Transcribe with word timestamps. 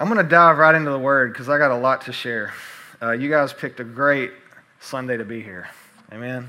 I'm 0.00 0.08
going 0.08 0.16
to 0.16 0.24
dive 0.24 0.56
right 0.56 0.74
into 0.74 0.90
the 0.90 0.98
word 0.98 1.30
because 1.30 1.50
I 1.50 1.58
got 1.58 1.70
a 1.70 1.76
lot 1.76 2.00
to 2.06 2.12
share. 2.12 2.54
Uh, 3.02 3.10
you 3.10 3.28
guys 3.28 3.52
picked 3.52 3.80
a 3.80 3.84
great 3.84 4.32
Sunday 4.80 5.18
to 5.18 5.26
be 5.26 5.42
here. 5.42 5.68
Amen. 6.10 6.48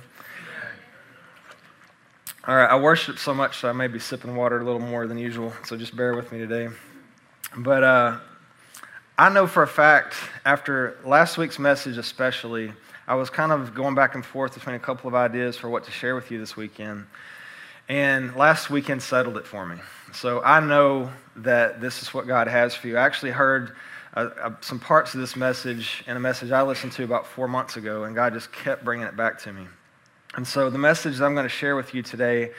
All 2.47 2.55
right, 2.55 2.69
I 2.69 2.79
worship 2.79 3.19
so 3.19 3.33
much, 3.33 3.57
so 3.57 3.67
I 3.67 3.73
may 3.73 3.87
be 3.87 3.99
sipping 3.99 4.37
water 4.37 4.61
a 4.61 4.63
little 4.63 4.79
more 4.79 5.05
than 5.05 5.17
usual, 5.17 5.51
so 5.65 5.75
just 5.75 5.97
bear 5.97 6.15
with 6.15 6.31
me 6.31 6.39
today. 6.39 6.69
But 7.57 7.83
uh, 7.83 8.19
I 9.17 9.27
know 9.27 9.47
for 9.47 9.63
a 9.63 9.67
fact, 9.67 10.15
after 10.45 10.97
last 11.03 11.37
week's 11.37 11.59
message 11.59 11.97
especially, 11.97 12.71
I 13.05 13.15
was 13.15 13.29
kind 13.29 13.51
of 13.51 13.75
going 13.75 13.95
back 13.95 14.15
and 14.15 14.25
forth 14.25 14.53
between 14.53 14.75
a 14.77 14.79
couple 14.79 15.09
of 15.09 15.13
ideas 15.13 15.57
for 15.57 15.69
what 15.69 15.83
to 15.83 15.91
share 15.91 16.15
with 16.15 16.31
you 16.31 16.39
this 16.39 16.55
weekend. 16.55 17.05
And 17.89 18.33
last 18.37 18.69
weekend 18.69 19.03
settled 19.03 19.35
it 19.35 19.45
for 19.45 19.65
me. 19.65 19.75
So 20.13 20.41
I 20.41 20.59
know 20.59 21.09
that 21.37 21.79
this 21.79 22.01
is 22.01 22.13
what 22.13 22.27
God 22.27 22.47
has 22.47 22.75
for 22.75 22.87
you. 22.87 22.97
I 22.97 23.05
actually 23.05 23.31
heard 23.31 23.75
uh, 24.13 24.29
uh, 24.41 24.51
some 24.59 24.79
parts 24.79 25.13
of 25.13 25.21
this 25.21 25.35
message 25.35 26.03
in 26.05 26.17
a 26.17 26.19
message 26.19 26.51
I 26.51 26.61
listened 26.63 26.91
to 26.93 27.03
about 27.03 27.25
four 27.25 27.47
months 27.47 27.77
ago, 27.77 28.03
and 28.03 28.13
God 28.13 28.33
just 28.33 28.51
kept 28.51 28.83
bringing 28.83 29.07
it 29.07 29.15
back 29.15 29.39
to 29.43 29.53
me. 29.53 29.67
And 30.35 30.45
so 30.45 30.69
the 30.69 30.77
message 30.77 31.17
that 31.17 31.25
I'm 31.25 31.33
going 31.33 31.45
to 31.45 31.49
share 31.49 31.75
with 31.75 31.93
you 31.93 32.01
today 32.01 32.51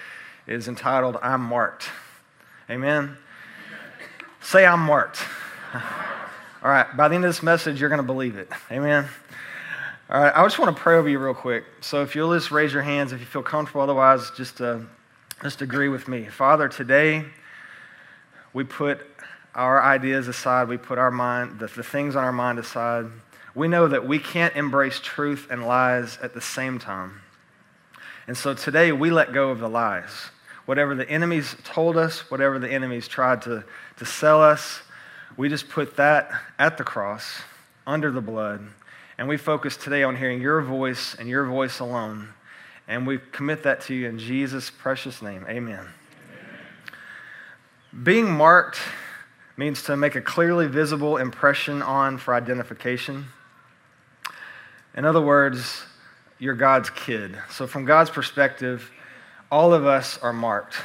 is 0.46 0.68
entitled, 0.68 1.18
I'm 1.22 1.42
Marked. 1.42 1.90
Amen? 2.70 3.16
Say, 4.40 4.64
I'm 4.64 4.80
marked. 4.80 5.20
All 5.74 6.70
right, 6.70 6.96
by 6.96 7.08
the 7.08 7.14
end 7.14 7.24
of 7.24 7.28
this 7.28 7.42
message, 7.42 7.80
you're 7.80 7.90
going 7.90 7.98
to 7.98 8.06
believe 8.06 8.36
it. 8.36 8.48
Amen? 8.70 9.06
All 10.08 10.22
right, 10.22 10.32
I 10.34 10.42
just 10.44 10.58
want 10.58 10.74
to 10.74 10.82
pray 10.82 10.96
over 10.96 11.08
you 11.08 11.18
real 11.18 11.34
quick. 11.34 11.64
So 11.80 12.02
if 12.02 12.14
you'll 12.14 12.32
just 12.34 12.50
raise 12.50 12.72
your 12.72 12.82
hands 12.82 13.12
if 13.12 13.20
you 13.20 13.26
feel 13.26 13.42
comfortable, 13.42 13.82
otherwise, 13.82 14.30
just, 14.36 14.60
uh, 14.60 14.78
just 15.42 15.60
agree 15.60 15.88
with 15.88 16.08
me. 16.08 16.26
Father, 16.26 16.68
today 16.68 17.24
we 18.52 18.64
put 18.64 19.00
our 19.54 19.82
ideas 19.82 20.28
aside, 20.28 20.68
we 20.68 20.78
put 20.78 20.98
our 20.98 21.10
mind, 21.10 21.58
the, 21.58 21.66
the 21.66 21.82
things 21.82 22.16
on 22.16 22.24
our 22.24 22.32
mind 22.32 22.58
aside. 22.58 23.06
We 23.54 23.68
know 23.68 23.88
that 23.88 24.06
we 24.06 24.18
can't 24.18 24.56
embrace 24.56 24.98
truth 25.00 25.48
and 25.50 25.66
lies 25.66 26.18
at 26.22 26.32
the 26.34 26.40
same 26.40 26.78
time. 26.78 27.20
And 28.26 28.36
so 28.36 28.54
today 28.54 28.92
we 28.92 29.10
let 29.10 29.32
go 29.32 29.50
of 29.50 29.58
the 29.58 29.68
lies. 29.68 30.10
Whatever 30.64 30.94
the 30.94 31.08
enemies 31.08 31.56
told 31.64 31.96
us, 31.96 32.30
whatever 32.30 32.58
the 32.58 32.70
enemies 32.70 33.08
tried 33.08 33.42
to, 33.42 33.64
to 33.98 34.04
sell 34.04 34.42
us, 34.42 34.80
we 35.36 35.48
just 35.48 35.68
put 35.68 35.96
that 35.96 36.30
at 36.58 36.78
the 36.78 36.84
cross, 36.84 37.42
under 37.86 38.10
the 38.10 38.20
blood, 38.20 38.60
and 39.18 39.28
we 39.28 39.36
focus 39.36 39.76
today 39.76 40.02
on 40.02 40.16
hearing 40.16 40.40
your 40.40 40.60
voice 40.62 41.14
and 41.18 41.28
your 41.28 41.44
voice 41.46 41.80
alone. 41.80 42.28
And 42.88 43.06
we 43.06 43.18
commit 43.32 43.62
that 43.64 43.82
to 43.82 43.94
you 43.94 44.08
in 44.08 44.18
Jesus' 44.18 44.70
precious 44.70 45.22
name. 45.22 45.44
Amen. 45.48 45.86
Being 48.00 48.30
marked 48.30 48.78
means 49.58 49.82
to 49.82 49.98
make 49.98 50.14
a 50.14 50.22
clearly 50.22 50.66
visible 50.66 51.18
impression 51.18 51.82
on 51.82 52.16
for 52.16 52.34
identification. 52.34 53.26
In 54.96 55.04
other 55.04 55.20
words, 55.20 55.82
you're 56.38 56.54
God's 56.54 56.88
kid. 56.88 57.36
So, 57.50 57.66
from 57.66 57.84
God's 57.84 58.08
perspective, 58.08 58.90
all 59.50 59.74
of 59.74 59.84
us 59.84 60.16
are 60.18 60.32
marked. 60.32 60.76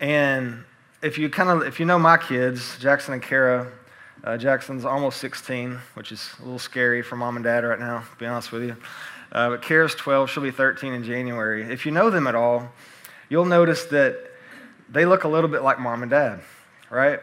And 0.00 0.64
if 1.00 1.16
you 1.16 1.30
kind 1.30 1.48
of, 1.48 1.62
if 1.62 1.78
you 1.78 1.86
know 1.86 1.98
my 1.98 2.16
kids, 2.16 2.76
Jackson 2.80 3.14
and 3.14 3.22
Kara, 3.22 3.70
uh, 4.24 4.36
Jackson's 4.36 4.84
almost 4.84 5.20
16, 5.20 5.78
which 5.94 6.10
is 6.10 6.28
a 6.40 6.42
little 6.42 6.58
scary 6.58 7.02
for 7.02 7.14
mom 7.14 7.36
and 7.36 7.44
dad 7.44 7.62
right 7.62 7.78
now, 7.78 8.00
to 8.00 8.16
be 8.18 8.26
honest 8.26 8.50
with 8.50 8.64
you. 8.64 8.76
Uh, 9.30 9.50
but 9.50 9.62
Kara's 9.62 9.94
12, 9.94 10.28
she'll 10.28 10.42
be 10.42 10.50
13 10.50 10.92
in 10.92 11.04
January. 11.04 11.62
If 11.62 11.86
you 11.86 11.92
know 11.92 12.10
them 12.10 12.26
at 12.26 12.34
all, 12.34 12.72
you'll 13.28 13.44
notice 13.44 13.84
that 13.86 14.25
they 14.88 15.04
look 15.04 15.24
a 15.24 15.28
little 15.28 15.48
bit 15.50 15.62
like 15.62 15.78
mom 15.78 16.02
and 16.02 16.10
dad, 16.10 16.40
right? 16.90 17.20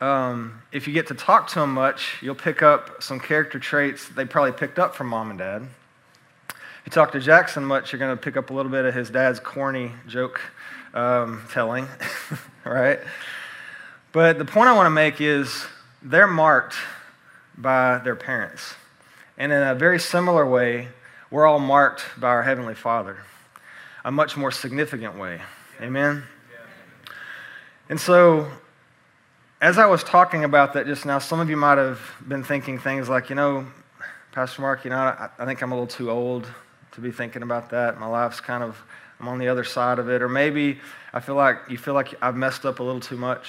Um, 0.00 0.62
if 0.72 0.86
you 0.86 0.92
get 0.92 1.06
to 1.08 1.14
talk 1.14 1.48
to 1.48 1.60
them 1.60 1.72
much, 1.72 2.16
you'll 2.20 2.34
pick 2.34 2.62
up 2.62 3.02
some 3.02 3.18
character 3.18 3.58
traits 3.58 4.08
they 4.08 4.26
probably 4.26 4.52
picked 4.52 4.78
up 4.78 4.94
from 4.94 5.08
mom 5.08 5.30
and 5.30 5.38
dad. 5.38 5.62
If 6.50 6.86
you 6.86 6.92
talk 6.92 7.12
to 7.12 7.20
Jackson 7.20 7.64
much, 7.64 7.92
you're 7.92 7.98
going 7.98 8.16
to 8.16 8.22
pick 8.22 8.36
up 8.36 8.50
a 8.50 8.52
little 8.52 8.70
bit 8.70 8.84
of 8.84 8.94
his 8.94 9.10
dad's 9.10 9.40
corny 9.40 9.92
joke 10.06 10.40
um, 10.94 11.42
telling, 11.50 11.88
right? 12.64 13.00
But 14.12 14.38
the 14.38 14.44
point 14.44 14.68
I 14.68 14.74
want 14.74 14.86
to 14.86 14.90
make 14.90 15.20
is 15.20 15.66
they're 16.02 16.26
marked 16.26 16.76
by 17.56 17.98
their 17.98 18.16
parents. 18.16 18.74
And 19.38 19.50
in 19.50 19.62
a 19.62 19.74
very 19.74 19.98
similar 19.98 20.46
way, 20.48 20.88
we're 21.30 21.46
all 21.46 21.58
marked 21.58 22.04
by 22.18 22.28
our 22.28 22.42
Heavenly 22.42 22.74
Father, 22.74 23.18
a 24.04 24.12
much 24.12 24.36
more 24.36 24.50
significant 24.50 25.18
way. 25.18 25.40
Amen? 25.80 26.22
And 27.88 28.00
so 28.00 28.48
as 29.60 29.78
I 29.78 29.86
was 29.86 30.02
talking 30.02 30.44
about 30.44 30.72
that 30.74 30.86
just 30.86 31.06
now, 31.06 31.18
some 31.18 31.38
of 31.38 31.48
you 31.48 31.56
might 31.56 31.78
have 31.78 32.00
been 32.26 32.42
thinking 32.42 32.78
things 32.78 33.08
like, 33.08 33.30
you 33.30 33.36
know, 33.36 33.66
Pastor 34.32 34.60
Mark, 34.60 34.84
you 34.84 34.90
know, 34.90 34.96
I, 34.96 35.28
I, 35.38 35.44
think 35.44 35.62
I'm 35.62 35.70
a 35.70 35.74
little 35.74 35.86
too 35.86 36.10
old 36.10 36.46
to 36.92 37.00
be 37.00 37.10
thinking 37.12 37.42
about 37.42 37.70
that. 37.70 37.98
My 37.98 38.06
life's 38.06 38.40
kind 38.40 38.62
of, 38.62 38.76
I'm 39.20 39.28
on 39.28 39.38
the 39.38 39.48
other 39.48 39.64
side 39.64 39.98
of 39.98 40.10
it. 40.10 40.20
Or 40.20 40.28
maybe 40.28 40.78
I 41.12 41.20
feel 41.20 41.36
like 41.36 41.58
you 41.68 41.78
feel 41.78 41.94
like 41.94 42.14
I've 42.20 42.36
messed 42.36 42.66
up 42.66 42.80
a 42.80 42.82
little 42.82 43.00
too 43.00 43.16
much. 43.16 43.48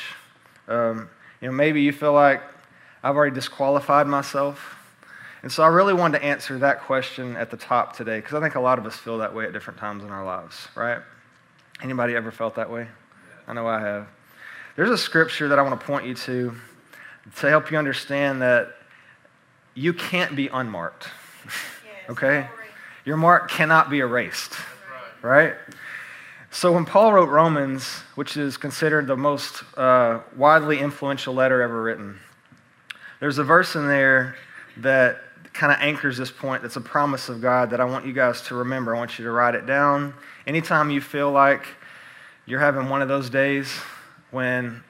Um, 0.68 1.10
you 1.42 1.48
know, 1.48 1.54
maybe 1.54 1.82
you 1.82 1.92
feel 1.92 2.14
like 2.14 2.42
I've 3.04 3.16
already 3.16 3.34
disqualified 3.34 4.08
myself. 4.08 4.76
And 5.42 5.52
so 5.52 5.64
I 5.64 5.68
really 5.68 5.94
wanted 5.94 6.20
to 6.20 6.26
answer 6.26 6.60
that 6.60 6.82
question 6.82 7.36
at 7.38 7.50
the 7.50 7.58
top 7.58 7.96
today 7.96 8.20
because 8.20 8.36
I 8.36 8.40
think 8.40 8.56
a 8.56 8.60
lot 8.60 8.80
of 8.80 8.86
us 8.86 8.96
feel 8.96 9.18
that 9.18 9.34
way 9.34 9.46
at 9.46 9.54
different 9.54 9.80
times 9.80 10.04
in 10.04 10.10
our 10.10 10.24
lives, 10.24 10.68
right? 10.76 11.00
Anybody 11.82 12.16
ever 12.16 12.32
felt 12.32 12.56
that 12.56 12.70
way? 12.70 12.88
I 13.48 13.54
know 13.54 13.68
I 13.68 13.80
have. 13.80 14.08
There's 14.78 14.92
a 14.92 14.98
scripture 14.98 15.48
that 15.48 15.58
I 15.58 15.64
want 15.64 15.80
to 15.80 15.88
point 15.88 16.06
you 16.06 16.14
to 16.14 16.56
to 17.38 17.50
help 17.50 17.72
you 17.72 17.80
understand 17.80 18.44
that 18.44 18.76
you 19.74 19.92
can't 19.92 20.36
be 20.36 20.50
unmarked. 20.50 21.08
okay? 22.10 22.48
Your 23.04 23.18
mark 23.18 23.50
cannot 23.50 23.90
be 23.90 24.00
erased. 24.00 24.54
Right. 25.24 25.56
So 26.52 26.72
when 26.72 26.86
Paul 26.86 27.12
wrote 27.12 27.30
Romans, 27.30 27.88
which 28.14 28.38
is 28.38 28.56
considered 28.56 29.08
the 29.08 29.18
most 29.18 29.64
uh, 29.76 30.20
widely 30.36 30.78
influential 30.78 31.34
letter 31.34 31.60
ever 31.64 31.82
written, 31.82 32.20
there's 33.20 33.40
a 33.40 33.44
verse 33.44 33.76
in 33.76 33.88
there 33.88 34.36
that 34.78 35.24
kind 35.54 35.74
of 35.74 35.80
anchors 35.82 36.18
this 36.18 36.30
point 36.30 36.62
that's 36.62 36.76
a 36.76 36.82
promise 36.82 37.30
of 37.30 37.42
God 37.42 37.72
that 37.72 37.82
I 37.82 37.86
want 37.86 38.06
you 38.06 38.14
guys 38.14 38.44
to 38.44 38.56
remember. 38.56 38.96
I 38.96 39.00
want 39.00 39.18
you 39.18 39.26
to 39.26 39.32
write 39.32 39.56
it 39.56 39.66
down. 39.66 40.14
Anytime 40.46 40.92
you 40.92 41.02
feel 41.02 41.32
like 41.32 41.66
you're 42.46 42.60
having 42.60 42.90
one 42.90 43.02
of 43.02 43.08
those 43.08 43.32
days 43.32 43.76
when 44.32 44.84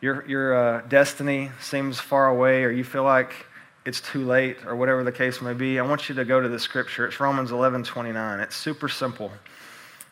your, 0.00 0.26
your 0.26 0.54
uh, 0.54 0.80
destiny 0.88 1.50
seems 1.60 2.00
far 2.00 2.28
away 2.28 2.64
or 2.64 2.70
you 2.70 2.84
feel 2.84 3.04
like 3.04 3.32
it's 3.84 4.00
too 4.00 4.24
late 4.24 4.64
or 4.66 4.76
whatever 4.76 5.04
the 5.04 5.12
case 5.12 5.40
may 5.40 5.54
be, 5.54 5.78
I 5.78 5.82
want 5.82 6.08
you 6.08 6.14
to 6.16 6.24
go 6.24 6.40
to 6.40 6.48
the 6.48 6.58
scripture. 6.58 7.06
It's 7.06 7.20
Romans 7.20 7.50
11 7.50 7.84
29. 7.84 8.40
It's 8.40 8.56
super 8.56 8.88
simple. 8.88 9.32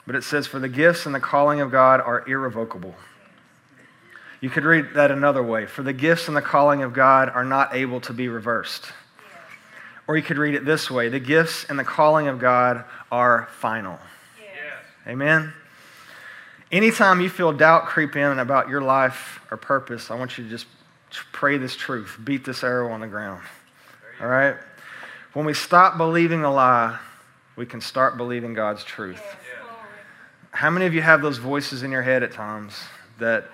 But 0.06 0.16
it 0.16 0.24
says, 0.24 0.46
For 0.46 0.58
the 0.58 0.68
gifts 0.68 1.06
and 1.06 1.14
the 1.14 1.20
calling 1.20 1.60
of 1.60 1.70
God 1.70 2.00
are 2.00 2.26
irrevocable. 2.26 2.94
You 4.40 4.50
could 4.50 4.64
read 4.64 4.94
that 4.94 5.10
another 5.10 5.42
way. 5.42 5.66
For 5.66 5.82
the 5.82 5.92
gifts 5.92 6.28
and 6.28 6.36
the 6.36 6.42
calling 6.42 6.82
of 6.82 6.92
God 6.92 7.28
are 7.28 7.44
not 7.44 7.74
able 7.74 8.00
to 8.02 8.12
be 8.12 8.28
reversed. 8.28 8.86
Or 10.06 10.16
you 10.16 10.22
could 10.22 10.38
read 10.38 10.54
it 10.54 10.64
this 10.64 10.90
way 10.90 11.08
The 11.08 11.20
gifts 11.20 11.66
and 11.68 11.78
the 11.78 11.84
calling 11.84 12.28
of 12.28 12.38
God 12.38 12.84
are 13.12 13.48
final. 13.52 13.98
Amen? 15.06 15.52
Anytime 16.70 17.20
you 17.20 17.30
feel 17.30 17.52
doubt 17.52 17.86
creep 17.86 18.14
in 18.14 18.38
about 18.38 18.68
your 18.68 18.82
life 18.82 19.40
or 19.50 19.56
purpose, 19.56 20.10
I 20.10 20.16
want 20.16 20.36
you 20.36 20.44
to 20.44 20.50
just 20.50 20.66
pray 21.32 21.56
this 21.56 21.74
truth. 21.74 22.18
Beat 22.22 22.44
this 22.44 22.62
arrow 22.62 22.92
on 22.92 23.00
the 23.00 23.06
ground. 23.06 23.42
All 24.20 24.26
right? 24.26 24.56
When 25.32 25.46
we 25.46 25.54
stop 25.54 25.96
believing 25.96 26.42
the 26.42 26.50
lie, 26.50 26.98
we 27.56 27.64
can 27.64 27.80
start 27.80 28.16
believing 28.16 28.54
God's 28.54 28.84
truth. 28.84 29.22
How 30.50 30.70
many 30.70 30.86
of 30.86 30.94
you 30.94 31.00
have 31.00 31.22
those 31.22 31.38
voices 31.38 31.82
in 31.82 31.90
your 31.90 32.02
head 32.02 32.22
at 32.22 32.32
times 32.32 32.74
that 33.18 33.46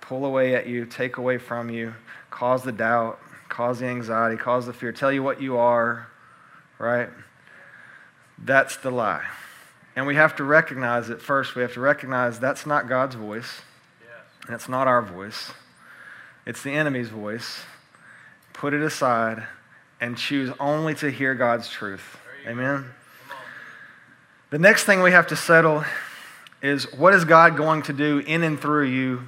pull 0.00 0.24
away 0.24 0.54
at 0.54 0.66
you, 0.66 0.86
take 0.86 1.16
away 1.16 1.38
from 1.38 1.70
you, 1.70 1.94
cause 2.30 2.62
the 2.62 2.72
doubt, 2.72 3.18
cause 3.48 3.80
the 3.80 3.86
anxiety, 3.86 4.36
cause 4.36 4.66
the 4.66 4.72
fear, 4.72 4.92
tell 4.92 5.12
you 5.12 5.22
what 5.22 5.40
you 5.42 5.56
are, 5.56 6.08
right? 6.78 7.08
That's 8.38 8.76
the 8.76 8.90
lie. 8.90 9.24
And 9.94 10.06
we 10.06 10.14
have 10.14 10.36
to 10.36 10.44
recognize 10.44 11.10
it 11.10 11.20
first. 11.20 11.54
We 11.54 11.62
have 11.62 11.74
to 11.74 11.80
recognize 11.80 12.38
that's 12.38 12.66
not 12.66 12.88
God's 12.88 13.14
voice. 13.14 13.60
Yes. 14.00 14.48
That's 14.48 14.68
not 14.68 14.86
our 14.86 15.02
voice. 15.02 15.52
It's 16.46 16.62
the 16.62 16.72
enemy's 16.72 17.08
voice. 17.08 17.62
Put 18.52 18.74
it 18.74 18.82
aside 18.82 19.46
and 20.00 20.16
choose 20.16 20.52
only 20.58 20.94
to 20.96 21.10
hear 21.10 21.34
God's 21.34 21.68
truth. 21.68 22.18
Amen. 22.46 22.86
The 24.50 24.58
next 24.58 24.84
thing 24.84 25.02
we 25.02 25.12
have 25.12 25.28
to 25.28 25.36
settle 25.36 25.84
is 26.62 26.92
what 26.92 27.14
is 27.14 27.24
God 27.24 27.56
going 27.56 27.82
to 27.82 27.92
do 27.92 28.18
in 28.18 28.42
and 28.42 28.60
through 28.60 28.86
you 28.86 29.22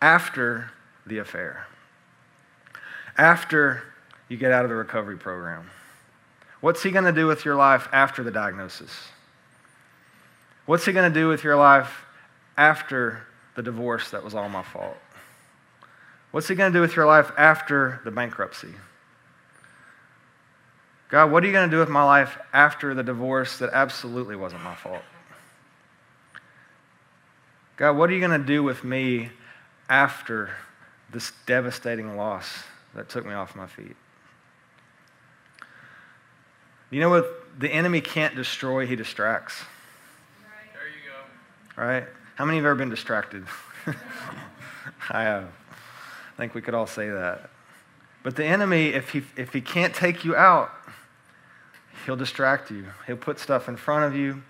after 0.00 0.70
the 1.06 1.18
affair? 1.18 1.66
After 3.16 3.82
you 4.28 4.36
get 4.36 4.52
out 4.52 4.64
of 4.64 4.70
the 4.70 4.76
recovery 4.76 5.16
program. 5.16 5.70
What's 6.60 6.82
He 6.82 6.90
going 6.90 7.04
to 7.04 7.12
do 7.12 7.26
with 7.26 7.44
your 7.44 7.56
life 7.56 7.88
after 7.92 8.22
the 8.22 8.30
diagnosis? 8.30 9.08
What's 10.68 10.84
he 10.84 10.92
going 10.92 11.10
to 11.10 11.20
do 11.20 11.28
with 11.28 11.44
your 11.44 11.56
life 11.56 12.04
after 12.58 13.22
the 13.56 13.62
divorce 13.62 14.10
that 14.10 14.22
was 14.22 14.34
all 14.34 14.50
my 14.50 14.62
fault? 14.62 14.98
What's 16.30 16.46
He 16.46 16.54
going 16.54 16.70
to 16.70 16.78
do 16.78 16.82
with 16.82 16.94
your 16.94 17.06
life 17.06 17.32
after 17.38 18.02
the 18.04 18.10
bankruptcy? 18.10 18.74
God, 21.08 21.32
what 21.32 21.42
are 21.42 21.46
you 21.46 21.54
going 21.54 21.70
to 21.70 21.74
do 21.74 21.80
with 21.80 21.88
my 21.88 22.04
life 22.04 22.36
after 22.52 22.92
the 22.92 23.02
divorce 23.02 23.56
that 23.60 23.70
absolutely 23.72 24.36
wasn't 24.36 24.62
my 24.62 24.74
fault? 24.74 25.00
God, 27.78 27.96
what 27.96 28.10
are 28.10 28.12
you 28.12 28.20
going 28.20 28.38
to 28.38 28.46
do 28.46 28.62
with 28.62 28.84
me 28.84 29.30
after 29.88 30.50
this 31.10 31.32
devastating 31.46 32.14
loss 32.14 32.64
that 32.94 33.08
took 33.08 33.24
me 33.24 33.32
off 33.32 33.56
my 33.56 33.66
feet? 33.66 33.96
You 36.90 37.00
know 37.00 37.08
what? 37.08 37.58
The 37.58 37.72
enemy 37.72 38.02
can't 38.02 38.36
destroy, 38.36 38.86
he 38.86 38.96
distracts. 38.96 39.62
Right? 41.78 42.08
How 42.34 42.44
many 42.44 42.58
have 42.58 42.66
ever 42.66 42.74
been 42.74 42.90
distracted? 42.90 43.46
I 45.10 45.22
have. 45.22 45.44
I 45.44 46.36
think 46.36 46.52
we 46.52 46.60
could 46.60 46.74
all 46.74 46.88
say 46.88 47.08
that. 47.08 47.50
But 48.24 48.34
the 48.34 48.44
enemy, 48.44 48.88
if 48.88 49.10
he, 49.10 49.22
if 49.36 49.52
he 49.52 49.60
can't 49.60 49.94
take 49.94 50.24
you 50.24 50.34
out, 50.34 50.72
he'll 52.04 52.16
distract 52.16 52.72
you. 52.72 52.86
He'll 53.06 53.16
put 53.16 53.38
stuff 53.38 53.68
in 53.68 53.76
front 53.76 54.04
of 54.04 54.18
you. 54.18 54.42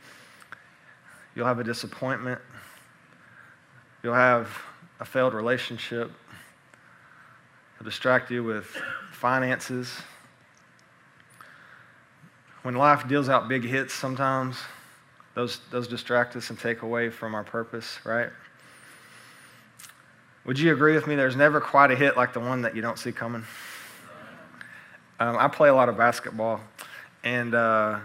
You'll 1.34 1.46
have 1.46 1.58
a 1.58 1.64
disappointment. 1.64 2.40
You'll 4.02 4.14
have 4.14 4.50
a 4.98 5.04
failed 5.04 5.34
relationship. 5.34 6.10
He'll 7.76 7.84
distract 7.84 8.30
you 8.30 8.42
with 8.42 8.64
finances. 9.12 10.00
When 12.62 12.74
life 12.74 13.06
deals 13.06 13.28
out 13.28 13.48
big 13.48 13.64
hits 13.64 13.92
sometimes, 13.92 14.56
those, 15.38 15.60
those 15.70 15.86
distract 15.86 16.34
us 16.34 16.50
and 16.50 16.58
take 16.58 16.82
away 16.82 17.10
from 17.10 17.32
our 17.32 17.44
purpose, 17.44 18.00
right? 18.02 18.28
Would 20.44 20.58
you 20.58 20.72
agree 20.72 20.96
with 20.96 21.06
me? 21.06 21.14
There's 21.14 21.36
never 21.36 21.60
quite 21.60 21.92
a 21.92 21.94
hit 21.94 22.16
like 22.16 22.32
the 22.32 22.40
one 22.40 22.62
that 22.62 22.74
you 22.74 22.82
don't 22.82 22.98
see 22.98 23.12
coming. 23.12 23.44
Um, 25.20 25.36
I 25.38 25.46
play 25.46 25.68
a 25.68 25.74
lot 25.74 25.88
of 25.88 25.96
basketball, 25.96 26.60
and 27.22 27.54
uh, 27.54 28.00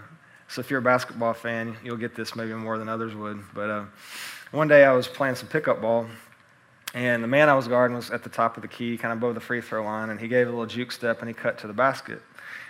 so 0.47 0.61
if 0.61 0.69
you're 0.69 0.77
a 0.77 0.83
basketball 0.83 1.33
fan, 1.33 1.75
you'll 1.83 1.97
get 1.97 2.13
this 2.13 2.35
maybe 2.35 2.53
more 2.53 2.77
than 2.77 2.87
others 2.87 3.15
would. 3.15 3.43
But 3.55 3.67
uh, 3.67 3.85
one 4.51 4.67
day 4.67 4.83
I 4.83 4.93
was 4.93 5.07
playing 5.07 5.33
some 5.33 5.47
pickup 5.47 5.81
ball, 5.81 6.05
and 6.93 7.23
the 7.23 7.27
man 7.27 7.49
I 7.49 7.55
was 7.55 7.67
guarding 7.67 7.97
was 7.97 8.11
at 8.11 8.21
the 8.23 8.29
top 8.29 8.57
of 8.57 8.61
the 8.61 8.67
key, 8.67 8.95
kind 8.95 9.11
of 9.11 9.17
above 9.17 9.33
the 9.33 9.41
free 9.41 9.59
throw 9.59 9.83
line, 9.83 10.11
and 10.11 10.19
he 10.19 10.27
gave 10.27 10.45
a 10.45 10.51
little 10.51 10.67
juke 10.67 10.91
step 10.91 11.21
and 11.21 11.27
he 11.27 11.33
cut 11.33 11.57
to 11.59 11.67
the 11.67 11.73
basket. 11.73 12.21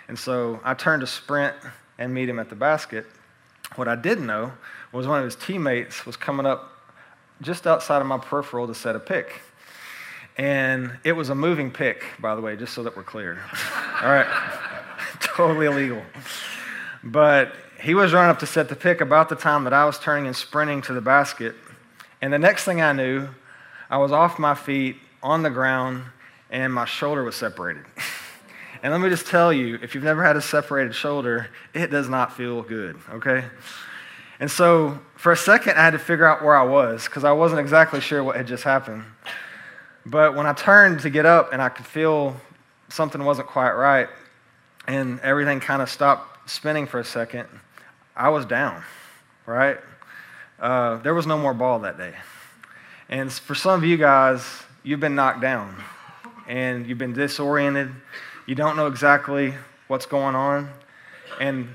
And 0.08 0.18
so 0.18 0.58
I 0.64 0.72
turned 0.72 1.02
to 1.02 1.06
sprint 1.06 1.54
and 1.98 2.14
meet 2.14 2.30
him 2.30 2.38
at 2.38 2.48
the 2.48 2.56
basket. 2.56 3.04
What 3.76 3.88
I 3.88 3.96
didn't 3.96 4.26
know 4.26 4.52
was 4.92 5.06
one 5.06 5.18
of 5.18 5.24
his 5.24 5.36
teammates 5.36 6.06
was 6.06 6.16
coming 6.16 6.46
up 6.46 6.72
just 7.42 7.66
outside 7.66 8.00
of 8.00 8.06
my 8.06 8.18
peripheral 8.18 8.66
to 8.66 8.74
set 8.74 8.94
a 8.94 9.00
pick. 9.00 9.42
And 10.36 10.98
it 11.04 11.12
was 11.12 11.28
a 11.28 11.34
moving 11.34 11.70
pick, 11.70 12.04
by 12.20 12.34
the 12.34 12.40
way, 12.40 12.56
just 12.56 12.74
so 12.74 12.82
that 12.84 12.96
we're 12.96 13.02
clear. 13.02 13.38
All 14.02 14.10
right. 14.10 14.26
totally 15.20 15.66
illegal. 15.66 16.02
But 17.02 17.52
he 17.80 17.94
was 17.94 18.12
running 18.12 18.30
up 18.30 18.38
to 18.40 18.46
set 18.46 18.68
the 18.68 18.76
pick 18.76 19.00
about 19.00 19.28
the 19.28 19.36
time 19.36 19.64
that 19.64 19.72
I 19.72 19.84
was 19.84 19.98
turning 19.98 20.26
and 20.26 20.34
sprinting 20.34 20.82
to 20.82 20.92
the 20.92 21.00
basket. 21.00 21.54
And 22.22 22.32
the 22.32 22.38
next 22.38 22.64
thing 22.64 22.80
I 22.80 22.92
knew, 22.92 23.28
I 23.90 23.98
was 23.98 24.12
off 24.12 24.38
my 24.38 24.54
feet 24.54 24.96
on 25.22 25.42
the 25.42 25.50
ground 25.50 26.04
and 26.50 26.72
my 26.72 26.84
shoulder 26.84 27.22
was 27.22 27.36
separated. 27.36 27.84
and 28.84 28.92
let 28.92 29.00
me 29.00 29.08
just 29.08 29.26
tell 29.26 29.50
you 29.50 29.78
if 29.80 29.94
you've 29.94 30.04
never 30.04 30.22
had 30.22 30.36
a 30.36 30.42
separated 30.42 30.94
shoulder, 30.94 31.48
it 31.72 31.90
does 31.90 32.06
not 32.06 32.36
feel 32.36 32.60
good, 32.60 32.98
okay? 33.14 33.46
And 34.38 34.50
so 34.50 34.98
for 35.16 35.32
a 35.32 35.36
second, 35.38 35.78
I 35.78 35.84
had 35.84 35.92
to 35.92 35.98
figure 35.98 36.26
out 36.26 36.44
where 36.44 36.54
I 36.54 36.64
was 36.64 37.06
because 37.06 37.24
I 37.24 37.32
wasn't 37.32 37.60
exactly 37.60 38.02
sure 38.02 38.22
what 38.22 38.36
had 38.36 38.46
just 38.46 38.62
happened. 38.62 39.04
But 40.04 40.34
when 40.34 40.44
I 40.44 40.52
turned 40.52 41.00
to 41.00 41.08
get 41.08 41.24
up 41.24 41.54
and 41.54 41.62
I 41.62 41.70
could 41.70 41.86
feel 41.86 42.36
something 42.90 43.24
wasn't 43.24 43.48
quite 43.48 43.72
right 43.72 44.10
and 44.86 45.18
everything 45.20 45.60
kind 45.60 45.80
of 45.80 45.88
stopped 45.88 46.50
spinning 46.50 46.86
for 46.86 47.00
a 47.00 47.04
second, 47.06 47.48
I 48.14 48.28
was 48.28 48.44
down, 48.44 48.82
right? 49.46 49.78
Uh, 50.60 50.96
there 50.98 51.14
was 51.14 51.26
no 51.26 51.38
more 51.38 51.54
ball 51.54 51.78
that 51.78 51.96
day. 51.96 52.12
And 53.08 53.32
for 53.32 53.54
some 53.54 53.82
of 53.82 53.88
you 53.88 53.96
guys, 53.96 54.46
you've 54.82 55.00
been 55.00 55.14
knocked 55.14 55.40
down 55.40 55.74
and 56.46 56.86
you've 56.86 56.98
been 56.98 57.14
disoriented. 57.14 57.90
You 58.46 58.54
don't 58.54 58.76
know 58.76 58.86
exactly 58.86 59.54
what's 59.88 60.06
going 60.06 60.34
on. 60.34 60.70
And 61.40 61.68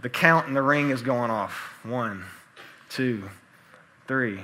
the 0.00 0.08
count 0.08 0.48
in 0.48 0.54
the 0.54 0.62
ring 0.62 0.90
is 0.90 1.02
going 1.02 1.30
off 1.30 1.74
one, 1.82 2.24
two, 2.88 3.28
three. 4.06 4.40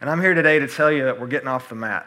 And 0.00 0.10
I'm 0.10 0.20
here 0.20 0.34
today 0.34 0.58
to 0.58 0.68
tell 0.68 0.90
you 0.90 1.04
that 1.04 1.20
we're 1.20 1.26
getting 1.26 1.48
off 1.48 1.68
the 1.68 1.74
mat 1.74 2.06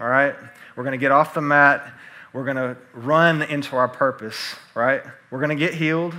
all 0.00 0.08
right? 0.08 0.34
We're 0.76 0.84
going 0.84 0.92
to 0.92 0.98
get 0.98 1.12
off 1.12 1.34
the 1.34 1.40
mat. 1.40 1.92
We're 2.32 2.44
going 2.44 2.56
to 2.56 2.76
run 2.92 3.42
into 3.42 3.76
our 3.76 3.88
purpose, 3.88 4.56
right? 4.74 5.02
We're 5.30 5.38
going 5.38 5.56
to 5.56 5.66
get 5.66 5.74
healed. 5.74 6.14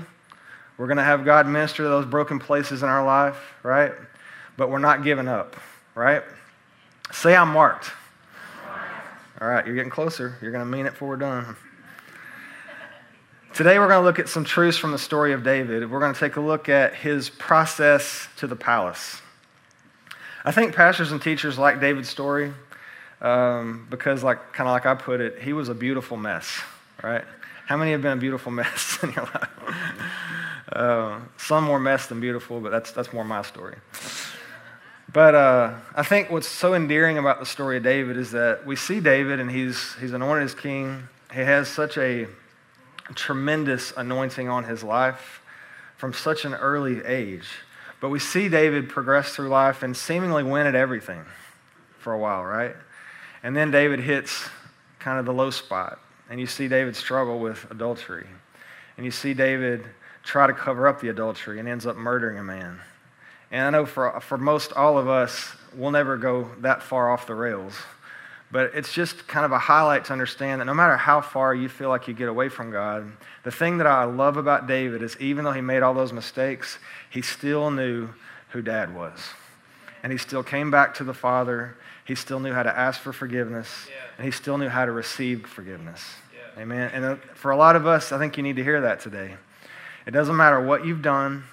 We're 0.78 0.88
going 0.88 0.98
to 0.98 1.04
have 1.04 1.26
God 1.26 1.48
minister 1.48 1.84
to 1.84 1.90
those 1.90 2.06
broken 2.06 2.40
places 2.40 2.84
in 2.84 2.90
our 2.90 3.06
life, 3.06 3.38
right? 3.64 3.94
But 4.58 4.70
we're 4.70 4.80
not 4.80 5.04
giving 5.04 5.28
up, 5.28 5.56
right? 5.94 6.24
Say, 7.12 7.36
I'm 7.36 7.50
marked. 7.50 7.92
All 9.42 9.48
right, 9.48 9.66
you're 9.66 9.76
getting 9.76 9.92
closer. 9.92 10.38
You're 10.42 10.52
going 10.52 10.64
to 10.64 10.70
mean 10.70 10.86
it 10.86 10.92
before 10.92 11.10
we're 11.10 11.18
done. 11.18 11.58
Today, 13.56 13.80
we're 13.80 13.88
going 13.88 14.02
to 14.02 14.06
look 14.06 14.20
at 14.20 14.28
some 14.28 14.44
truths 14.44 14.78
from 14.78 14.92
the 14.92 14.98
story 15.00 15.32
of 15.32 15.42
David. 15.42 15.90
We're 15.90 16.02
going 16.02 16.14
to 16.14 16.20
take 16.20 16.36
a 16.36 16.42
look 16.42 16.68
at 16.68 16.94
his 16.94 17.30
process 17.30 18.28
to 18.36 18.48
the 18.48 18.56
palace. 18.58 19.22
I 20.44 20.52
think 20.52 20.76
pastors 20.76 21.14
and 21.14 21.22
teachers 21.22 21.58
like 21.58 21.80
David's 21.80 22.10
story 22.10 22.52
um, 23.22 23.88
because, 23.90 24.26
like, 24.26 24.52
kind 24.52 24.68
of 24.68 24.74
like 24.74 24.86
I 24.86 24.94
put 24.94 25.22
it, 25.22 25.42
he 25.42 25.54
was 25.54 25.70
a 25.70 25.74
beautiful 25.74 26.18
mess, 26.18 26.60
right? 27.02 27.24
How 27.66 27.78
many 27.78 27.94
have 27.94 28.02
been 28.02 28.18
a 28.18 28.20
beautiful 28.20 28.52
mess 28.62 29.00
in 29.02 29.14
your 29.14 29.24
life? 29.24 29.50
uh, 30.74 31.22
some 31.38 31.64
more 31.64 31.80
mess 31.80 32.08
than 32.08 32.20
beautiful, 32.20 32.60
but 32.60 32.72
that's, 32.72 32.92
that's 32.92 33.14
more 33.14 33.24
my 33.24 33.42
story. 33.42 33.78
But 35.14 35.34
uh, 35.34 35.76
I 35.96 36.04
think 36.04 36.30
what's 36.30 36.50
so 36.50 36.74
endearing 36.74 37.18
about 37.18 37.40
the 37.40 37.46
story 37.46 37.78
of 37.78 37.84
David 37.84 38.18
is 38.18 38.32
that 38.32 38.66
we 38.66 38.76
see 38.76 39.00
David 39.00 39.40
and 39.40 39.50
he's, 39.50 39.96
he's 40.02 40.12
anointed 40.12 40.44
as 40.44 40.54
king. 40.54 41.08
He 41.34 41.40
has 41.40 41.70
such 41.70 41.98
a 41.98 42.28
tremendous 43.14 43.94
anointing 43.96 44.50
on 44.50 44.64
his 44.64 44.84
life 44.84 45.42
from 45.98 46.14
such 46.14 46.46
an 46.46 46.54
early 46.54 47.04
age. 47.06 47.48
But 48.02 48.10
we 48.10 48.20
see 48.20 48.50
David 48.50 48.90
progress 48.90 49.36
through 49.36 49.50
life 49.50 49.84
and 49.84 49.96
seemingly 49.96 50.44
win 50.44 50.68
at 50.68 50.76
everything 50.76 51.24
for 52.00 52.14
a 52.14 52.18
while, 52.18 52.44
right? 52.44 52.76
And 53.44 53.56
then 53.56 53.72
David 53.72 54.00
hits 54.00 54.50
kind 55.00 55.20
of 55.20 55.26
the 55.26 55.34
low 55.34 55.52
spot. 55.52 56.00
And 56.30 56.40
you 56.40 56.48
see 56.48 56.68
David 56.68 56.96
struggle 56.96 57.40
with 57.40 57.70
adultery. 57.70 58.26
And 58.98 59.06
you 59.06 59.12
see 59.12 59.34
David 59.34 59.86
try 60.24 60.48
to 60.48 60.54
cover 60.54 60.88
up 60.88 61.00
the 61.00 61.10
adultery 61.10 61.60
and 61.60 61.68
ends 61.68 61.86
up 61.86 61.96
murdering 61.96 62.40
a 62.40 62.44
man. 62.44 62.80
And 63.52 63.62
I 63.68 63.70
know 63.70 63.86
for, 63.86 64.20
for 64.22 64.38
most 64.38 64.74
all 64.74 64.98
of 64.98 65.08
us, 65.08 65.52
we'll 65.76 65.92
never 65.92 66.18
go 66.18 66.50
that 66.60 66.82
far 66.82 67.12
off 67.12 67.28
the 67.28 67.36
rails. 67.36 67.74
But 68.52 68.72
it's 68.76 68.94
just 68.94 69.28
kind 69.28 69.46
of 69.46 69.52
a 69.52 69.60
highlight 69.60 70.06
to 70.06 70.14
understand 70.14 70.62
that 70.62 70.66
no 70.66 70.74
matter 70.74 70.96
how 70.96 71.20
far 71.20 71.54
you 71.54 71.68
feel 71.68 71.90
like 71.90 72.08
you 72.08 72.14
get 72.14 72.30
away 72.30 72.48
from 72.50 72.72
God, 72.72 73.12
the 73.44 73.52
thing 73.52 73.80
that 73.80 73.88
I 73.88 74.06
love 74.06 74.38
about 74.38 74.68
David 74.68 75.02
is 75.02 75.18
even 75.20 75.44
though 75.44 75.52
he 75.52 75.62
made 75.62 75.82
all 75.84 75.94
those 75.94 76.14
mistakes, 76.14 76.78
he 77.10 77.22
still 77.22 77.72
knew 77.72 78.10
who 78.50 78.62
dad 78.62 78.96
was. 78.96 79.20
And 80.04 80.12
he 80.12 80.18
still 80.18 80.44
came 80.44 80.70
back 80.70 80.94
to 80.96 81.04
the 81.04 81.14
Father 81.14 81.76
he 82.06 82.14
still 82.14 82.40
knew 82.40 82.54
how 82.54 82.64
to 82.64 82.78
ask 82.78 83.02
for 83.02 83.12
forgiveness, 83.12 83.88
yeah. 83.90 83.96
and 84.18 84.26
he 84.26 84.32
still 84.32 84.60
knew 84.60 84.70
how 84.70 84.86
to 84.86 84.92
receive 84.92 85.46
forgiveness. 85.48 86.02
Yeah. 86.34 86.62
Amen. 86.62 86.92
And 86.94 87.04
uh, 87.04 87.16
for 87.34 87.50
a 87.50 87.58
lot 87.58 87.76
of 87.76 87.88
us, 87.88 88.12
I 88.12 88.20
think 88.20 88.38
you 88.38 88.44
need 88.44 88.56
to 88.58 88.64
hear 88.64 88.82
that 88.82 89.00
today. 89.00 89.36
It 90.06 90.12
doesn't 90.12 90.36
matter 90.36 90.62
what 90.62 90.86
you've 90.86 91.02
done, 91.02 91.44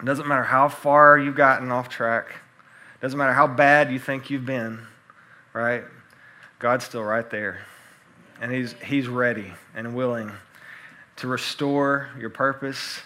it 0.00 0.04
doesn't 0.04 0.28
matter 0.28 0.44
how 0.44 0.68
far 0.68 1.18
you've 1.18 1.34
gotten 1.34 1.72
off 1.72 1.88
track, 1.88 2.28
it 2.28 3.02
doesn't 3.02 3.18
matter 3.18 3.32
how 3.32 3.48
bad 3.48 3.90
you 3.90 3.98
think 3.98 4.30
you've 4.30 4.46
been, 4.46 4.86
right? 5.52 5.82
God's 6.58 6.84
still 6.84 7.04
right 7.04 7.28
there. 7.30 7.60
And 8.40 8.52
he's, 8.52 8.74
he's 8.84 9.08
ready 9.08 9.52
and 9.74 9.94
willing 9.94 10.32
to 11.16 11.26
restore 11.26 12.08
your 12.18 12.30
purpose 12.30 13.00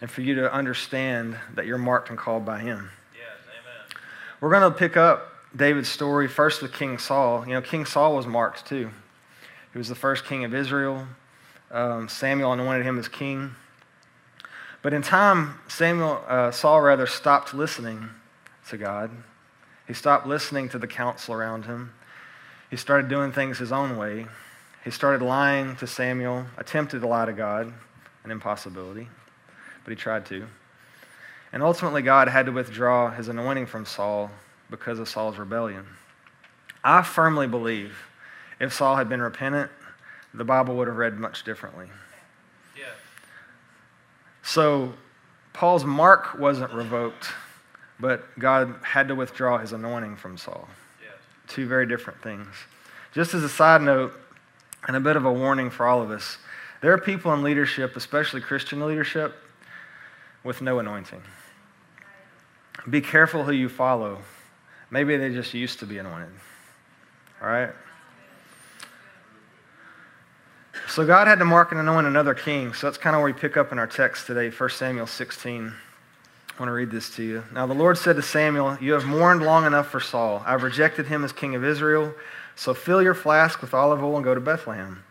and 0.00 0.10
for 0.10 0.20
you 0.20 0.34
to 0.36 0.52
understand 0.52 1.36
that 1.54 1.66
you're 1.66 1.78
marked 1.78 2.10
and 2.10 2.18
called 2.18 2.44
by 2.44 2.60
Him. 2.60 2.90
Yes, 3.14 3.98
We're 4.40 4.50
going 4.50 4.70
to 4.70 4.76
pick 4.76 4.96
up 4.96 5.32
David's 5.54 5.88
story, 5.88 6.28
first 6.28 6.62
with 6.62 6.72
King 6.72 6.98
Saul. 6.98 7.46
You 7.46 7.54
know, 7.54 7.62
King 7.62 7.86
Saul 7.86 8.14
was 8.14 8.26
marked 8.26 8.66
too. 8.66 8.90
He 9.72 9.78
was 9.78 9.88
the 9.88 9.94
first 9.94 10.24
king 10.24 10.44
of 10.44 10.54
Israel. 10.54 11.06
Um, 11.70 12.08
Samuel 12.08 12.52
anointed 12.52 12.84
him 12.84 12.98
as 12.98 13.08
king. 13.08 13.54
But 14.82 14.92
in 14.92 15.02
time, 15.02 15.58
Samuel, 15.68 16.22
uh, 16.28 16.50
Saul 16.50 16.80
rather 16.80 17.06
stopped 17.06 17.54
listening 17.54 18.08
to 18.68 18.76
God. 18.76 19.10
He 19.88 19.94
stopped 19.94 20.26
listening 20.26 20.68
to 20.70 20.78
the 20.78 20.86
counsel 20.86 21.34
around 21.34 21.64
him. 21.64 21.92
He 22.70 22.76
started 22.76 23.08
doing 23.08 23.32
things 23.32 23.58
his 23.58 23.72
own 23.72 23.96
way. 23.96 24.26
He 24.84 24.90
started 24.90 25.24
lying 25.24 25.76
to 25.76 25.86
Samuel, 25.86 26.46
attempted 26.56 27.00
to 27.00 27.06
lie 27.06 27.26
to 27.26 27.32
God, 27.32 27.72
an 28.24 28.30
impossibility, 28.30 29.08
but 29.84 29.90
he 29.90 29.96
tried 29.96 30.26
to. 30.26 30.46
And 31.52 31.62
ultimately, 31.62 32.02
God 32.02 32.28
had 32.28 32.46
to 32.46 32.52
withdraw 32.52 33.10
his 33.10 33.28
anointing 33.28 33.66
from 33.66 33.86
Saul 33.86 34.30
because 34.70 34.98
of 34.98 35.08
Saul's 35.08 35.38
rebellion. 35.38 35.86
I 36.84 37.02
firmly 37.02 37.46
believe 37.46 37.96
if 38.60 38.72
Saul 38.72 38.96
had 38.96 39.08
been 39.08 39.22
repentant, 39.22 39.70
the 40.34 40.44
Bible 40.44 40.76
would 40.76 40.88
have 40.88 40.96
read 40.96 41.18
much 41.18 41.44
differently. 41.44 41.86
Yeah. 42.76 42.84
So 44.42 44.94
Paul's 45.52 45.84
mark 45.84 46.38
wasn't 46.38 46.72
revoked, 46.72 47.28
but 47.98 48.38
God 48.38 48.74
had 48.82 49.08
to 49.08 49.14
withdraw 49.14 49.58
his 49.58 49.72
anointing 49.72 50.16
from 50.16 50.36
Saul. 50.36 50.68
Two 51.46 51.66
very 51.66 51.86
different 51.86 52.22
things. 52.22 52.48
Just 53.12 53.34
as 53.34 53.42
a 53.42 53.48
side 53.48 53.82
note, 53.82 54.12
and 54.86 54.96
a 54.96 55.00
bit 55.00 55.16
of 55.16 55.24
a 55.24 55.32
warning 55.32 55.70
for 55.70 55.86
all 55.86 56.00
of 56.02 56.10
us, 56.10 56.38
there 56.80 56.92
are 56.92 56.98
people 56.98 57.32
in 57.32 57.42
leadership, 57.42 57.96
especially 57.96 58.40
Christian 58.40 58.84
leadership, 58.84 59.34
with 60.44 60.62
no 60.62 60.78
anointing. 60.78 61.22
Be 62.88 63.00
careful 63.00 63.44
who 63.44 63.52
you 63.52 63.68
follow. 63.68 64.18
Maybe 64.90 65.16
they 65.16 65.30
just 65.30 65.54
used 65.54 65.80
to 65.80 65.86
be 65.86 65.98
anointed. 65.98 66.32
All 67.42 67.48
right? 67.48 67.70
So 70.88 71.04
God 71.04 71.26
had 71.26 71.40
to 71.40 71.44
mark 71.44 71.72
and 71.72 71.80
anoint 71.80 72.06
another 72.06 72.34
king. 72.34 72.72
So 72.72 72.86
that's 72.86 72.98
kind 72.98 73.16
of 73.16 73.22
where 73.22 73.32
we 73.32 73.38
pick 73.38 73.56
up 73.56 73.72
in 73.72 73.78
our 73.78 73.86
text 73.86 74.26
today, 74.26 74.50
1 74.50 74.70
Samuel 74.70 75.06
16. 75.06 75.72
I 76.56 76.62
want 76.62 76.70
to 76.70 76.74
read 76.74 76.90
this 76.90 77.10
to 77.16 77.22
you. 77.22 77.44
Now 77.52 77.66
the 77.66 77.74
Lord 77.74 77.98
said 77.98 78.16
to 78.16 78.22
Samuel, 78.22 78.78
You 78.80 78.94
have 78.94 79.04
mourned 79.04 79.42
long 79.42 79.66
enough 79.66 79.90
for 79.90 80.00
Saul. 80.00 80.42
I've 80.46 80.62
rejected 80.62 81.06
him 81.06 81.22
as 81.22 81.30
king 81.30 81.54
of 81.54 81.62
Israel. 81.62 82.14
So 82.54 82.72
fill 82.72 83.02
your 83.02 83.12
flask 83.12 83.60
with 83.60 83.74
olive 83.74 84.02
oil 84.02 84.16
and 84.16 84.24
go 84.24 84.34
to 84.34 84.40
Bethlehem. 84.40 85.04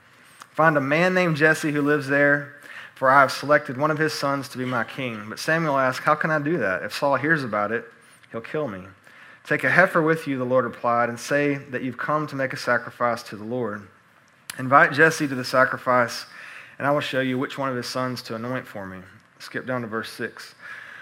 Find 0.50 0.75
a 0.75 0.82
man 0.82 1.14
named 1.14 1.38
Jesse 1.38 1.72
who 1.72 1.84
lives 1.84 2.08
there, 2.08 2.56
for 2.96 3.12
I 3.12 3.22
have 3.22 3.32
selected 3.32 3.78
one 3.78 3.92
of 3.92 4.00
his 4.00 4.12
sons 4.12 4.50
to 4.50 4.58
be 4.58 4.66
my 4.66 4.84
king. 4.84 5.30
But 5.30 5.38
Samuel 5.38 5.78
asked, 5.78 6.00
How 6.00 6.16
can 6.16 6.32
I 6.32 6.40
do 6.40 6.58
that? 6.58 6.82
If 6.82 6.96
Saul 6.96 7.16
hears 7.18 7.44
about 7.44 7.72
it, 7.72 7.86
he'll 8.32 8.42
kill 8.42 8.68
me. 8.68 8.82
Take 9.46 9.64
a 9.64 9.70
heifer 9.70 10.02
with 10.02 10.25
you, 10.25 10.40
the 10.40 10.46
Lord 10.46 10.66
replied, 10.66 11.10
and 11.10 11.20
say 11.20 11.56
that 11.70 11.84
you've 11.84 11.98
come 11.98 12.25
to 12.25 12.36
make 12.36 12.54
a 12.54 12.58
sacrifice 12.58 13.22
to 13.22 13.36
the 13.36 13.44
Lord. 13.44 13.88
Invite 14.58 14.94
Jesse 14.94 15.28
to 15.28 15.36
the 15.36 15.46
sacrifice, 15.46 16.25
and 16.80 16.88
I 16.88 16.92
will 16.92 17.02
show 17.02 17.20
you 17.20 17.38
which 17.38 17.60
one 17.60 17.70
of 17.70 17.75
his 17.75 17.86
sons 17.86 18.24
to 18.24 18.36
anoint 18.36 18.66
for 18.66 18.88
me. 18.88 18.98
Skip 19.38 19.68
down 19.68 19.82
to 19.82 19.88
verse 19.88 20.10
6. 20.10 20.56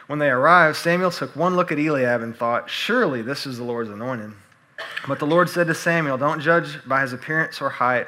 When 0.08 0.20
they 0.20 0.30
arrived, 0.30 0.78
Samuel 0.78 1.12
took 1.12 1.36
one 1.36 1.56
look 1.56 1.72
at 1.72 1.80
Eliab 1.80 2.22
and 2.22 2.36
thought, 2.36 2.70
Surely 2.70 3.22
this 3.22 3.46
is 3.46 3.58
the 3.58 3.64
Lord's 3.64 3.90
anointed. 3.90 4.34
But 5.08 5.20
the 5.20 5.26
Lord 5.26 5.50
said 5.50 5.68
to 5.68 5.76
Samuel, 5.76 6.18
Don't 6.18 6.42
judge 6.42 6.80
by 6.86 7.02
his 7.02 7.14
appearance 7.14 7.62
or 7.62 7.70
height, 7.70 8.08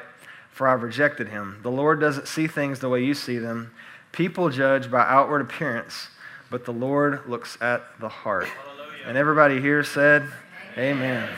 for 0.50 0.68
I've 0.68 0.82
rejected 0.82 1.28
him. 1.28 1.58
The 1.62 1.70
Lord 1.70 2.00
doesn't 2.00 2.28
see 2.28 2.46
things 2.46 2.80
the 2.80 2.88
way 2.88 3.02
you 3.02 3.14
see 3.14 3.38
them. 3.38 3.72
People 4.12 4.50
judge 4.50 4.90
by 4.90 5.00
outward 5.00 5.40
appearance, 5.40 6.08
but 6.50 6.64
the 6.64 6.72
Lord 6.72 7.26
looks 7.26 7.58
at 7.60 7.82
the 8.00 8.08
heart. 8.08 8.46
Hallelujah. 8.46 9.04
And 9.06 9.16
everybody 9.16 9.60
here 9.60 9.82
said, 9.82 10.30
Amen. 10.76 11.28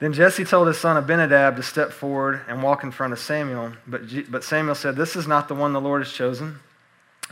Then 0.00 0.12
Jesse 0.12 0.44
told 0.44 0.68
his 0.68 0.78
son 0.78 0.96
Abinadab 0.96 1.56
to 1.56 1.62
step 1.62 1.92
forward 1.92 2.40
and 2.46 2.62
walk 2.62 2.84
in 2.84 2.92
front 2.92 3.12
of 3.12 3.18
Samuel. 3.18 3.72
But, 3.86 4.02
but 4.30 4.44
Samuel 4.44 4.76
said, 4.76 4.94
This 4.96 5.16
is 5.16 5.26
not 5.26 5.48
the 5.48 5.54
one 5.54 5.72
the 5.72 5.80
Lord 5.80 6.02
has 6.02 6.12
chosen. 6.12 6.60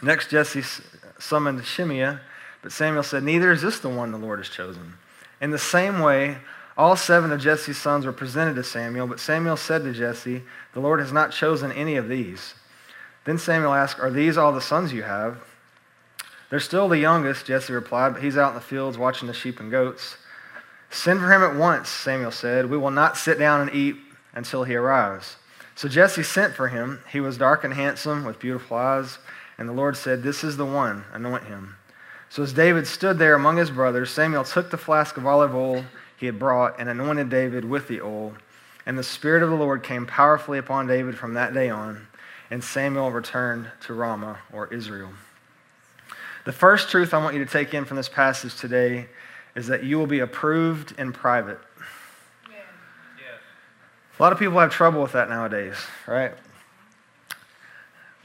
Next, 0.03 0.31
Jesse 0.31 0.63
summoned 1.19 1.65
Shimea, 1.65 2.21
but 2.63 2.73
Samuel 2.73 3.03
said, 3.03 3.23
Neither 3.23 3.53
is 3.53 3.63
this 3.63 3.79
the 3.79 3.89
one 3.89 4.13
the 4.13 4.19
Lord 4.19 4.39
has 4.39 4.49
chosen. 4.49 4.95
In 5.41 5.51
the 5.51 5.59
same 5.59 6.01
way, 6.01 6.39
all 6.77 6.97
seven 6.97 7.33
of 7.33 7.41
Jesse's 7.41 7.79
sons 7.79 8.05
were 8.05 8.13
presented 8.13 8.55
to 8.57 8.65
Samuel, 8.65 9.07
but 9.07 9.21
Samuel 9.21 9.57
said 9.57 9.85
to 9.85 9.93
Jesse, 9.93 10.43
The 10.75 10.81
Lord 10.81 11.01
has 11.01 11.13
not 11.13 11.33
chosen 11.33 11.73
any 11.73 11.97
of 11.97 12.09
these. 12.09 12.55
Then 13.25 13.39
Samuel 13.39 13.75
asked, 13.75 13.99
Are 13.99 14.11
these 14.11 14.37
all 14.37 14.53
the 14.53 14.61
sons 14.61 14.93
you 14.93 15.03
have? 15.03 15.39
They're 16.51 16.61
still 16.61 16.89
the 16.89 16.99
youngest, 16.99 17.47
Jesse 17.47 17.73
replied, 17.73 18.15
but 18.15 18.23
he's 18.23 18.37
out 18.37 18.51
in 18.51 18.55
the 18.55 18.61
fields 18.61 18.99
watching 18.99 19.27
the 19.27 19.35
sheep 19.35 19.59
and 19.59 19.71
goats. 19.71 20.17
Send 20.91 21.21
for 21.21 21.33
him 21.33 21.43
at 21.43 21.57
once, 21.57 21.89
Samuel 21.89 22.31
said. 22.31 22.71
We 22.71 22.79
will 22.79 22.93
not 22.93 23.17
sit 23.17 23.39
down 23.39 23.63
and 23.63 23.75
eat 23.75 23.97
until 24.35 24.65
he 24.65 24.77
arrives. 24.77 25.37
So 25.75 25.89
Jesse 25.89 26.23
sent 26.23 26.55
for 26.55 26.69
him. 26.69 27.03
He 27.11 27.21
was 27.21 27.37
dark 27.37 27.65
and 27.65 27.75
handsome, 27.75 28.25
with 28.25 28.39
beautiful 28.39 28.77
eyes. 28.77 29.19
And 29.59 29.69
the 29.69 29.73
Lord 29.73 29.97
said, 29.97 30.23
This 30.23 30.45
is 30.45 30.57
the 30.57 30.67
one, 30.67 31.05
anoint 31.13 31.45
him. 31.45 31.77
So 32.29 32.43
as 32.43 32.53
David 32.53 32.87
stood 32.87 33.19
there 33.19 33.35
among 33.35 33.57
his 33.57 33.71
brothers, 33.71 34.11
Samuel 34.11 34.45
took 34.45 34.71
the 34.71 34.77
flask 34.77 35.17
of 35.17 35.27
olive 35.27 35.55
oil 35.55 35.85
he 36.17 36.27
had 36.27 36.39
brought 36.39 36.81
and 36.81 36.89
anointed 36.89 37.29
David 37.29 37.65
with 37.65 37.89
the 37.89 38.01
oil. 38.01 38.35
And 38.85 38.99
the 38.99 39.03
Spirit 39.03 39.43
of 39.43 39.51
the 39.51 39.57
Lord 39.57 39.83
came 39.83 40.07
powerfully 40.07 40.59
upon 40.59 40.87
David 40.87 41.17
from 41.19 41.35
that 41.35 41.53
day 41.53 41.71
on. 41.71 42.07
And 42.51 42.63
Samuel 42.63 43.11
returned 43.11 43.71
to 43.83 43.95
Ramah, 43.95 44.39
or 44.53 44.73
Israel. 44.73 45.11
The 46.45 46.53
first 46.53 46.91
truth 46.91 47.13
I 47.13 47.19
want 47.19 47.35
you 47.35 47.45
to 47.45 47.51
take 47.51 47.75
in 47.75 47.85
from 47.85 47.97
this 47.97 48.09
passage 48.09 48.55
today 48.55 49.09
is 49.57 49.67
that 49.67 49.83
you 49.83 49.99
will 49.99 50.07
be 50.07 50.21
approved 50.21 50.95
in 50.97 51.13
private. 51.13 51.59
Yes. 52.49 53.41
A 54.19 54.23
lot 54.23 54.33
of 54.33 54.39
people 54.39 54.59
have 54.61 54.71
trouble 54.71 55.03
with 55.03 55.13
that 55.13 55.29
nowadays, 55.29 55.75
right? 56.07 56.33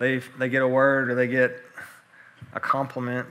They, 0.01 0.17
they 0.39 0.49
get 0.49 0.63
a 0.63 0.67
word 0.67 1.11
or 1.11 1.15
they 1.15 1.27
get 1.27 1.55
a 2.53 2.59
compliment 2.59 3.27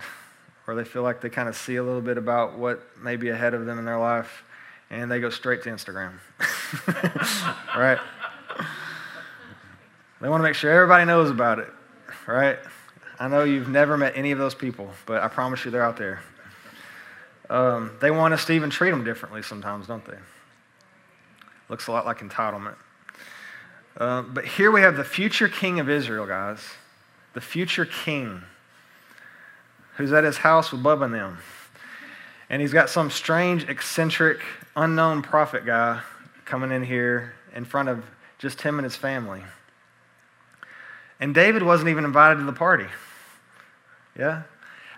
or 0.69 0.77
they 0.77 0.85
feel 0.85 1.03
like 1.03 1.21
they 1.21 1.29
kind 1.29 1.49
of 1.49 1.57
see 1.57 1.75
a 1.75 1.83
little 1.83 2.01
bit 2.01 2.17
about 2.17 2.57
what 2.57 2.81
may 2.97 3.17
be 3.17 3.31
ahead 3.31 3.55
of 3.55 3.67
them 3.67 3.81
in 3.81 3.85
their 3.85 3.99
life 3.99 4.45
and 4.89 5.11
they 5.11 5.19
go 5.19 5.31
straight 5.31 5.65
to 5.65 5.69
Instagram, 5.69 6.13
right? 7.77 7.99
They 10.21 10.29
want 10.29 10.43
to 10.43 10.45
make 10.45 10.55
sure 10.55 10.71
everybody 10.71 11.05
knows 11.07 11.29
about 11.29 11.59
it, 11.59 11.71
right? 12.29 12.61
I 13.19 13.27
know 13.27 13.43
you've 13.43 13.69
never 13.69 13.97
met 13.97 14.13
any 14.15 14.31
of 14.31 14.39
those 14.39 14.55
people, 14.55 14.93
but 15.07 15.25
I 15.25 15.27
promise 15.27 15.65
you 15.65 15.73
they're 15.73 15.83
out 15.83 15.97
there. 15.97 16.23
Um, 17.49 17.97
they 18.01 18.13
want 18.13 18.33
us 18.33 18.45
to 18.45 18.53
even 18.53 18.71
treat 18.71 18.93
them 18.93 19.03
differently 19.03 19.43
sometimes, 19.43 19.89
don't 19.89 20.05
they? 20.05 20.19
Looks 21.69 21.89
a 21.89 21.91
lot 21.91 22.07
like 22.07 22.21
entitlement. 22.21 22.77
Uh, 24.01 24.23
but 24.23 24.47
here 24.47 24.71
we 24.71 24.81
have 24.81 24.97
the 24.97 25.05
future 25.05 25.47
king 25.47 25.79
of 25.79 25.91
Israel, 25.91 26.27
guys. 26.27 26.59
The 27.35 27.41
future 27.43 27.85
king 27.85 28.43
who's 29.97 30.11
at 30.15 30.25
his 30.25 30.39
house 30.39 30.73
with 30.73 30.83
Bubba 30.83 31.05
and 31.05 31.15
them. 31.15 31.39
And 32.49 32.63
he's 32.63 32.73
got 32.73 32.89
some 32.89 33.11
strange, 33.11 33.69
eccentric, 33.69 34.41
unknown 34.75 35.21
prophet 35.21 35.67
guy 35.67 36.01
coming 36.47 36.73
in 36.73 36.83
here 36.83 37.35
in 37.55 37.67
front 37.67 37.91
of 37.91 38.03
just 38.39 38.63
him 38.63 38.79
and 38.79 38.85
his 38.85 38.97
family. 38.97 39.43
And 41.21 41.35
David 41.35 41.63
wasn't 41.63 41.91
even 41.91 42.07
invited 42.07 42.37
to 42.37 42.45
the 42.45 42.55
party. 42.55 42.87
Yeah? 44.19 44.45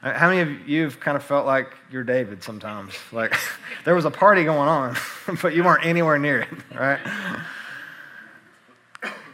Uh, 0.01 0.13
How 0.13 0.31
many 0.31 0.41
of 0.43 0.69
you 0.69 0.85
have 0.85 1.01
kind 1.01 1.17
of 1.17 1.25
felt 1.25 1.45
like 1.45 1.75
you're 1.91 2.05
David 2.05 2.45
sometimes? 2.45 2.95
Like 3.11 3.35
there 3.85 3.97
was 3.97 4.05
a 4.05 4.11
party 4.13 4.45
going 4.45 4.69
on, 4.69 4.97
but 5.43 5.57
you 5.57 5.65
weren't 5.65 5.85
anywhere 5.85 6.21
near 6.21 6.43
it, 6.43 6.49
right? 6.73 7.01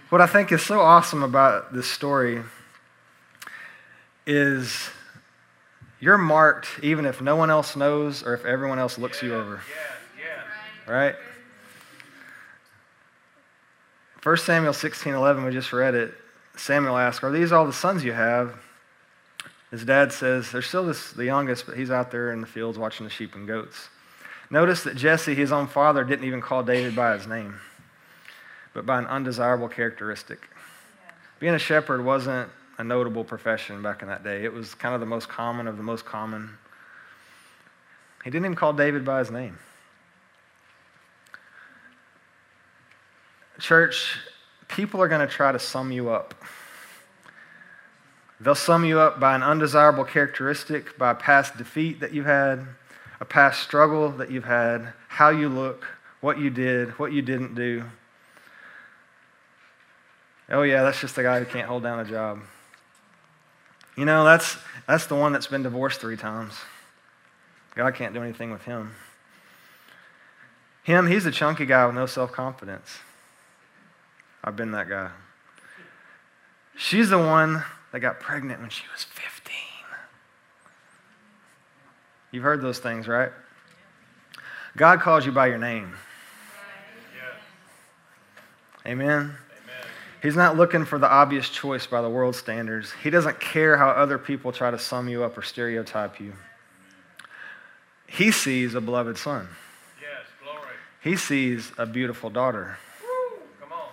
What 0.09 0.21
I 0.21 0.27
think 0.27 0.53
is 0.53 0.62
so 0.62 0.81
awesome 0.81 1.23
about 1.23 1.73
this 1.75 1.87
story 1.87 2.43
is 4.27 4.88
you're 6.00 6.17
marked 6.19 6.69
even 6.83 7.05
if 7.05 7.21
no 7.21 7.37
one 7.37 7.50
else 7.50 7.77
knows 7.77 8.23
or 8.23 8.33
if 8.35 8.45
everyone 8.45 8.79
else 8.79 8.99
looks 8.99 9.23
you 9.23 9.35
over, 9.35 9.61
Yes. 9.69 9.87
Yes. 10.19 10.88
right? 10.88 11.15
1 14.23 14.37
Samuel 14.38 14.73
16 14.73 15.12
11, 15.15 15.45
we 15.45 15.50
just 15.53 15.73
read 15.73 15.95
it. 15.95 16.15
Samuel 16.57 16.97
asks, 16.97 17.23
Are 17.23 17.31
these 17.31 17.53
all 17.53 17.67
the 17.67 17.73
sons 17.73 18.03
you 18.03 18.12
have? 18.12 18.55
His 19.71 19.85
dad 19.85 20.12
says, 20.12 20.50
They're 20.50 20.62
still 20.62 20.87
this, 20.87 21.12
the 21.12 21.25
youngest, 21.25 21.67
but 21.67 21.77
he's 21.77 21.91
out 21.91 22.11
there 22.11 22.33
in 22.33 22.41
the 22.41 22.47
fields 22.47 22.79
watching 22.79 23.05
the 23.05 23.11
sheep 23.11 23.35
and 23.35 23.47
goats. 23.47 23.88
Notice 24.50 24.83
that 24.85 24.97
Jesse, 24.97 25.35
his 25.35 25.53
own 25.53 25.67
father, 25.67 26.03
didn't 26.05 26.25
even 26.25 26.41
call 26.41 26.62
David 26.62 26.97
by 26.97 27.12
his 27.17 27.27
name, 27.27 27.61
but 28.78 28.87
by 28.87 28.97
an 28.97 29.06
undesirable 29.06 29.66
characteristic. 29.66 30.49
Being 31.40 31.54
a 31.54 31.58
shepherd 31.58 32.04
wasn't 32.04 32.49
a 32.78 32.85
notable 32.85 33.25
profession 33.25 33.82
back 33.82 34.02
in 34.02 34.08
that 34.08 34.23
day, 34.23 34.44
it 34.44 34.52
was 34.52 34.73
kind 34.73 34.94
of 34.94 35.00
the 35.00 35.06
most 35.06 35.28
common 35.28 35.66
of 35.66 35.76
the 35.76 35.82
most 35.82 36.04
common. 36.04 36.56
He 38.23 38.30
didn't 38.30 38.44
even 38.44 38.54
call 38.54 38.73
David 38.73 39.04
by 39.04 39.18
his 39.18 39.32
name. 39.32 39.58
Church, 43.58 44.16
people 44.68 45.02
are 45.02 45.08
going 45.08 45.26
to 45.26 45.32
try 45.32 45.50
to 45.50 45.58
sum 45.58 45.90
you 45.90 46.11
up. 46.11 46.37
They'll 48.38 48.54
sum 48.54 48.85
you 48.85 49.00
up 49.00 49.18
by 49.18 49.35
an 49.35 49.42
undesirable 49.42 50.04
characteristic, 50.04 50.97
by 50.97 51.11
a 51.11 51.16
past 51.16 51.56
defeat 51.58 51.99
that 51.99 52.14
you've 52.14 52.26
had, 52.26 52.64
a 53.18 53.25
past 53.25 53.61
struggle 53.61 54.11
that 54.11 54.30
you've 54.30 54.44
had, 54.44 54.92
how 55.08 55.30
you 55.30 55.49
look, 55.49 55.85
what 56.20 56.38
you 56.38 56.49
did, 56.49 56.97
what 57.00 57.11
you 57.11 57.23
didn't 57.23 57.56
do. 57.56 57.82
Oh, 60.50 60.62
yeah, 60.62 60.83
that's 60.83 61.00
just 61.00 61.14
the 61.14 61.23
guy 61.23 61.38
who 61.38 61.45
can't 61.45 61.67
hold 61.67 61.83
down 61.83 62.00
a 62.00 62.05
job. 62.05 62.40
You 63.97 64.05
know, 64.05 64.25
that's, 64.25 64.57
that's 64.87 65.07
the 65.07 65.14
one 65.14 65.33
that's 65.33 65.47
been 65.47 65.62
divorced 65.62 66.00
three 66.00 66.17
times. 66.17 66.55
God 67.75 67.95
can't 67.95 68.14
do 68.14 68.23
anything 68.23 68.50
with 68.50 68.62
him. 68.62 68.95
Him, 70.85 71.07
he's 71.07 71.26
a 71.26 71.31
chunky 71.31 71.67
guy 71.67 71.85
with 71.85 71.95
no 71.95 72.07
self 72.07 72.33
confidence. 72.33 72.99
I've 74.43 74.57
been 74.57 74.71
that 74.73 74.88
guy. 74.88 75.11
She's 76.76 77.11
the 77.11 77.19
one 77.19 77.62
that 77.93 78.00
got 78.00 78.21
pregnant 78.21 78.61
when 78.61 78.71
she 78.71 78.85
was 78.95 79.02
15. 79.02 79.55
You've 82.31 82.45
heard 82.45 82.62
those 82.62 82.78
things, 82.78 83.09
right? 83.09 83.33
God 84.76 85.00
calls 85.00 85.26
you 85.26 85.33
by 85.33 85.49
your 85.49 85.59
name. 85.59 85.95
Yes. 87.14 87.35
Amen? 88.87 89.35
He's 90.22 90.37
not 90.37 90.56
looking 90.56 90.84
for 90.84 90.98
the 90.98 91.08
obvious 91.08 91.48
choice 91.48 91.87
by 91.87 92.02
the 92.02 92.10
world 92.10 92.34
standards. 92.34 92.92
He 93.02 93.10
doesn't 93.10 93.38
care 93.40 93.76
how 93.76 93.90
other 93.90 94.18
people 94.18 94.50
try 94.50 94.70
to 94.70 94.78
sum 94.78 95.08
you 95.08 95.22
up 95.22 95.38
or 95.38 95.42
stereotype 95.42 96.18
you. 96.18 96.32
He 98.06 98.32
sees 98.32 98.75
a 98.75 98.80
beloved 98.80 99.16
son. 99.18 99.48
Yes, 100.00 100.26
glory. 100.42 100.75
He 101.02 101.16
sees 101.16 101.70
a 101.78 101.87
beautiful 101.87 102.30
daughter. 102.30 102.78
Woo, 103.02 103.38
come 103.60 103.72
on. 103.72 103.88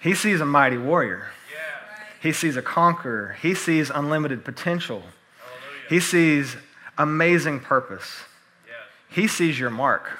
He 0.00 0.14
sees 0.14 0.40
a 0.40 0.46
mighty 0.46 0.78
warrior. 0.78 1.28
Yes. 1.52 1.98
He 2.22 2.32
sees 2.32 2.56
a 2.56 2.62
conqueror. 2.62 3.36
He 3.40 3.54
sees 3.54 3.90
unlimited 3.90 4.44
potential. 4.44 5.00
Hallelujah. 5.02 5.88
He 5.90 6.00
sees 6.00 6.56
amazing 6.98 7.60
purpose. 7.60 8.24
yes. 8.66 8.76
He 9.08 9.28
sees 9.28 9.58
your 9.60 9.70
mark. 9.70 10.18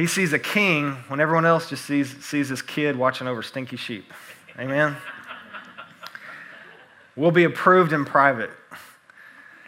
He 0.00 0.06
sees 0.06 0.32
a 0.32 0.38
king 0.38 0.92
when 1.08 1.20
everyone 1.20 1.44
else 1.44 1.68
just 1.68 1.84
sees, 1.84 2.24
sees 2.24 2.48
this 2.48 2.62
kid 2.62 2.96
watching 2.96 3.28
over 3.28 3.42
stinky 3.42 3.76
sheep. 3.76 4.10
Amen? 4.58 4.96
We'll 7.14 7.32
be 7.32 7.44
approved 7.44 7.92
in 7.92 8.06
private. 8.06 8.48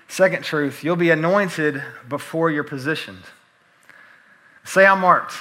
Second 0.08 0.42
truth, 0.42 0.82
you'll 0.82 0.96
be 0.96 1.10
anointed 1.10 1.82
before 2.08 2.50
you're 2.50 2.64
positioned. 2.64 3.24
Say, 4.64 4.86
I'm 4.86 5.00
marked. 5.00 5.34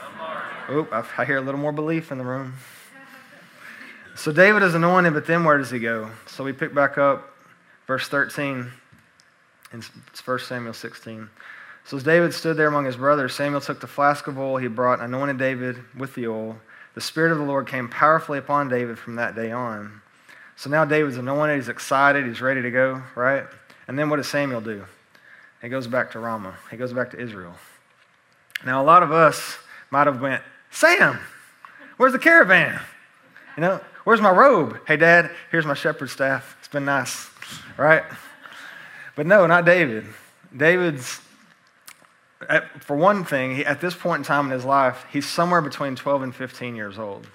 I'm 0.00 0.16
marked. 0.16 0.70
Oop, 0.70 0.92
I 0.92 1.04
I 1.20 1.24
hear 1.24 1.38
a 1.38 1.40
little 1.40 1.58
more 1.58 1.72
belief 1.72 2.12
in 2.12 2.18
the 2.18 2.24
room. 2.24 2.54
So 4.14 4.30
David 4.30 4.62
is 4.62 4.76
anointed, 4.76 5.14
but 5.14 5.26
then 5.26 5.42
where 5.42 5.58
does 5.58 5.72
he 5.72 5.80
go? 5.80 6.12
So 6.26 6.44
we 6.44 6.52
pick 6.52 6.72
back 6.72 6.96
up 6.96 7.34
verse 7.88 8.06
13 8.06 8.70
in 9.72 9.82
1 10.24 10.38
Samuel 10.38 10.74
16. 10.74 11.28
So 11.88 11.96
as 11.96 12.02
David 12.02 12.34
stood 12.34 12.58
there 12.58 12.68
among 12.68 12.84
his 12.84 12.98
brothers, 12.98 13.34
Samuel 13.34 13.62
took 13.62 13.80
the 13.80 13.86
flask 13.86 14.26
of 14.26 14.38
oil 14.38 14.58
he 14.58 14.68
brought, 14.68 15.00
and 15.00 15.14
anointed 15.14 15.38
David 15.38 15.78
with 15.96 16.14
the 16.14 16.26
oil. 16.26 16.58
The 16.94 17.00
Spirit 17.00 17.32
of 17.32 17.38
the 17.38 17.44
Lord 17.44 17.66
came 17.66 17.88
powerfully 17.88 18.38
upon 18.38 18.68
David 18.68 18.98
from 18.98 19.16
that 19.16 19.34
day 19.34 19.52
on. 19.52 20.02
So 20.54 20.68
now 20.68 20.84
David's 20.84 21.16
anointed, 21.16 21.56
he's 21.56 21.70
excited, 21.70 22.26
he's 22.26 22.42
ready 22.42 22.60
to 22.60 22.70
go, 22.70 23.02
right? 23.14 23.44
And 23.86 23.98
then 23.98 24.10
what 24.10 24.16
does 24.16 24.28
Samuel 24.28 24.60
do? 24.60 24.84
He 25.62 25.70
goes 25.70 25.86
back 25.86 26.10
to 26.10 26.18
Ramah, 26.18 26.56
he 26.70 26.76
goes 26.76 26.92
back 26.92 27.10
to 27.12 27.18
Israel. 27.18 27.54
Now, 28.66 28.82
a 28.82 28.84
lot 28.84 29.02
of 29.02 29.10
us 29.10 29.56
might 29.90 30.06
have 30.06 30.20
went, 30.20 30.42
Sam, 30.70 31.18
where's 31.96 32.12
the 32.12 32.18
caravan? 32.18 32.78
You 33.56 33.62
know, 33.62 33.80
where's 34.04 34.20
my 34.20 34.30
robe? 34.30 34.78
Hey, 34.86 34.98
Dad, 34.98 35.30
here's 35.50 35.64
my 35.64 35.72
shepherd's 35.72 36.12
staff. 36.12 36.54
It's 36.58 36.68
been 36.68 36.84
nice, 36.84 37.30
right? 37.78 38.04
But 39.16 39.26
no, 39.26 39.46
not 39.46 39.64
David. 39.64 40.04
David's, 40.54 41.22
at, 42.48 42.82
for 42.84 42.96
one 42.96 43.24
thing, 43.24 43.56
he, 43.56 43.64
at 43.64 43.80
this 43.80 43.94
point 43.94 44.20
in 44.20 44.24
time 44.24 44.46
in 44.46 44.52
his 44.52 44.64
life, 44.64 45.04
he's 45.12 45.26
somewhere 45.26 45.60
between 45.60 45.96
12 45.96 46.22
and 46.22 46.34
15 46.34 46.76
years 46.76 46.98
old. 46.98 47.26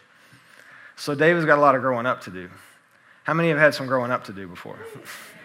So 0.96 1.16
David's 1.16 1.46
got 1.46 1.58
a 1.58 1.62
lot 1.62 1.76
of 1.76 1.82
growing 1.82 2.06
up 2.06 2.22
to 2.22 2.32
do. 2.32 2.50
How 3.24 3.34
many 3.34 3.50
have 3.50 3.58
had 3.58 3.74
some 3.74 3.88
growing 3.88 4.12
up 4.12 4.26
to 4.26 4.34
do 4.34 4.48
before? 4.48 4.78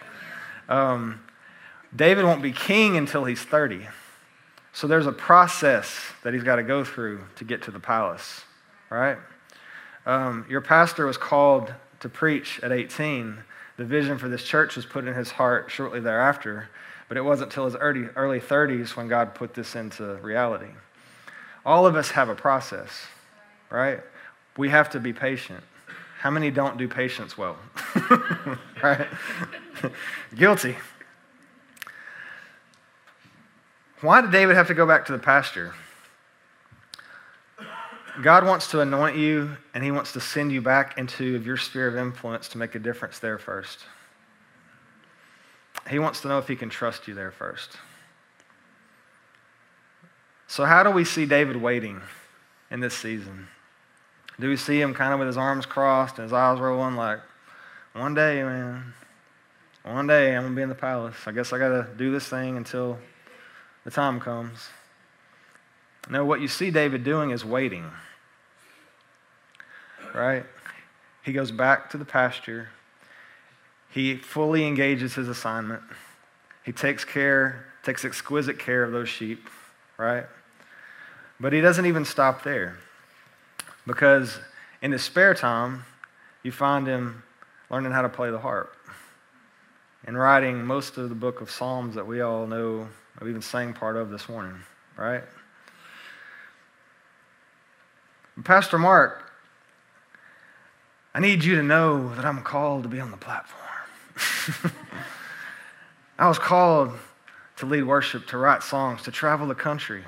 um, 0.69 1.21
David 1.95 2.25
won't 2.25 2.41
be 2.41 2.51
king 2.51 2.97
until 2.97 3.25
he's 3.25 3.41
30. 3.41 3.87
So 4.73 4.87
there's 4.87 5.07
a 5.07 5.11
process 5.11 5.93
that 6.23 6.33
he's 6.33 6.43
got 6.43 6.57
to 6.57 6.63
go 6.63 6.83
through 6.83 7.21
to 7.37 7.43
get 7.43 7.63
to 7.63 7.71
the 7.71 7.79
palace, 7.79 8.43
right? 8.89 9.17
Um, 10.05 10.45
your 10.49 10.61
pastor 10.61 11.05
was 11.05 11.17
called 11.17 11.73
to 11.99 12.09
preach 12.09 12.59
at 12.63 12.71
18. 12.71 13.37
The 13.77 13.85
vision 13.85 14.17
for 14.17 14.29
this 14.29 14.43
church 14.43 14.75
was 14.75 14.85
put 14.85 15.05
in 15.05 15.13
his 15.13 15.31
heart 15.31 15.71
shortly 15.71 15.99
thereafter, 15.99 16.69
but 17.09 17.17
it 17.17 17.21
wasn't 17.21 17.49
until 17.49 17.65
his 17.65 17.75
early, 17.75 18.07
early 18.15 18.39
30s 18.39 18.95
when 18.95 19.09
God 19.09 19.35
put 19.35 19.55
this 19.55 19.75
into 19.75 20.15
reality. 20.17 20.69
All 21.65 21.85
of 21.85 21.95
us 21.95 22.11
have 22.11 22.29
a 22.29 22.35
process, 22.35 23.07
right? 23.69 23.99
We 24.57 24.69
have 24.69 24.91
to 24.91 24.99
be 24.99 25.11
patient. 25.11 25.63
How 26.19 26.29
many 26.29 26.51
don't 26.51 26.77
do 26.77 26.87
patience 26.87 27.37
well? 27.37 27.57
right? 28.83 29.07
Guilty. 30.35 30.77
Why 34.01 34.21
did 34.21 34.31
David 34.31 34.55
have 34.55 34.67
to 34.67 34.73
go 34.73 34.85
back 34.85 35.05
to 35.07 35.11
the 35.11 35.19
pasture? 35.19 35.73
God 38.21 38.45
wants 38.45 38.69
to 38.71 38.81
anoint 38.81 39.17
you 39.17 39.57
and 39.73 39.83
he 39.83 39.91
wants 39.91 40.13
to 40.13 40.19
send 40.19 40.51
you 40.51 40.61
back 40.61 40.97
into 40.97 41.39
your 41.39 41.57
sphere 41.57 41.87
of 41.87 41.97
influence 41.97 42.49
to 42.49 42.57
make 42.57 42.75
a 42.75 42.79
difference 42.79 43.19
there 43.19 43.37
first. 43.37 43.79
He 45.87 45.99
wants 45.99 46.21
to 46.21 46.27
know 46.27 46.39
if 46.39 46.47
he 46.47 46.55
can 46.55 46.69
trust 46.69 47.07
you 47.07 47.13
there 47.13 47.31
first. 47.31 47.77
So, 50.47 50.65
how 50.65 50.81
do 50.81 50.89
we 50.89 51.05
see 51.05 51.25
David 51.25 51.57
waiting 51.57 52.01
in 52.71 52.79
this 52.79 52.95
season? 52.95 53.47
Do 54.39 54.49
we 54.49 54.57
see 54.57 54.81
him 54.81 54.93
kind 54.93 55.13
of 55.13 55.19
with 55.19 55.27
his 55.27 55.37
arms 55.37 55.65
crossed 55.65 56.17
and 56.17 56.23
his 56.23 56.33
eyes 56.33 56.59
rolling 56.59 56.95
like, 56.95 57.19
one 57.93 58.13
day, 58.13 58.41
man, 58.43 58.93
one 59.83 60.07
day 60.07 60.35
I'm 60.35 60.43
going 60.43 60.53
to 60.53 60.55
be 60.55 60.61
in 60.61 60.69
the 60.69 60.75
palace. 60.75 61.15
I 61.25 61.31
guess 61.31 61.53
I 61.53 61.57
got 61.57 61.69
to 61.69 61.87
do 61.97 62.11
this 62.11 62.27
thing 62.27 62.57
until 62.57 62.97
the 63.83 63.91
time 63.91 64.19
comes. 64.19 64.69
No, 66.09 66.25
what 66.25 66.41
you 66.41 66.47
see 66.47 66.71
David 66.71 67.03
doing 67.03 67.31
is 67.31 67.43
waiting. 67.43 67.85
Right? 70.13 70.45
He 71.23 71.33
goes 71.33 71.51
back 71.51 71.89
to 71.91 71.97
the 71.97 72.05
pasture. 72.05 72.69
He 73.89 74.15
fully 74.15 74.65
engages 74.65 75.15
his 75.15 75.27
assignment. 75.27 75.81
He 76.63 76.71
takes 76.71 77.03
care, 77.03 77.65
takes 77.83 78.05
exquisite 78.05 78.59
care 78.59 78.83
of 78.83 78.91
those 78.91 79.09
sheep, 79.09 79.49
right? 79.97 80.25
But 81.39 81.53
he 81.53 81.61
doesn't 81.61 81.85
even 81.85 82.05
stop 82.05 82.43
there. 82.43 82.77
Because 83.87 84.37
in 84.81 84.91
his 84.91 85.03
spare 85.03 85.33
time, 85.33 85.85
you 86.43 86.51
find 86.51 86.85
him 86.85 87.23
learning 87.69 87.91
how 87.91 88.01
to 88.01 88.09
play 88.09 88.29
the 88.29 88.39
harp 88.39 88.75
and 90.05 90.17
writing 90.17 90.65
most 90.65 90.97
of 90.97 91.09
the 91.09 91.15
book 91.15 91.41
of 91.41 91.51
Psalms 91.51 91.95
that 91.95 92.05
we 92.05 92.21
all 92.21 92.47
know, 92.47 92.87
we 93.21 93.29
even 93.29 93.41
sang 93.41 93.73
part 93.73 93.97
of 93.97 94.09
this 94.09 94.29
morning, 94.29 94.55
right? 94.97 95.23
Pastor 98.43 98.77
Mark, 98.77 99.31
I 101.13 101.19
need 101.19 101.43
you 101.43 101.55
to 101.55 101.63
know 101.63 102.13
that 102.15 102.23
I'm 102.23 102.41
called 102.41 102.83
to 102.83 102.89
be 102.89 102.99
on 102.99 103.11
the 103.11 103.17
platform. 103.17 103.68
I 106.19 106.27
was 106.27 106.39
called 106.39 106.93
to 107.57 107.65
lead 107.65 107.83
worship, 107.83 108.27
to 108.27 108.37
write 108.37 108.63
songs, 108.63 109.03
to 109.03 109.11
travel 109.11 109.47
the 109.47 109.55
country. 109.55 110.03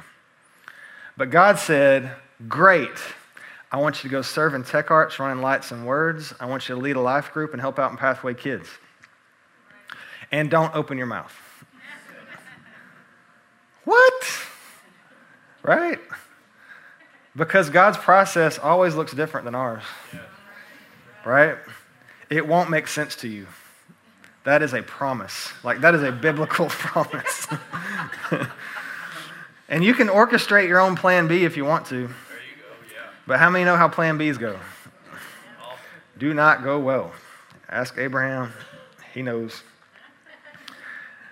But 1.17 1.29
God 1.29 1.59
said, 1.59 2.11
Great. 2.47 2.89
I 3.71 3.77
want 3.77 4.03
you 4.03 4.09
to 4.09 4.11
go 4.11 4.21
serve 4.21 4.53
in 4.53 4.63
Tech 4.63 4.91
Arts, 4.91 5.19
running 5.19 5.41
lights 5.41 5.71
and 5.71 5.85
words. 5.85 6.33
I 6.39 6.45
want 6.45 6.67
you 6.67 6.75
to 6.75 6.81
lead 6.81 6.97
a 6.97 7.01
life 7.01 7.31
group 7.31 7.53
and 7.53 7.61
help 7.61 7.79
out 7.79 7.91
in 7.91 7.97
Pathway 7.97 8.33
Kids. 8.33 8.67
And 10.31 10.49
don't 10.49 10.73
open 10.75 10.97
your 10.97 11.07
mouth. 11.07 11.33
what? 13.85 14.25
Right? 15.63 15.99
Because 17.35 17.69
God's 17.69 17.97
process 17.97 18.59
always 18.59 18.95
looks 18.95 19.13
different 19.13 19.45
than 19.45 19.55
ours. 19.55 19.83
Right? 21.25 21.57
It 22.29 22.45
won't 22.45 22.69
make 22.69 22.87
sense 22.87 23.15
to 23.17 23.27
you. 23.27 23.47
That 24.43 24.63
is 24.63 24.73
a 24.73 24.81
promise. 24.81 25.51
Like, 25.63 25.81
that 25.81 25.93
is 25.93 26.03
a 26.03 26.11
biblical 26.11 26.65
promise. 26.69 27.47
and 29.69 29.83
you 29.83 29.93
can 29.93 30.07
orchestrate 30.07 30.67
your 30.67 30.79
own 30.79 30.95
plan 30.95 31.27
B 31.27 31.43
if 31.43 31.55
you 31.55 31.65
want 31.65 31.85
to. 31.87 31.95
There 31.95 32.01
you 32.07 32.07
go. 32.07 32.93
Yeah. 32.93 33.09
But 33.27 33.39
how 33.39 33.49
many 33.49 33.65
know 33.65 33.75
how 33.75 33.87
plan 33.87 34.17
Bs 34.17 34.39
go? 34.39 34.59
Do 36.17 36.33
not 36.33 36.63
go 36.63 36.79
well. 36.79 37.13
Ask 37.69 37.97
Abraham, 37.97 38.51
he 39.13 39.21
knows. 39.21 39.63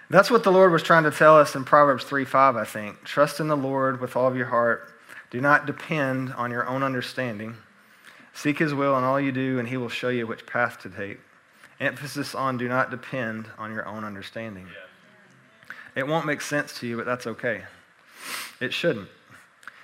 That's 0.10 0.32
what 0.32 0.44
the 0.44 0.52
Lord 0.52 0.72
was 0.72 0.82
trying 0.82 1.04
to 1.04 1.12
tell 1.12 1.38
us 1.38 1.56
in 1.56 1.64
Proverbs 1.64 2.04
3 2.04 2.26
5, 2.26 2.56
I 2.56 2.66
think. 2.66 3.04
Trust 3.04 3.40
in 3.40 3.48
the 3.48 3.58
Lord 3.58 4.02
with 4.02 4.16
all 4.16 4.28
of 4.28 4.36
your 4.36 4.48
heart. 4.48 4.92
Do 5.30 5.40
not 5.40 5.68
depend 5.68 6.34
on 6.34 6.50
your 6.50 6.68
own 6.68 6.82
understanding. 6.82 7.56
Seek 8.34 8.58
his 8.58 8.74
will 8.74 8.98
in 8.98 9.04
all 9.04 9.20
you 9.20 9.32
do, 9.32 9.60
and 9.60 9.68
he 9.68 9.78
will 9.78 9.90
show 9.90 10.10
you 10.10 10.26
which 10.26 10.48
path 10.48 10.80
to 10.82 10.90
take. 10.90 11.20
Emphasis 11.80 12.36
on 12.36 12.58
do 12.58 12.68
not 12.68 12.92
depend 12.92 13.48
on 13.58 13.72
your 13.74 13.88
own 13.88 14.04
understanding. 14.04 14.68
Yeah. 14.68 15.72
It 15.96 16.08
won't 16.08 16.26
make 16.26 16.42
sense 16.42 16.78
to 16.80 16.88
you, 16.88 16.98
but 16.98 17.06
that's 17.06 17.26
okay. 17.26 17.64
It 18.60 18.74
shouldn't. 18.74 19.10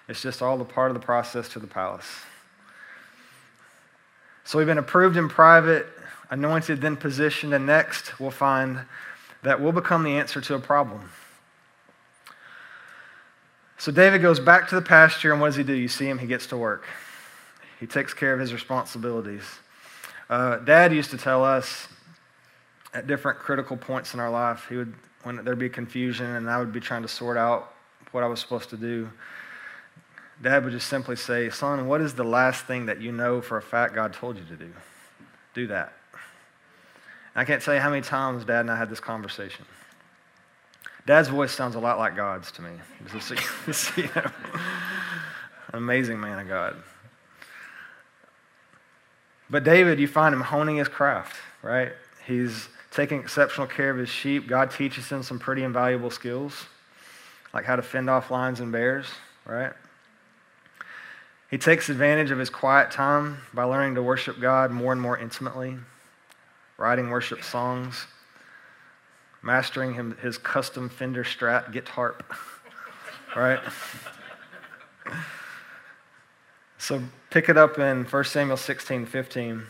It's 0.08 0.22
just 0.22 0.42
all 0.42 0.58
the 0.58 0.66
part 0.66 0.92
of 0.92 0.94
the 0.94 1.06
process 1.06 1.50
to 1.50 1.60
the 1.60 1.68
palace. 1.68 2.22
So 4.44 4.58
we've 4.58 4.68
been 4.68 4.78
approved 4.78 5.18
in 5.18 5.28
private, 5.30 5.88
anointed, 6.30 6.82
then 6.82 6.96
positioned, 6.98 7.54
and 7.54 7.66
next 7.66 8.20
we'll 8.20 8.32
find 8.32 8.82
that 9.42 9.62
we'll 9.62 9.72
become 9.72 10.04
the 10.04 10.18
answer 10.18 10.42
to 10.42 10.56
a 10.56 10.60
problem. 10.60 11.10
So 13.78 13.92
David 13.92 14.22
goes 14.22 14.40
back 14.40 14.70
to 14.70 14.76
the 14.76 14.82
pasture, 14.82 15.32
and 15.32 15.42
what 15.42 15.48
does 15.48 15.56
he 15.56 15.64
do? 15.64 15.74
You 15.74 15.88
see 15.88 16.08
him, 16.08 16.20
he 16.20 16.28
gets 16.28 16.48
to 16.48 16.58
work. 16.58 16.86
He 17.80 17.88
takes 17.88 18.14
care 18.14 18.34
of 18.34 18.40
his 18.40 18.54
responsibilities. 18.54 19.44
Uh, 20.30 20.58
Dad 20.58 20.94
used 20.94 21.12
to 21.12 21.18
tell 21.18 21.44
us 21.44 21.88
at 22.94 23.08
different 23.08 23.40
critical 23.40 23.78
points 23.78 24.14
in 24.14 24.20
our 24.20 24.30
life, 24.30 24.66
he 24.70 24.78
would, 24.78 24.94
when 25.24 25.44
there'd 25.44 25.60
be 25.60 25.70
confusion 25.70 26.26
and 26.26 26.50
I 26.50 26.58
would 26.58 26.72
be 26.72 26.80
trying 26.80 27.02
to 27.02 27.08
sort 27.08 27.38
out 27.38 27.74
what 28.12 28.24
I 28.24 28.28
was 28.28 28.40
supposed 28.40 28.70
to 28.70 28.78
do, 28.78 29.10
dad 30.42 30.64
would 30.64 30.72
just 30.72 30.88
simply 30.88 31.16
say, 31.16 31.50
Son, 31.50 31.88
what 31.88 32.02
is 32.02 32.16
the 32.16 32.24
last 32.24 32.66
thing 32.66 32.86
that 32.86 33.02
you 33.02 33.12
know 33.12 33.42
for 33.42 33.58
a 33.58 33.62
fact 33.62 33.94
God 33.94 34.14
told 34.14 34.38
you 34.38 34.46
to 34.46 34.56
do? 34.56 34.72
Do 35.54 35.68
that. 35.68 35.94
I 37.36 37.44
can't 37.44 37.62
tell 37.62 37.74
you 37.74 37.82
how 37.82 37.90
many 37.90 38.02
times 38.02 38.46
dad 38.46 38.62
and 38.62 38.72
I 38.72 38.78
had 38.78 38.90
this 38.90 39.02
conversation. 39.02 39.66
Dad's 41.06 41.28
voice 41.28 41.52
sounds 41.52 41.76
a 41.76 41.80
lot 41.80 42.00
like 42.00 42.16
God's 42.16 42.52
to 42.54 42.62
me. 42.62 42.72
Just, 43.12 43.98
you 43.98 44.10
know, 44.16 44.32
amazing 45.74 46.20
man 46.20 46.40
of 46.40 46.48
God. 46.48 46.82
But 49.50 49.64
David, 49.64 50.00
you 50.00 50.08
find 50.08 50.34
him 50.34 50.42
honing 50.42 50.78
his 50.78 50.88
craft, 50.88 51.36
right? 51.62 51.94
He's 52.26 52.68
taking 52.92 53.20
exceptional 53.20 53.68
care 53.68 53.90
of 53.90 53.98
his 53.98 54.10
sheep. 54.10 54.48
God 54.48 54.72
teaches 54.72 55.10
him 55.10 55.22
some 55.22 55.38
pretty 55.38 55.64
invaluable 55.64 56.10
skills, 56.10 56.66
like 57.54 57.66
how 57.66 57.76
to 57.76 57.82
fend 57.82 58.10
off 58.10 58.32
lions 58.32 58.60
and 58.60 58.72
bears, 58.72 59.08
right? 59.46 59.74
He 61.52 61.58
takes 61.58 61.90
advantage 61.90 62.32
of 62.32 62.40
his 62.40 62.50
quiet 62.50 62.90
time 62.90 63.38
by 63.54 63.64
learning 63.64 63.96
to 63.96 64.04
worship 64.04 64.40
God 64.40 64.72
more 64.72 64.92
and 64.92 65.02
more 65.02 65.18
intimately, 65.18 65.78
writing 66.78 67.10
worship 67.10 67.44
songs, 67.44 68.08
mastering 69.44 70.16
his 70.22 70.38
custom 70.40 70.90
Fender 70.90 71.24
Strat 71.24 71.72
guitar, 71.72 72.16
right? 73.36 73.60
so 76.80 77.02
pick 77.36 77.50
it 77.50 77.58
up 77.58 77.78
in 77.78 78.06
1 78.06 78.24
Samuel 78.24 78.56
16, 78.56 79.08
15. 79.08 79.64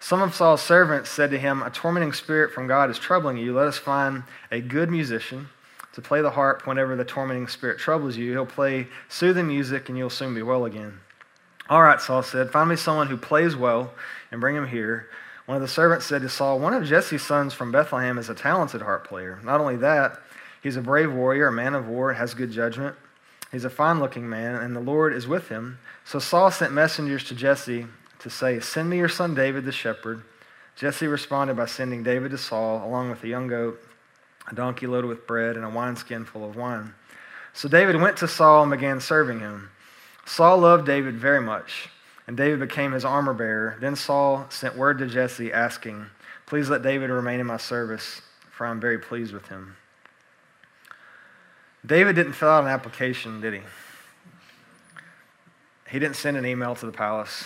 Some 0.00 0.22
of 0.22 0.34
Saul's 0.34 0.60
servants 0.60 1.08
said 1.08 1.30
to 1.30 1.38
him, 1.38 1.62
A 1.62 1.70
tormenting 1.70 2.12
spirit 2.12 2.52
from 2.52 2.66
God 2.66 2.90
is 2.90 2.98
troubling 2.98 3.36
you. 3.36 3.54
Let 3.54 3.68
us 3.68 3.78
find 3.78 4.24
a 4.50 4.60
good 4.60 4.90
musician 4.90 5.50
to 5.92 6.02
play 6.02 6.20
the 6.20 6.32
harp 6.32 6.66
whenever 6.66 6.96
the 6.96 7.04
tormenting 7.04 7.46
spirit 7.46 7.78
troubles 7.78 8.16
you. 8.16 8.32
He'll 8.32 8.44
play 8.44 8.88
soothing 9.08 9.46
music 9.46 9.88
and 9.88 9.96
you'll 9.96 10.10
soon 10.10 10.34
be 10.34 10.42
well 10.42 10.64
again. 10.64 10.98
All 11.68 11.80
right, 11.80 12.00
Saul 12.00 12.24
said, 12.24 12.50
Find 12.50 12.68
me 12.68 12.74
someone 12.74 13.06
who 13.06 13.16
plays 13.16 13.54
well 13.54 13.94
and 14.32 14.40
bring 14.40 14.56
him 14.56 14.66
here. 14.66 15.08
One 15.46 15.54
of 15.54 15.62
the 15.62 15.68
servants 15.68 16.06
said 16.06 16.22
to 16.22 16.28
Saul, 16.28 16.58
One 16.58 16.74
of 16.74 16.84
Jesse's 16.84 17.22
sons 17.22 17.54
from 17.54 17.70
Bethlehem 17.70 18.18
is 18.18 18.28
a 18.28 18.34
talented 18.34 18.82
harp 18.82 19.06
player. 19.06 19.38
Not 19.44 19.60
only 19.60 19.76
that, 19.76 20.18
he's 20.60 20.74
a 20.74 20.82
brave 20.82 21.12
warrior, 21.12 21.46
a 21.46 21.52
man 21.52 21.76
of 21.76 21.86
war, 21.86 22.14
has 22.14 22.34
good 22.34 22.50
judgment. 22.50 22.96
He's 23.52 23.64
a 23.64 23.70
fine 23.70 24.00
looking 24.00 24.28
man, 24.28 24.56
and 24.56 24.74
the 24.74 24.80
Lord 24.80 25.12
is 25.12 25.28
with 25.28 25.50
him. 25.50 25.78
So 26.04 26.18
Saul 26.18 26.50
sent 26.50 26.72
messengers 26.72 27.24
to 27.24 27.34
Jesse 27.34 27.86
to 28.20 28.30
say, 28.30 28.60
Send 28.60 28.90
me 28.90 28.98
your 28.98 29.08
son 29.08 29.34
David 29.34 29.64
the 29.64 29.72
shepherd. 29.72 30.22
Jesse 30.76 31.06
responded 31.06 31.56
by 31.56 31.66
sending 31.66 32.02
David 32.02 32.30
to 32.30 32.38
Saul, 32.38 32.84
along 32.86 33.10
with 33.10 33.22
a 33.24 33.28
young 33.28 33.48
goat, 33.48 33.80
a 34.50 34.54
donkey 34.54 34.86
loaded 34.86 35.08
with 35.08 35.26
bread, 35.26 35.56
and 35.56 35.64
a 35.64 35.70
wineskin 35.70 36.24
full 36.24 36.48
of 36.48 36.56
wine. 36.56 36.94
So 37.52 37.68
David 37.68 37.96
went 37.96 38.16
to 38.18 38.28
Saul 38.28 38.62
and 38.62 38.70
began 38.70 39.00
serving 39.00 39.40
him. 39.40 39.70
Saul 40.24 40.58
loved 40.58 40.86
David 40.86 41.16
very 41.16 41.40
much, 41.40 41.88
and 42.26 42.36
David 42.36 42.60
became 42.60 42.92
his 42.92 43.04
armor 43.04 43.34
bearer. 43.34 43.76
Then 43.80 43.96
Saul 43.96 44.46
sent 44.48 44.76
word 44.76 44.98
to 44.98 45.06
Jesse, 45.06 45.52
asking, 45.52 46.06
Please 46.46 46.70
let 46.70 46.82
David 46.82 47.10
remain 47.10 47.40
in 47.40 47.46
my 47.46 47.56
service, 47.56 48.22
for 48.50 48.66
I'm 48.66 48.80
very 48.80 48.98
pleased 48.98 49.32
with 49.32 49.48
him. 49.48 49.76
David 51.84 52.14
didn't 52.14 52.34
fill 52.34 52.48
out 52.48 52.64
an 52.64 52.70
application, 52.70 53.40
did 53.40 53.54
he? 53.54 53.60
He 55.90 55.98
didn't 55.98 56.16
send 56.16 56.36
an 56.36 56.46
email 56.46 56.74
to 56.76 56.86
the 56.86 56.92
palace. 56.92 57.44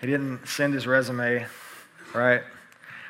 He 0.00 0.06
didn't 0.06 0.46
send 0.46 0.72
his 0.72 0.86
resume, 0.86 1.46
right? 2.14 2.42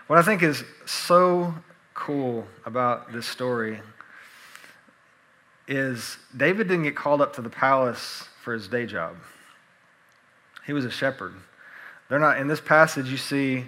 What 0.08 0.18
I 0.18 0.22
think 0.22 0.42
is 0.42 0.64
so 0.84 1.54
cool 1.94 2.46
about 2.64 3.12
this 3.12 3.26
story 3.26 3.80
is 5.68 6.16
David 6.36 6.68
didn't 6.68 6.84
get 6.84 6.96
called 6.96 7.20
up 7.20 7.34
to 7.34 7.42
the 7.42 7.50
palace 7.50 8.28
for 8.42 8.52
his 8.52 8.68
day 8.68 8.86
job. 8.86 9.16
He 10.66 10.72
was 10.72 10.84
a 10.84 10.90
shepherd. 10.90 11.34
They're 12.08 12.18
not 12.18 12.38
in 12.38 12.48
this 12.48 12.60
passage 12.60 13.08
you 13.08 13.16
see 13.16 13.64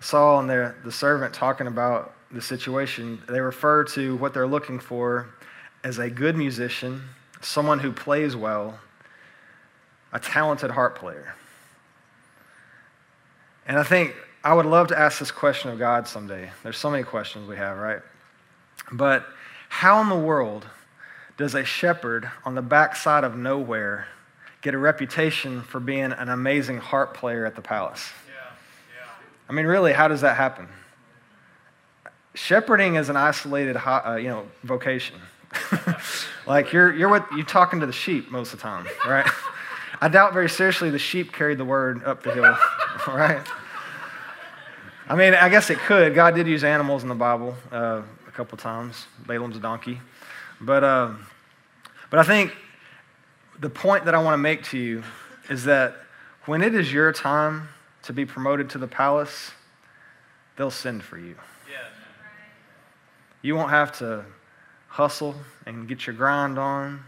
Saul 0.00 0.40
and 0.40 0.48
the, 0.48 0.74
the 0.84 0.92
servant 0.92 1.32
talking 1.34 1.66
about 1.66 2.14
the 2.30 2.42
situation. 2.42 3.22
They 3.28 3.40
refer 3.40 3.84
to 3.84 4.16
what 4.16 4.34
they're 4.34 4.46
looking 4.46 4.78
for 4.78 5.28
as 5.84 5.98
a 5.98 6.10
good 6.10 6.36
musician, 6.36 7.02
someone 7.40 7.78
who 7.78 7.92
plays 7.92 8.36
well, 8.36 8.78
a 10.12 10.20
talented 10.20 10.70
harp 10.70 10.98
player. 10.98 11.34
And 13.66 13.78
I 13.78 13.82
think 13.82 14.14
I 14.44 14.54
would 14.54 14.66
love 14.66 14.88
to 14.88 14.98
ask 14.98 15.18
this 15.18 15.30
question 15.30 15.70
of 15.70 15.78
God 15.78 16.06
someday. 16.06 16.50
There's 16.62 16.78
so 16.78 16.90
many 16.90 17.02
questions 17.02 17.48
we 17.48 17.56
have, 17.56 17.78
right? 17.78 18.00
But 18.92 19.26
how 19.68 20.00
in 20.00 20.08
the 20.08 20.18
world 20.18 20.66
does 21.36 21.54
a 21.54 21.64
shepherd 21.64 22.30
on 22.44 22.54
the 22.54 22.62
backside 22.62 23.24
of 23.24 23.36
nowhere 23.36 24.06
get 24.62 24.74
a 24.74 24.78
reputation 24.78 25.62
for 25.62 25.80
being 25.80 26.12
an 26.12 26.28
amazing 26.28 26.78
harp 26.78 27.14
player 27.14 27.44
at 27.44 27.56
the 27.56 27.62
palace? 27.62 28.08
Yeah, 28.26 28.34
yeah. 28.96 29.10
I 29.48 29.52
mean, 29.52 29.66
really, 29.66 29.92
how 29.92 30.08
does 30.08 30.20
that 30.20 30.36
happen? 30.36 30.68
Shepherding 32.34 32.94
is 32.94 33.08
an 33.08 33.16
isolated, 33.16 33.76
uh, 33.76 34.16
you 34.16 34.28
know, 34.28 34.46
vocation. 34.62 35.16
like 36.46 36.72
you're 36.72 36.94
you're 36.94 37.08
with 37.08 37.22
you're 37.34 37.46
talking 37.46 37.80
to 37.80 37.86
the 37.86 37.92
sheep 37.92 38.30
most 38.30 38.52
of 38.52 38.58
the 38.58 38.62
time, 38.62 38.86
right? 39.06 39.26
I 40.00 40.08
doubt 40.08 40.34
very 40.34 40.48
seriously 40.48 40.90
the 40.90 40.98
sheep 40.98 41.32
carried 41.32 41.58
the 41.58 41.64
word 41.64 42.04
up 42.04 42.22
the 42.22 42.32
hill, 42.32 42.56
right? 43.08 43.46
I 45.08 45.14
mean, 45.14 45.34
I 45.34 45.48
guess 45.48 45.70
it 45.70 45.78
could. 45.78 46.14
God 46.14 46.34
did 46.34 46.46
use 46.46 46.64
animals 46.64 47.02
in 47.02 47.08
the 47.08 47.14
Bible 47.14 47.54
uh, 47.72 48.02
a 48.26 48.30
couple 48.32 48.58
times. 48.58 49.06
Balaam's 49.26 49.56
a 49.56 49.60
donkey, 49.60 50.00
but 50.60 50.84
uh, 50.84 51.12
but 52.10 52.18
I 52.18 52.24
think 52.24 52.52
the 53.58 53.70
point 53.70 54.04
that 54.04 54.14
I 54.14 54.22
want 54.22 54.34
to 54.34 54.38
make 54.38 54.64
to 54.64 54.78
you 54.78 55.02
is 55.48 55.64
that 55.64 55.96
when 56.44 56.62
it 56.62 56.74
is 56.74 56.92
your 56.92 57.12
time 57.12 57.68
to 58.02 58.12
be 58.12 58.26
promoted 58.26 58.70
to 58.70 58.78
the 58.78 58.86
palace, 58.86 59.52
they'll 60.56 60.70
send 60.70 61.02
for 61.02 61.18
you. 61.18 61.34
Yes. 61.70 61.90
You 63.42 63.56
won't 63.56 63.70
have 63.70 63.96
to 63.98 64.24
hustle 64.88 65.34
and 65.66 65.88
get 65.88 66.06
your 66.06 66.14
grind 66.14 66.58
on. 66.58 67.02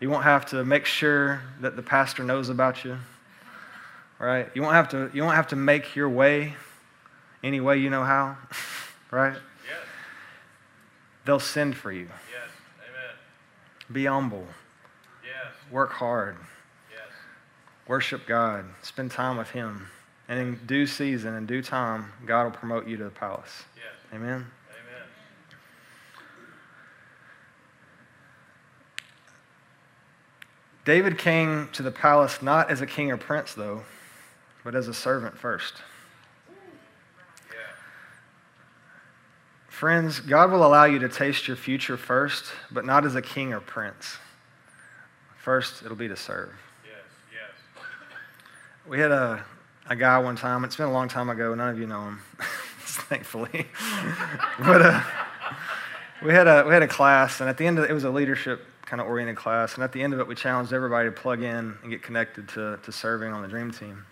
You 0.00 0.10
won't 0.10 0.24
have 0.24 0.46
to 0.46 0.64
make 0.64 0.86
sure 0.86 1.42
that 1.60 1.76
the 1.76 1.82
pastor 1.82 2.22
knows 2.22 2.48
about 2.48 2.84
you. 2.84 2.98
Right? 4.18 4.48
You 4.54 4.62
won't 4.62 4.74
have 4.74 4.88
to 4.90 5.10
you 5.12 5.22
won't 5.22 5.36
have 5.36 5.48
to 5.48 5.56
make 5.56 5.94
your 5.94 6.08
way 6.08 6.54
any 7.42 7.60
way 7.60 7.78
you 7.78 7.90
know 7.90 8.04
how. 8.04 8.36
right? 9.10 9.34
Yes. 9.34 9.76
They'll 11.24 11.40
send 11.40 11.76
for 11.76 11.92
you. 11.92 12.08
Yes. 12.32 12.50
Amen. 12.80 13.14
Be 13.92 14.06
humble. 14.06 14.46
Yes. 15.24 15.52
Work 15.70 15.92
hard. 15.92 16.36
Yes. 16.90 17.08
Worship 17.86 18.26
God. 18.26 18.64
Spend 18.82 19.10
time 19.10 19.36
with 19.36 19.50
Him. 19.50 19.88
And 20.28 20.38
in 20.38 20.60
due 20.66 20.86
season, 20.86 21.34
in 21.34 21.46
due 21.46 21.62
time, 21.62 22.12
God 22.26 22.44
will 22.44 22.50
promote 22.50 22.86
you 22.86 22.96
to 22.98 23.04
the 23.04 23.10
palace. 23.10 23.64
Yes. 23.76 23.86
Amen. 24.12 24.28
Amen. 24.28 24.46
David 30.88 31.18
came 31.18 31.68
to 31.74 31.82
the 31.82 31.90
palace 31.90 32.40
not 32.40 32.70
as 32.70 32.80
a 32.80 32.86
king 32.86 33.10
or 33.10 33.18
prince, 33.18 33.52
though, 33.52 33.82
but 34.64 34.74
as 34.74 34.88
a 34.88 34.94
servant 34.94 35.36
first. 35.36 35.74
Yeah. 36.48 37.56
Friends, 39.68 40.20
God 40.20 40.50
will 40.50 40.64
allow 40.64 40.86
you 40.86 40.98
to 41.00 41.08
taste 41.10 41.46
your 41.46 41.58
future 41.58 41.98
first, 41.98 42.46
but 42.70 42.86
not 42.86 43.04
as 43.04 43.14
a 43.14 43.20
king 43.20 43.52
or 43.52 43.60
prince. 43.60 44.16
First, 45.36 45.82
it'll 45.82 45.94
be 45.94 46.08
to 46.08 46.16
serve. 46.16 46.54
Yes. 46.82 46.94
Yes. 47.34 47.84
We 48.88 48.98
had 48.98 49.10
a, 49.10 49.44
a 49.90 49.94
guy 49.94 50.18
one 50.20 50.36
time, 50.36 50.64
it's 50.64 50.76
been 50.76 50.86
a 50.86 50.92
long 50.92 51.08
time 51.08 51.28
ago, 51.28 51.54
none 51.54 51.68
of 51.68 51.78
you 51.78 51.86
know 51.86 52.04
him, 52.04 52.20
thankfully. 52.78 53.66
but 54.58 54.80
uh, 54.80 55.02
we, 56.22 56.32
had 56.32 56.46
a, 56.46 56.64
we 56.66 56.72
had 56.72 56.82
a 56.82 56.88
class, 56.88 57.40
and 57.40 57.48
at 57.48 57.56
the 57.56 57.66
end 57.66 57.78
of 57.78 57.84
it, 57.84 57.90
it 57.90 57.94
was 57.94 58.04
a 58.04 58.10
leadership 58.10 58.64
kind 58.86 59.00
of 59.00 59.06
oriented 59.06 59.36
class, 59.36 59.74
and 59.74 59.84
at 59.84 59.92
the 59.92 60.02
end 60.02 60.14
of 60.14 60.20
it, 60.20 60.26
we 60.26 60.34
challenged 60.34 60.72
everybody 60.72 61.08
to 61.08 61.12
plug 61.12 61.42
in 61.42 61.76
and 61.82 61.90
get 61.90 62.02
connected 62.02 62.48
to, 62.48 62.78
to 62.82 62.90
serving 62.90 63.32
on 63.32 63.42
the 63.42 63.48
dream 63.48 63.70
team. 63.70 64.04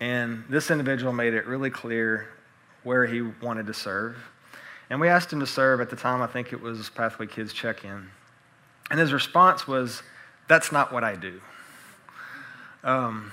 And 0.00 0.44
this 0.48 0.70
individual 0.70 1.12
made 1.12 1.34
it 1.34 1.46
really 1.46 1.70
clear 1.70 2.28
where 2.82 3.06
he 3.06 3.22
wanted 3.22 3.66
to 3.66 3.74
serve. 3.74 4.16
And 4.90 5.00
we 5.00 5.08
asked 5.08 5.32
him 5.32 5.40
to 5.40 5.46
serve 5.46 5.80
at 5.80 5.90
the 5.90 5.96
time, 5.96 6.22
I 6.22 6.26
think 6.26 6.52
it 6.52 6.60
was 6.60 6.90
Pathway 6.90 7.26
Kids 7.26 7.52
Check 7.52 7.84
In. 7.84 8.10
And 8.90 9.00
his 9.00 9.12
response 9.12 9.66
was, 9.66 10.02
That's 10.48 10.70
not 10.70 10.92
what 10.92 11.02
I 11.02 11.16
do. 11.16 11.40
Um, 12.84 13.32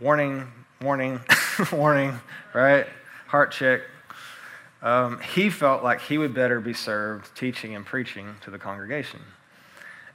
warning, 0.00 0.48
warning, 0.80 1.20
warning, 1.72 2.18
right? 2.52 2.86
Heart 3.28 3.52
check. 3.52 3.82
Um, 4.82 5.20
he 5.20 5.50
felt 5.50 5.82
like 5.84 6.00
he 6.00 6.16
would 6.16 6.34
better 6.34 6.60
be 6.60 6.72
served 6.72 7.36
teaching 7.36 7.74
and 7.74 7.84
preaching 7.84 8.36
to 8.42 8.50
the 8.50 8.58
congregation. 8.58 9.20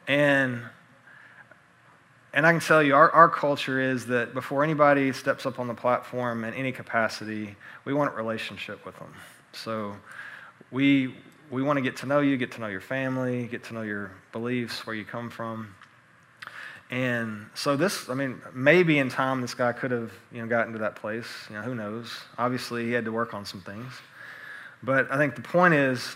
And 0.08 0.62
and 2.36 2.46
I 2.46 2.52
can 2.52 2.60
tell 2.60 2.84
you, 2.84 2.96
our, 2.96 3.10
our 3.12 3.30
culture 3.30 3.80
is 3.80 4.08
that 4.08 4.34
before 4.34 4.62
anybody 4.62 5.14
steps 5.14 5.46
up 5.46 5.58
on 5.58 5.70
the 5.70 5.74
platform 5.74 6.44
in 6.44 6.54
any 6.54 6.74
capacity, 6.74 7.56
we 7.86 7.94
want 7.94 8.14
a 8.14 8.16
relationship 8.18 8.86
with 8.86 9.00
them. 9.00 9.14
So 9.54 9.96
we, 10.70 11.16
we 11.50 11.64
want 11.64 11.78
to 11.78 11.82
get 11.82 11.96
to 11.98 12.08
know 12.08 12.20
you, 12.20 12.36
get 12.36 12.52
to 12.52 12.60
know 12.60 12.68
your 12.68 12.82
family, 12.82 13.48
get 13.48 13.64
to 13.66 13.74
know 13.74 13.84
your 13.84 14.12
beliefs, 14.34 14.86
where 14.86 14.98
you 14.98 15.06
come 15.06 15.30
from. 15.30 15.74
And 16.92 17.46
so 17.54 17.78
this, 17.78 18.10
I 18.10 18.16
mean, 18.16 18.42
maybe 18.54 19.00
in 19.00 19.08
time 19.08 19.40
this 19.40 19.54
guy 19.54 19.72
could 19.72 19.92
have, 19.92 20.12
you 20.30 20.42
know, 20.42 20.48
gotten 20.48 20.74
to 20.74 20.80
that 20.80 20.98
place. 20.98 21.28
You 21.50 21.56
know, 21.56 21.62
who 21.62 21.74
knows? 21.74 22.20
Obviously, 22.38 22.84
he 22.84 22.92
had 22.92 23.06
to 23.06 23.14
work 23.14 23.34
on 23.34 23.46
some 23.46 23.62
things. 23.62 23.94
But 24.86 25.12
I 25.12 25.18
think 25.18 25.36
the 25.36 25.42
point 25.42 25.74
is 25.74 26.16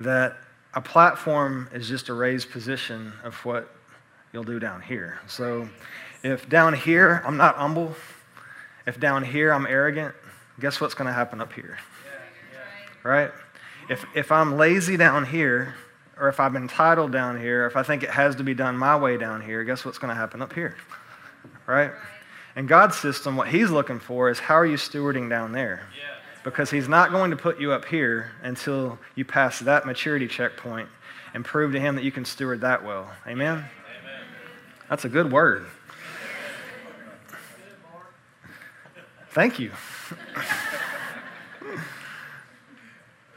that 0.00 0.38
a 0.74 0.80
platform 0.80 1.68
is 1.72 1.88
just 1.88 2.08
a 2.08 2.14
raised 2.14 2.50
position 2.50 3.12
of 3.22 3.34
what 3.44 3.68
you'll 4.32 4.44
do 4.44 4.58
down 4.58 4.80
here. 4.80 5.20
So 5.26 5.68
if 6.22 6.48
down 6.48 6.72
here 6.72 7.22
I'm 7.26 7.36
not 7.36 7.56
humble, 7.56 7.94
if 8.86 8.98
down 8.98 9.22
here 9.22 9.52
I'm 9.52 9.66
arrogant, 9.66 10.14
guess 10.58 10.80
what's 10.80 10.94
going 10.94 11.06
to 11.06 11.12
happen 11.12 11.40
up 11.40 11.52
here? 11.52 11.78
Right? 13.02 13.30
If, 13.90 14.06
if 14.14 14.32
I'm 14.32 14.56
lazy 14.56 14.96
down 14.96 15.26
here, 15.26 15.74
or 16.18 16.28
if 16.28 16.40
I'm 16.40 16.56
entitled 16.56 17.12
down 17.12 17.38
here, 17.38 17.66
if 17.66 17.76
I 17.76 17.82
think 17.82 18.02
it 18.02 18.10
has 18.10 18.36
to 18.36 18.44
be 18.44 18.54
done 18.54 18.76
my 18.76 18.96
way 18.96 19.18
down 19.18 19.40
here, 19.40 19.64
guess 19.64 19.84
what's 19.84 19.98
going 19.98 20.10
to 20.10 20.14
happen 20.14 20.40
up 20.40 20.52
here? 20.52 20.76
Right? 21.66 21.90
In 22.54 22.66
God's 22.66 22.96
system, 22.96 23.36
what 23.36 23.48
He's 23.48 23.70
looking 23.70 23.98
for 23.98 24.30
is 24.30 24.38
how 24.38 24.54
are 24.54 24.66
you 24.66 24.76
stewarding 24.76 25.28
down 25.28 25.52
there? 25.52 25.88
Because 26.44 26.70
He's 26.70 26.88
not 26.88 27.10
going 27.10 27.30
to 27.30 27.36
put 27.36 27.60
you 27.60 27.72
up 27.72 27.84
here 27.84 28.32
until 28.42 28.98
you 29.14 29.24
pass 29.24 29.60
that 29.60 29.86
maturity 29.86 30.26
checkpoint 30.26 30.88
and 31.34 31.44
prove 31.44 31.72
to 31.72 31.80
Him 31.80 31.94
that 31.96 32.04
you 32.04 32.12
can 32.12 32.24
steward 32.24 32.60
that 32.62 32.84
well. 32.84 33.10
Amen? 33.26 33.58
Amen. 33.58 33.66
That's 34.88 35.04
a 35.04 35.08
good 35.08 35.30
word. 35.32 35.66
Thank 39.30 39.58
you. 39.58 39.70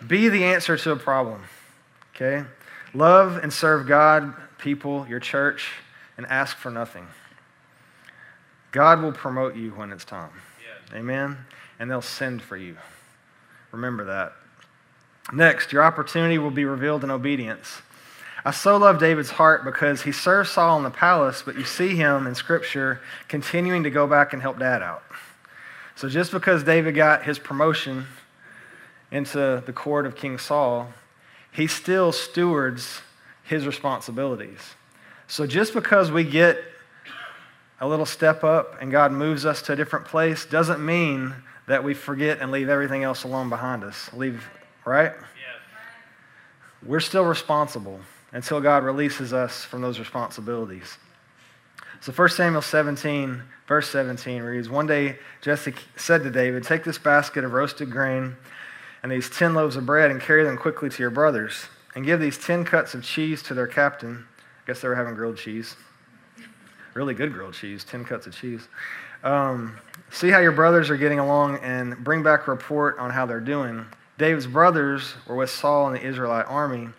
Be 0.07 0.29
the 0.29 0.43
answer 0.43 0.77
to 0.77 0.91
a 0.91 0.95
problem. 0.97 1.43
Okay? 2.15 2.43
Love 2.93 3.37
and 3.37 3.51
serve 3.51 3.87
God, 3.87 4.33
people, 4.57 5.07
your 5.07 5.19
church, 5.19 5.71
and 6.17 6.25
ask 6.27 6.57
for 6.57 6.69
nothing. 6.69 7.07
God 8.71 9.01
will 9.01 9.13
promote 9.13 9.55
you 9.55 9.71
when 9.71 9.91
it's 9.91 10.03
time. 10.05 10.31
Yes. 10.61 10.93
Amen? 10.93 11.37
And 11.79 11.89
they'll 11.89 12.01
send 12.01 12.41
for 12.41 12.57
you. 12.57 12.75
Remember 13.75 14.05
that. 14.05 14.31
Next, 15.33 15.73
your 15.73 15.83
opportunity 15.83 16.37
will 16.37 16.51
be 16.51 16.63
revealed 16.63 17.03
in 17.03 17.11
obedience. 17.11 17.81
I 18.45 18.51
so 18.51 18.77
love 18.77 18.99
David's 18.99 19.31
heart 19.31 19.65
because 19.65 20.03
he 20.03 20.13
served 20.13 20.49
Saul 20.49 20.77
in 20.77 20.83
the 20.83 20.91
palace, 20.91 21.43
but 21.45 21.57
you 21.57 21.65
see 21.65 21.95
him 21.95 22.25
in 22.25 22.35
Scripture 22.35 23.01
continuing 23.27 23.83
to 23.83 23.89
go 23.89 24.07
back 24.07 24.31
and 24.31 24.41
help 24.41 24.59
dad 24.59 24.81
out. 24.81 25.03
So 25.95 26.07
just 26.07 26.31
because 26.31 26.63
David 26.63 26.95
got 26.95 27.23
his 27.23 27.37
promotion 27.37 28.05
into 29.11 29.61
the 29.65 29.73
court 29.73 30.05
of 30.05 30.15
King 30.15 30.37
Saul, 30.37 30.89
he 31.51 31.67
still 31.67 32.13
stewards 32.13 33.01
his 33.43 33.65
responsibilities. 33.67 34.75
So 35.27 35.45
just 35.45 35.73
because 35.73 36.11
we 36.11 36.23
get 36.23 36.59
a 37.81 37.87
little 37.87 38.05
step 38.05 38.43
up 38.43 38.81
and 38.81 38.89
God 38.89 39.11
moves 39.11 39.45
us 39.45 39.61
to 39.63 39.73
a 39.73 39.75
different 39.75 40.05
place 40.05 40.45
doesn't 40.45 40.83
mean 40.83 41.33
that 41.67 41.83
we 41.83 41.93
forget 41.93 42.39
and 42.41 42.51
leave 42.51 42.69
everything 42.69 43.03
else 43.03 43.23
alone 43.23 43.49
behind 43.49 43.83
us. 43.83 44.11
Leave, 44.13 44.45
right? 44.85 45.13
Yes. 45.13 45.23
We're 46.83 46.99
still 46.99 47.25
responsible 47.25 47.99
until 48.31 48.61
God 48.61 48.83
releases 48.83 49.33
us 49.33 49.63
from 49.63 49.81
those 49.81 49.97
responsibilities. 49.97 50.97
So 52.01 52.11
1 52.11 52.29
Samuel 52.29 52.61
17, 52.61 53.41
verse 53.67 53.89
17 53.89 54.43
reads 54.43 54.69
One 54.69 54.85
day 54.85 55.17
Jesse 55.41 55.73
said 55.95 56.23
to 56.23 56.29
David, 56.29 56.63
Take 56.63 56.83
this 56.83 56.99
basket 56.99 57.43
of 57.43 57.53
roasted 57.53 57.89
grain 57.89 58.35
and 59.01 59.11
these 59.11 59.29
ten 59.29 59.53
loaves 59.53 59.75
of 59.75 59.85
bread 59.85 60.11
and 60.11 60.19
carry 60.19 60.43
them 60.43 60.57
quickly 60.57 60.89
to 60.89 61.01
your 61.01 61.11
brothers. 61.11 61.67
And 61.95 62.05
give 62.05 62.19
these 62.19 62.37
ten 62.37 62.65
cuts 62.65 62.93
of 62.93 63.03
cheese 63.03 63.41
to 63.43 63.53
their 63.53 63.67
captain. 63.67 64.25
I 64.37 64.67
guess 64.67 64.81
they 64.81 64.87
were 64.87 64.95
having 64.95 65.15
grilled 65.15 65.37
cheese. 65.37 65.75
Really 66.93 67.13
good 67.13 67.31
grilled 67.31 67.53
cheese, 67.53 67.83
ten 67.83 68.03
cuts 68.03 68.27
of 68.27 68.35
cheese. 68.35 68.67
Um, 69.23 69.77
see 70.11 70.29
how 70.29 70.39
your 70.39 70.51
brothers 70.51 70.89
are 70.89 70.97
getting 70.97 71.19
along 71.19 71.57
and 71.57 72.03
bring 72.03 72.23
back 72.23 72.47
a 72.47 72.51
report 72.51 72.97
on 72.99 73.09
how 73.09 73.25
they're 73.25 73.39
doing. 73.39 73.85
David's 74.17 74.47
brothers 74.47 75.13
were 75.27 75.35
with 75.35 75.49
Saul 75.49 75.87
and 75.87 75.95
the 75.95 76.01
Israelite 76.01 76.45
army 76.47 76.89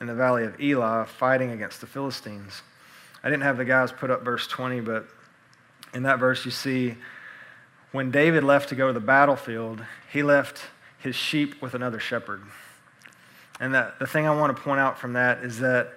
in 0.00 0.06
the 0.06 0.14
valley 0.14 0.44
of 0.44 0.60
Elah 0.60 1.06
fighting 1.06 1.50
against 1.50 1.80
the 1.80 1.86
Philistines. 1.86 2.62
I 3.24 3.30
didn't 3.30 3.42
have 3.42 3.56
the 3.56 3.64
guys 3.64 3.92
put 3.92 4.10
up 4.10 4.22
verse 4.22 4.46
20, 4.46 4.80
but 4.80 5.06
in 5.94 6.02
that 6.04 6.18
verse 6.18 6.44
you 6.44 6.50
see 6.50 6.96
when 7.92 8.10
David 8.10 8.42
left 8.42 8.70
to 8.70 8.74
go 8.74 8.86
to 8.88 8.92
the 8.92 9.00
battlefield, 9.00 9.84
he 10.10 10.22
left 10.22 10.62
his 10.98 11.14
sheep 11.14 11.60
with 11.60 11.74
another 11.74 12.00
shepherd. 12.00 12.42
And 13.60 13.74
that, 13.74 13.98
the 13.98 14.06
thing 14.06 14.26
I 14.26 14.34
want 14.34 14.56
to 14.56 14.62
point 14.62 14.80
out 14.80 14.98
from 14.98 15.12
that 15.12 15.44
is 15.44 15.58
that 15.60 15.92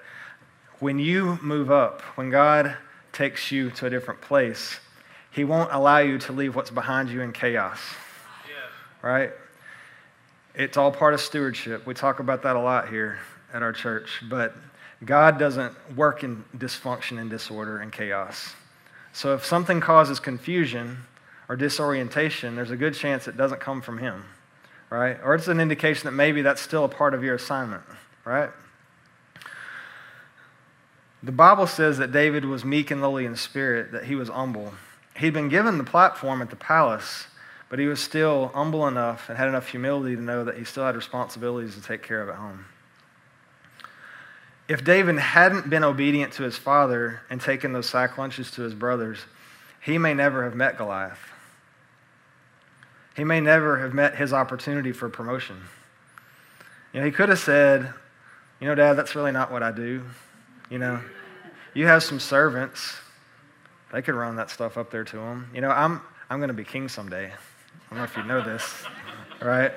when 0.79 0.99
you 0.99 1.39
move 1.41 1.71
up, 1.71 2.01
when 2.15 2.29
God 2.29 2.75
takes 3.13 3.51
you 3.51 3.71
to 3.71 3.85
a 3.85 3.89
different 3.89 4.21
place, 4.21 4.79
He 5.35 5.43
won't 5.43 5.71
allow 5.71 5.99
you 5.99 6.17
to 6.19 6.31
leave 6.31 6.55
what's 6.55 6.71
behind 6.71 7.09
you 7.09 7.21
in 7.21 7.33
chaos. 7.33 7.79
Right? 9.01 9.31
It's 10.55 10.77
all 10.77 10.91
part 10.91 11.13
of 11.13 11.21
stewardship. 11.21 11.85
We 11.85 11.93
talk 11.93 12.19
about 12.19 12.43
that 12.43 12.55
a 12.55 12.59
lot 12.59 12.89
here 12.89 13.19
at 13.53 13.61
our 13.61 13.73
church. 13.73 14.23
But 14.27 14.55
God 15.03 15.37
doesn't 15.37 15.75
work 15.95 16.23
in 16.23 16.43
dysfunction 16.57 17.19
and 17.19 17.29
disorder 17.29 17.79
and 17.79 17.91
chaos. 17.91 18.53
So 19.13 19.35
if 19.35 19.45
something 19.45 19.81
causes 19.81 20.19
confusion 20.19 20.99
or 21.49 21.55
disorientation, 21.55 22.55
there's 22.55 22.71
a 22.71 22.77
good 22.77 22.95
chance 22.95 23.27
it 23.27 23.37
doesn't 23.37 23.59
come 23.59 23.81
from 23.81 23.97
Him 23.97 24.23
right? 24.89 25.17
Or 25.23 25.35
it's 25.35 25.47
an 25.47 25.59
indication 25.59 26.05
that 26.05 26.11
maybe 26.11 26.41
that's 26.41 26.61
still 26.61 26.85
a 26.85 26.89
part 26.89 27.13
of 27.13 27.23
your 27.23 27.35
assignment, 27.35 27.83
right? 28.23 28.49
The 31.23 31.31
Bible 31.31 31.67
says 31.67 31.97
that 31.97 32.11
David 32.11 32.45
was 32.45 32.63
meek 32.63 32.91
and 32.91 33.01
lowly 33.01 33.25
in 33.25 33.35
spirit, 33.35 33.91
that 33.91 34.05
he 34.05 34.15
was 34.15 34.29
humble. 34.29 34.73
He'd 35.15 35.33
been 35.33 35.49
given 35.49 35.77
the 35.77 35.83
platform 35.83 36.41
at 36.41 36.49
the 36.49 36.55
palace, 36.55 37.27
but 37.69 37.79
he 37.79 37.87
was 37.87 38.01
still 38.01 38.51
humble 38.53 38.87
enough 38.87 39.29
and 39.29 39.37
had 39.37 39.47
enough 39.47 39.69
humility 39.69 40.15
to 40.15 40.21
know 40.21 40.43
that 40.43 40.57
he 40.57 40.65
still 40.65 40.85
had 40.85 40.95
responsibilities 40.95 41.75
to 41.75 41.81
take 41.81 42.03
care 42.03 42.21
of 42.21 42.29
at 42.29 42.35
home. 42.35 42.65
If 44.67 44.83
David 44.83 45.17
hadn't 45.17 45.69
been 45.69 45.83
obedient 45.83 46.33
to 46.33 46.43
his 46.43 46.57
father 46.57 47.21
and 47.29 47.39
taken 47.39 47.71
those 47.71 47.87
sack 47.87 48.17
lunches 48.17 48.51
to 48.51 48.63
his 48.63 48.73
brothers, 48.73 49.19
he 49.81 49.97
may 49.97 50.13
never 50.13 50.43
have 50.43 50.55
met 50.55 50.77
Goliath. 50.77 51.19
He 53.15 53.23
may 53.23 53.39
never 53.39 53.79
have 53.79 53.93
met 53.93 54.15
his 54.15 54.33
opportunity 54.33 54.91
for 54.91 55.07
promotion. 55.07 55.61
You 56.91 56.99
know, 56.99 57.05
he 57.05 57.11
could 57.11 57.29
have 57.29 57.39
said, 57.39 57.93
You 58.59 58.67
know, 58.67 58.75
Dad, 58.75 58.93
that's 58.93 59.15
really 59.15 59.31
not 59.31 59.51
what 59.51 59.63
I 59.63 59.71
do. 59.71 60.03
You 60.69 60.79
know, 60.79 60.99
you 61.73 61.85
have 61.85 62.03
some 62.03 62.19
servants. 62.19 62.97
They 63.95 64.01
could 64.01 64.15
run 64.15 64.35
that 64.35 64.49
stuff 64.49 64.77
up 64.77 64.91
there 64.91 65.05
to 65.05 65.17
him. 65.17 65.49
You 65.53 65.61
know, 65.61 65.69
I'm, 65.69 66.01
I'm 66.29 66.39
going 66.39 66.49
to 66.49 66.53
be 66.53 66.65
king 66.65 66.89
someday. 66.89 67.27
I 67.27 67.89
don't 67.89 67.99
know 67.99 68.03
if 68.03 68.17
you 68.17 68.23
know 68.23 68.41
this, 68.41 68.83
right? 69.41 69.71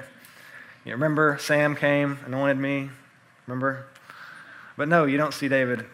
You 0.84 0.90
remember 0.90 1.38
Sam 1.40 1.76
came, 1.76 2.18
anointed 2.26 2.58
me? 2.58 2.90
Remember? 3.46 3.86
But 4.76 4.88
no, 4.88 5.04
you 5.04 5.18
don't 5.18 5.32
see 5.32 5.46
David 5.46 5.86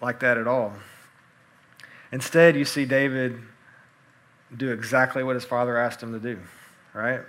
like 0.00 0.20
that 0.20 0.38
at 0.38 0.46
all. 0.46 0.74
Instead, 2.12 2.54
you 2.54 2.64
see 2.64 2.84
David 2.84 3.40
do 4.56 4.70
exactly 4.70 5.24
what 5.24 5.34
his 5.34 5.44
father 5.44 5.76
asked 5.76 6.00
him 6.00 6.12
to 6.12 6.20
do 6.20 6.38
right? 6.94 7.22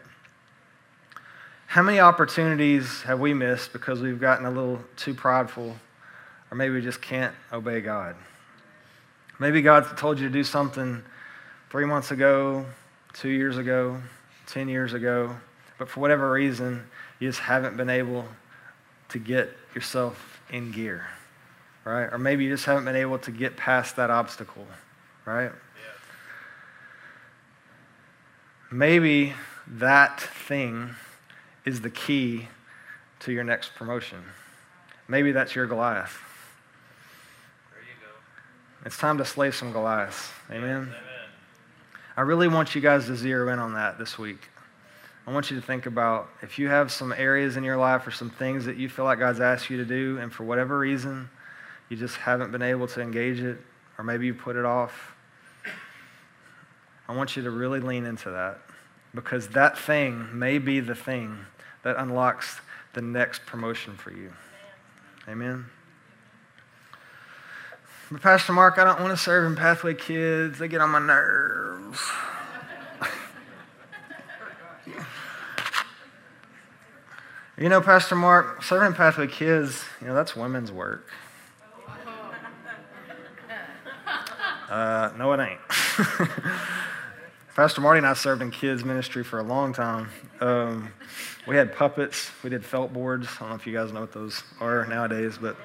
How 1.66 1.82
many 1.82 2.00
opportunities 2.00 3.02
have 3.02 3.20
we 3.20 3.34
missed 3.34 3.74
because 3.74 4.02
we've 4.02 4.22
gotten 4.22 4.46
a 4.46 4.52
little 4.52 4.82
too 4.98 5.16
prideful, 5.16 5.76
or 6.52 6.56
maybe 6.56 6.76
we 6.76 6.82
just 6.82 7.02
can't 7.02 7.34
obey 7.52 7.82
God? 7.82 8.16
Maybe 9.40 9.62
God 9.62 9.98
told 9.98 10.20
you 10.20 10.28
to 10.28 10.34
do 10.34 10.44
something 10.44 11.04
three 11.70 11.86
months 11.86 12.12
ago, 12.12 12.66
two 13.14 13.30
years 13.30 13.58
ago, 13.58 14.02
10 14.48 14.70
years 14.70 14.94
ago, 14.94 15.36
but 15.78 15.90
for 15.90 16.00
whatever 16.00 16.32
reason, 16.32 16.84
you 17.20 17.30
just 17.30 17.40
haven't 17.40 17.78
been 17.78 17.90
able 17.90 18.26
to 19.10 19.20
get 19.20 19.50
yourself 19.76 20.42
in 20.50 20.72
gear, 20.72 21.08
right? 21.84 22.06
Or 22.06 22.18
maybe 22.18 22.46
you 22.46 22.50
just 22.50 22.66
haven't 22.66 22.86
been 22.86 22.96
able 22.96 23.20
to 23.20 23.32
get 23.32 23.58
past 23.58 23.96
that 23.98 24.10
obstacle, 24.10 24.66
right? 25.26 25.52
Yeah. 25.52 25.52
Maybe 28.72 29.34
that 29.68 30.20
thing 30.20 30.96
is 31.66 31.82
the 31.82 31.90
key 31.90 32.48
to 33.20 33.32
your 33.32 33.44
next 33.44 33.76
promotion. 33.76 34.24
Maybe 35.08 35.32
that's 35.32 35.56
your 35.56 35.66
Goliath. 35.68 36.18
There 38.88 38.94
you 38.94 38.94
go. 38.94 38.94
It's 38.94 38.98
time 38.98 39.18
to 39.18 39.26
slay 39.26 39.52
some 39.52 39.72
Goliaths. 39.72 40.32
Amen? 40.50 40.64
Amen. 40.64 40.96
I 42.16 42.22
really 42.22 42.48
want 42.48 42.74
you 42.74 42.82
guys 42.82 43.06
to 43.08 43.16
zero 43.16 43.52
in 43.52 43.60
on 43.60 43.74
that 43.74 43.98
this 43.98 44.18
week. 44.18 44.50
I 45.28 45.34
want 45.34 45.52
you 45.52 45.60
to 45.60 45.66
think 45.66 45.86
about 45.86 46.30
if 46.42 46.58
you 46.58 46.70
have 46.70 46.92
some 46.92 47.12
areas 47.12 47.58
in 47.58 47.64
your 47.64 47.78
life 47.78 48.08
or 48.08 48.12
some 48.12 48.30
things 48.30 48.66
that 48.66 48.78
you 48.78 48.88
feel 48.88 49.06
like 49.06 49.20
God's 49.20 49.42
asked 49.42 49.70
you 49.70 49.78
to 49.78 49.86
do, 49.86 50.18
and 50.20 50.32
for 50.32 50.46
whatever 50.46 50.80
reason, 50.80 51.30
you 51.90 51.98
just 51.98 52.16
haven't 52.16 52.52
been 52.52 52.62
able 52.62 52.88
to 52.88 53.02
engage 53.02 53.42
it, 53.42 53.58
or 53.98 54.06
maybe 54.06 54.26
you 54.26 54.34
put 54.34 54.56
it 54.56 54.66
off. 54.66 55.16
I 57.10 57.16
want 57.16 57.36
you 57.36 57.44
to 57.44 57.52
really 57.52 57.82
lean 57.82 58.06
into 58.06 58.32
that 58.32 58.60
because 59.14 59.50
that 59.50 59.78
thing 59.78 60.28
may 60.38 60.60
be 60.60 60.80
the 60.80 60.96
thing 60.96 61.46
that 61.84 61.98
unlocks 61.98 62.62
the 62.94 63.02
next 63.02 63.46
promotion 63.46 63.96
for 63.96 64.12
you. 64.12 64.32
Amen. 65.28 65.66
But 68.10 68.22
Pastor 68.22 68.54
Mark, 68.54 68.78
I 68.78 68.86
don't 68.86 69.02
want 69.02 69.12
to 69.12 69.18
serve 69.18 69.46
in 69.46 69.58
Pathway 69.58 69.94
Kids. 69.94 70.60
They 70.60 70.70
get 70.70 70.80
on 70.80 70.92
my 70.92 71.00
nerves. 71.00 72.00
you 77.58 77.68
know, 77.68 77.82
Pastor 77.82 78.16
Mark, 78.16 78.64
serving 78.64 78.94
Pathway 78.94 79.28
Kids, 79.28 79.84
you 80.00 80.08
know, 80.08 80.16
that's 80.16 80.38
women's 80.38 80.72
work. 80.72 81.10
Uh, 84.70 85.12
no, 85.18 85.32
it 85.32 85.40
ain't. 85.40 85.60
Pastor 87.56 87.80
Marty 87.80 88.00
and 88.00 88.06
I 88.06 88.14
served 88.14 88.42
in 88.42 88.52
kids 88.52 88.84
ministry 88.84 89.24
for 89.24 89.40
a 89.40 89.44
long 89.44 89.72
time. 89.72 90.10
Um, 90.42 90.92
we 91.48 91.56
had 91.56 91.74
puppets. 91.74 92.30
We 92.44 92.50
did 92.50 92.66
felt 92.66 92.92
boards. 92.92 93.30
I 93.38 93.40
don't 93.40 93.50
know 93.50 93.56
if 93.56 93.66
you 93.66 93.72
guys 93.72 93.94
know 93.94 94.02
what 94.02 94.12
those 94.12 94.44
are 94.60 94.86
nowadays, 94.86 95.38
but 95.42 95.56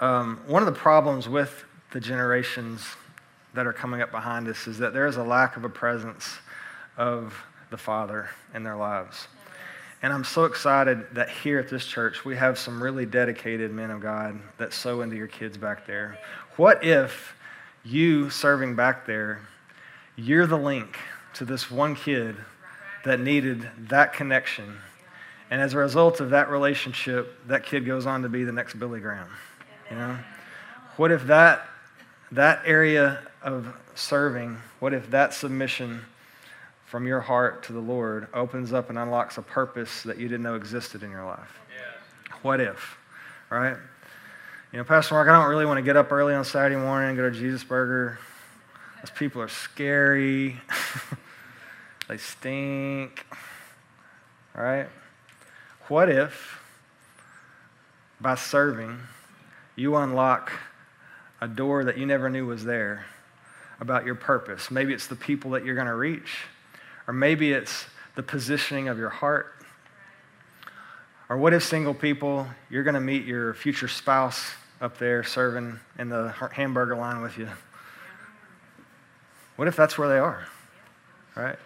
um, 0.00 0.40
one 0.46 0.62
of 0.62 0.66
the 0.66 0.78
problems 0.78 1.28
with 1.28 1.64
the 1.90 2.00
generations 2.00 2.86
that 3.54 3.66
are 3.66 3.72
coming 3.72 4.00
up 4.02 4.10
behind 4.10 4.46
us 4.48 4.66
is 4.66 4.78
that 4.78 4.92
there 4.92 5.06
is 5.06 5.16
a 5.16 5.22
lack 5.22 5.56
of 5.56 5.64
a 5.64 5.68
presence 5.68 6.38
of 6.96 7.34
the 7.70 7.76
Father 7.78 8.28
in 8.54 8.62
their 8.62 8.76
lives. 8.76 9.28
And 10.02 10.12
I'm 10.12 10.24
so 10.24 10.44
excited 10.44 11.06
that 11.14 11.28
here 11.28 11.58
at 11.58 11.68
this 11.68 11.84
church 11.84 12.24
we 12.24 12.36
have 12.36 12.58
some 12.58 12.80
really 12.80 13.04
dedicated 13.04 13.72
men 13.72 13.90
of 13.90 14.00
God 14.00 14.38
that 14.58 14.72
sow 14.72 15.00
into 15.00 15.16
your 15.16 15.26
kids 15.26 15.56
back 15.56 15.86
there. 15.86 16.18
What 16.56 16.84
if 16.84 17.34
you 17.84 18.30
serving 18.30 18.76
back 18.76 19.06
there, 19.06 19.40
you're 20.14 20.46
the 20.46 20.58
link 20.58 20.98
to 21.34 21.44
this 21.44 21.70
one 21.70 21.96
kid 21.96 22.36
that 23.04 23.18
needed 23.18 23.68
that 23.88 24.12
connection. 24.12 24.78
And 25.50 25.60
as 25.60 25.74
a 25.74 25.78
result 25.78 26.20
of 26.20 26.30
that 26.30 26.50
relationship, 26.50 27.34
that 27.48 27.64
kid 27.64 27.86
goes 27.86 28.06
on 28.06 28.22
to 28.22 28.28
be 28.28 28.44
the 28.44 28.52
next 28.52 28.74
Billy 28.78 29.00
Graham. 29.00 29.28
You 29.90 29.96
know? 29.96 30.18
What 30.96 31.10
if 31.12 31.26
that 31.26 31.68
that 32.32 32.62
area 32.66 33.20
of 33.42 33.74
serving, 33.94 34.58
what 34.80 34.92
if 34.92 35.10
that 35.10 35.32
submission 35.32 36.04
from 36.86 37.06
your 37.06 37.20
heart 37.20 37.62
to 37.64 37.72
the 37.72 37.80
Lord 37.80 38.28
opens 38.32 38.72
up 38.72 38.90
and 38.90 38.98
unlocks 38.98 39.38
a 39.38 39.42
purpose 39.42 40.02
that 40.02 40.18
you 40.18 40.28
didn't 40.28 40.42
know 40.42 40.54
existed 40.54 41.02
in 41.02 41.10
your 41.10 41.24
life? 41.24 41.60
Yes. 41.70 42.38
What 42.42 42.60
if? 42.60 42.98
Right? 43.50 43.76
You 44.72 44.78
know, 44.78 44.84
Pastor 44.84 45.14
Mark, 45.14 45.28
I 45.28 45.40
don't 45.40 45.48
really 45.48 45.66
want 45.66 45.78
to 45.78 45.82
get 45.82 45.96
up 45.96 46.12
early 46.12 46.34
on 46.34 46.44
Saturday 46.44 46.76
morning 46.76 47.10
and 47.10 47.16
go 47.16 47.30
to 47.30 47.34
Jesus 47.34 47.64
Burger. 47.64 48.18
Those 49.02 49.10
people 49.10 49.40
are 49.40 49.48
scary. 49.48 50.60
they 52.08 52.18
stink. 52.18 53.24
Right? 54.54 54.88
What 55.88 56.10
if, 56.10 56.60
by 58.20 58.34
serving, 58.34 58.98
you 59.78 59.96
unlock 59.96 60.52
a 61.40 61.48
door 61.48 61.84
that 61.84 61.96
you 61.96 62.06
never 62.06 62.28
knew 62.28 62.46
was 62.46 62.64
there 62.64 63.06
about 63.80 64.04
your 64.04 64.14
purpose? 64.16 64.70
Maybe 64.70 64.92
it's 64.92 65.06
the 65.06 65.16
people 65.16 65.52
that 65.52 65.64
you're 65.64 65.74
going 65.74 65.86
to 65.86 65.94
reach, 65.94 66.38
or 67.06 67.14
maybe 67.14 67.52
it's 67.52 67.86
the 68.16 68.22
positioning 68.22 68.88
of 68.88 68.98
your 68.98 69.08
heart. 69.08 69.54
Or 71.28 71.36
what 71.36 71.52
if 71.52 71.62
single 71.62 71.94
people, 71.94 72.46
you're 72.70 72.82
going 72.82 72.94
to 72.94 73.00
meet 73.00 73.24
your 73.24 73.54
future 73.54 73.88
spouse 73.88 74.52
up 74.80 74.98
there 74.98 75.22
serving 75.22 75.78
in 75.98 76.08
the 76.08 76.34
hamburger 76.52 76.96
line 76.96 77.20
with 77.20 77.38
you? 77.38 77.48
What 79.56 79.68
if 79.68 79.76
that's 79.76 79.98
where 79.98 80.08
they 80.08 80.18
are? 80.18 80.46
Right? 81.36 81.58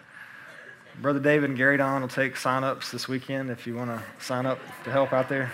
Brother 1.01 1.19
David 1.19 1.49
and 1.49 1.57
Gary 1.57 1.77
Don 1.77 2.01
will 2.01 2.07
take 2.07 2.37
sign-ups 2.37 2.91
this 2.91 3.07
weekend 3.07 3.49
if 3.49 3.65
you 3.65 3.75
want 3.75 3.89
to 3.89 4.23
sign 4.23 4.45
up 4.45 4.59
to 4.83 4.91
help 4.91 5.13
out 5.13 5.29
there. 5.29 5.51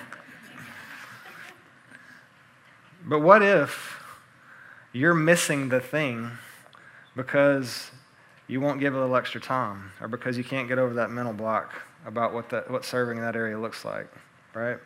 But 3.06 3.20
what 3.20 3.42
if 3.42 4.04
you're 4.92 5.14
missing 5.14 5.70
the 5.70 5.80
thing 5.80 6.32
because 7.16 7.92
you 8.48 8.60
won't 8.60 8.80
give 8.80 8.96
a 8.96 9.00
little 9.00 9.16
extra 9.16 9.40
time 9.40 9.92
or 10.02 10.08
because 10.08 10.38
you 10.38 10.44
can't 10.44 10.68
get 10.68 10.80
over 10.80 10.96
that 10.96 11.12
mental 11.12 11.34
block 11.34 11.74
about 12.06 12.34
what, 12.34 12.50
that, 12.50 12.70
what 12.70 12.84
serving 12.84 13.18
in 13.18 13.24
that 13.24 13.36
area 13.36 13.58
looks 13.60 13.86
like, 13.86 14.08
right? 14.54 14.78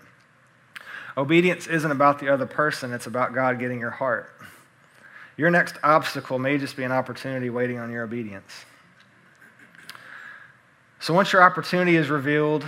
Obedience 1.15 1.67
isn't 1.67 1.91
about 1.91 2.19
the 2.19 2.29
other 2.29 2.45
person, 2.45 2.91
it's 2.91 3.07
about 3.07 3.33
God 3.33 3.59
getting 3.59 3.79
your 3.79 3.91
heart. 3.91 4.29
Your 5.37 5.49
next 5.49 5.75
obstacle 5.83 6.37
may 6.37 6.57
just 6.57 6.75
be 6.75 6.83
an 6.83 6.91
opportunity 6.91 7.49
waiting 7.49 7.79
on 7.79 7.91
your 7.91 8.03
obedience. 8.03 8.65
So 10.99 11.13
once 11.13 11.33
your 11.33 11.43
opportunity 11.43 11.95
is 11.95 12.09
revealed 12.09 12.65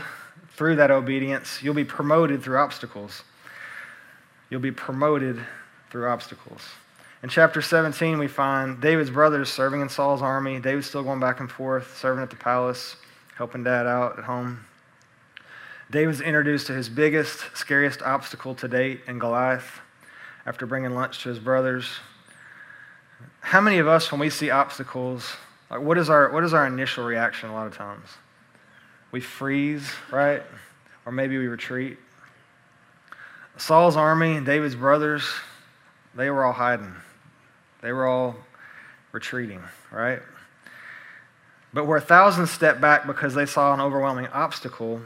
through 0.52 0.78
that 0.78 0.92
obedience, 0.92 1.62
you'll 1.62 1.74
be 1.74 1.86
promoted 1.86 2.44
through 2.44 2.58
obstacles. 2.58 3.24
You'll 4.50 4.62
be 4.62 4.72
promoted 4.72 5.40
through 5.90 6.08
obstacles. 6.08 6.62
In 7.24 7.30
chapter 7.30 7.62
17, 7.62 8.20
we 8.20 8.28
find 8.28 8.80
David's 8.80 9.10
brothers 9.10 9.52
serving 9.52 9.82
in 9.82 9.90
Saul's 9.90 10.22
army. 10.22 10.60
David's 10.60 10.88
still 10.88 11.04
going 11.04 11.20
back 11.20 11.40
and 11.40 11.52
forth, 11.52 11.98
serving 11.98 12.22
at 12.22 12.30
the 12.30 12.36
palace, 12.36 12.98
helping 13.36 13.64
dad 13.64 13.88
out 13.88 14.20
at 14.20 14.26
home. 14.26 14.66
David's 15.90 16.22
introduced 16.22 16.68
to 16.68 16.74
his 16.74 16.90
biggest, 16.90 17.40
scariest 17.56 18.02
obstacle 18.02 18.56
to 18.56 18.68
date 18.68 19.02
in 19.08 19.20
Goliath 19.20 19.80
after 20.46 20.66
bringing 20.66 20.92
lunch 20.92 21.24
to 21.24 21.30
his 21.30 21.40
brothers. 21.40 21.88
How 23.40 23.62
many 23.62 23.80
of 23.80 23.88
us, 23.88 24.12
when 24.12 24.20
we 24.20 24.30
see 24.30 24.50
obstacles, 24.50 25.36
like 25.70 25.82
what 25.82 25.98
is 25.98 26.10
our, 26.10 26.32
what 26.32 26.44
is 26.44 26.54
our 26.54 26.68
initial 26.68 27.06
reaction 27.06 27.50
a 27.50 27.54
lot 27.54 27.68
of 27.68 27.76
times? 27.76 28.08
We 29.12 29.22
freeze, 29.22 29.90
right? 30.12 30.44
Or 31.06 31.12
maybe 31.12 31.38
we 31.38 31.48
retreat. 31.48 31.98
Saul's 33.58 33.96
army 33.96 34.36
and 34.36 34.46
David's 34.46 34.76
brothers, 34.76 35.24
they 36.14 36.30
were 36.30 36.44
all 36.44 36.54
hiding. 36.54 36.94
They 37.82 37.92
were 37.92 38.06
all 38.06 38.36
retreating, 39.12 39.62
right? 39.92 40.20
But 41.74 41.86
where 41.86 42.00
thousands 42.00 42.52
stepped 42.52 42.82
back 42.82 43.06
because 43.06 43.34
they 43.34 43.46
saw 43.46 43.74
an 43.74 43.82
overwhelming 43.82 44.28
obstacle, 44.28 45.02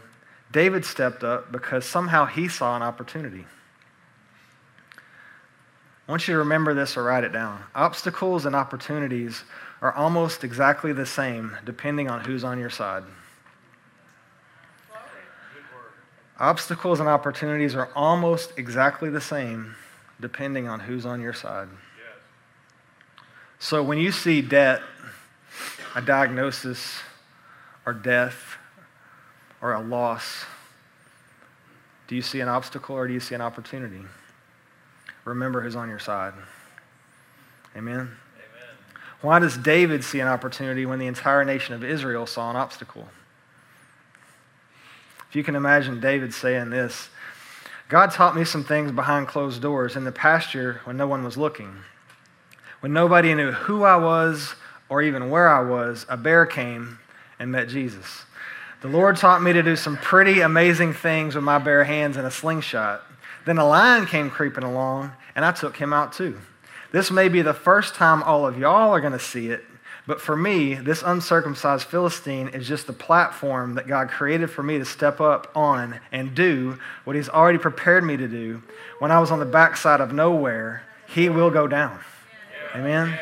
David 0.51 0.85
stepped 0.85 1.23
up 1.23 1.51
because 1.51 1.85
somehow 1.85 2.25
he 2.25 2.47
saw 2.47 2.75
an 2.75 2.81
opportunity. 2.81 3.45
I 6.07 6.11
want 6.11 6.27
you 6.27 6.33
to 6.33 6.39
remember 6.39 6.73
this 6.73 6.97
or 6.97 7.03
write 7.03 7.23
it 7.23 7.31
down. 7.31 7.63
Obstacles 7.75 8.47
and 8.47 8.55
opportunities 8.55 9.43
are 9.81 9.93
almost 9.93 10.43
exactly 10.43 10.91
the 10.91 11.05
same 11.05 11.55
depending 11.65 12.09
on 12.09 12.23
who's 12.25 12.43
on 12.43 12.59
your 12.59 12.71
side. 12.71 13.03
Obstacles 16.39 17.01
and 17.01 17.09
opportunities 17.09 17.75
are 17.75 17.89
almost 17.95 18.53
exactly 18.57 19.09
the 19.09 19.19
same 19.21 19.75
depending 20.21 20.67
on 20.67 20.79
who's 20.79 21.05
on 21.05 21.19
your 21.19 21.33
side. 21.33 21.67
So 23.59 23.83
when 23.83 23.97
you 23.97 24.13
see 24.13 24.41
debt, 24.41 24.81
a 25.95 26.01
diagnosis, 26.01 27.01
or 27.85 27.93
death, 27.93 28.57
or 29.61 29.73
a 29.73 29.81
loss, 29.81 30.45
do 32.07 32.15
you 32.15 32.21
see 32.21 32.39
an 32.39 32.47
obstacle 32.47 32.95
or 32.95 33.05
do 33.05 33.13
you 33.13 33.19
see 33.19 33.35
an 33.35 33.41
opportunity? 33.41 34.01
Remember 35.25 35.61
who's 35.61 35.75
on 35.75 35.89
your 35.89 35.99
side. 35.99 36.33
Amen? 37.75 37.95
Amen. 37.99 38.09
Why 39.21 39.39
does 39.39 39.57
David 39.57 40.03
see 40.05 40.21
an 40.21 40.27
opportunity 40.27 40.85
when 40.85 40.99
the 40.99 41.07
entire 41.07 41.43
nation 41.43 41.75
of 41.75 41.83
Israel 41.83 42.25
saw 42.25 42.49
an 42.49 42.55
obstacle? 42.55 43.09
If 45.29 45.35
you 45.35 45.43
can 45.43 45.55
imagine 45.55 45.99
David 45.99 46.33
saying 46.33 46.71
this 46.71 47.09
God 47.87 48.11
taught 48.11 48.35
me 48.35 48.43
some 48.45 48.63
things 48.63 48.91
behind 48.91 49.27
closed 49.27 49.61
doors 49.61 49.95
in 49.95 50.03
the 50.03 50.11
pasture 50.11 50.81
when 50.83 50.97
no 50.97 51.07
one 51.07 51.23
was 51.23 51.37
looking. 51.37 51.75
When 52.81 52.93
nobody 52.93 53.33
knew 53.33 53.51
who 53.51 53.83
I 53.83 53.97
was 53.97 54.55
or 54.89 55.01
even 55.01 55.29
where 55.29 55.49
I 55.49 55.61
was, 55.61 56.05
a 56.09 56.15
bear 56.15 56.45
came 56.45 56.99
and 57.39 57.51
met 57.51 57.67
Jesus. 57.67 58.23
The 58.81 58.87
Lord 58.87 59.17
taught 59.17 59.43
me 59.43 59.53
to 59.53 59.61
do 59.61 59.75
some 59.75 59.97
pretty 59.97 60.41
amazing 60.41 60.93
things 60.93 61.35
with 61.35 61.43
my 61.43 61.57
bare 61.59 61.83
hands 61.83 62.15
and 62.15 62.25
a 62.25 62.31
slingshot. 62.31 63.03
Then 63.45 63.57
a 63.57 63.67
lion 63.67 64.05
came 64.05 64.29
creeping 64.29 64.63
along, 64.63 65.11
and 65.35 65.43
I 65.43 65.51
took 65.51 65.75
him 65.75 65.91
out 65.91 66.13
too. 66.13 66.39
This 66.91 67.11
may 67.11 67.27
be 67.27 67.41
the 67.41 67.53
first 67.53 67.95
time 67.95 68.23
all 68.23 68.45
of 68.45 68.57
y'all 68.57 68.91
are 68.91 69.01
going 69.01 69.13
to 69.13 69.19
see 69.19 69.49
it, 69.49 69.63
but 70.09 70.19
for 70.19 70.35
me, 70.35 70.73
this 70.73 71.03
uncircumcised 71.03 71.85
Philistine 71.85 72.47
is 72.47 72.67
just 72.67 72.87
the 72.87 72.93
platform 72.93 73.75
that 73.75 73.85
God 73.85 74.09
created 74.09 74.49
for 74.49 74.63
me 74.63 74.79
to 74.79 74.83
step 74.83 75.21
up 75.21 75.51
on 75.55 75.99
and 76.11 76.33
do 76.33 76.79
what 77.03 77.15
He's 77.15 77.29
already 77.29 77.59
prepared 77.59 78.03
me 78.03 78.17
to 78.17 78.27
do. 78.27 78.63
When 78.97 79.11
I 79.11 79.19
was 79.19 79.29
on 79.29 79.37
the 79.37 79.45
backside 79.45 80.01
of 80.01 80.11
nowhere, 80.11 80.81
He 81.05 81.29
will 81.29 81.51
go 81.51 81.67
down. 81.67 81.99
Amen? 82.73 83.19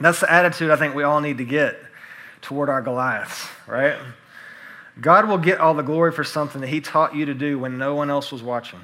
That's 0.00 0.18
the 0.18 0.28
attitude 0.28 0.72
I 0.72 0.76
think 0.76 0.96
we 0.96 1.04
all 1.04 1.20
need 1.20 1.38
to 1.38 1.44
get 1.44 1.78
toward 2.42 2.68
our 2.68 2.82
Goliaths, 2.82 3.46
right? 3.68 3.96
God 5.00 5.28
will 5.28 5.38
get 5.38 5.60
all 5.60 5.74
the 5.74 5.84
glory 5.84 6.10
for 6.10 6.24
something 6.24 6.60
that 6.62 6.66
He 6.66 6.80
taught 6.80 7.14
you 7.14 7.26
to 7.26 7.34
do 7.34 7.60
when 7.60 7.78
no 7.78 7.94
one 7.94 8.10
else 8.10 8.32
was 8.32 8.42
watching. 8.42 8.80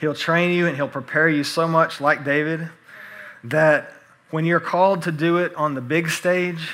He'll 0.00 0.14
train 0.14 0.56
you 0.56 0.66
and 0.68 0.74
He'll 0.74 0.88
prepare 0.88 1.28
you 1.28 1.44
so 1.44 1.68
much, 1.68 2.00
like 2.00 2.24
David, 2.24 2.70
that 3.44 3.92
when 4.32 4.44
you're 4.44 4.60
called 4.60 5.02
to 5.02 5.12
do 5.12 5.36
it 5.36 5.54
on 5.54 5.74
the 5.74 5.80
big 5.80 6.10
stage, 6.10 6.70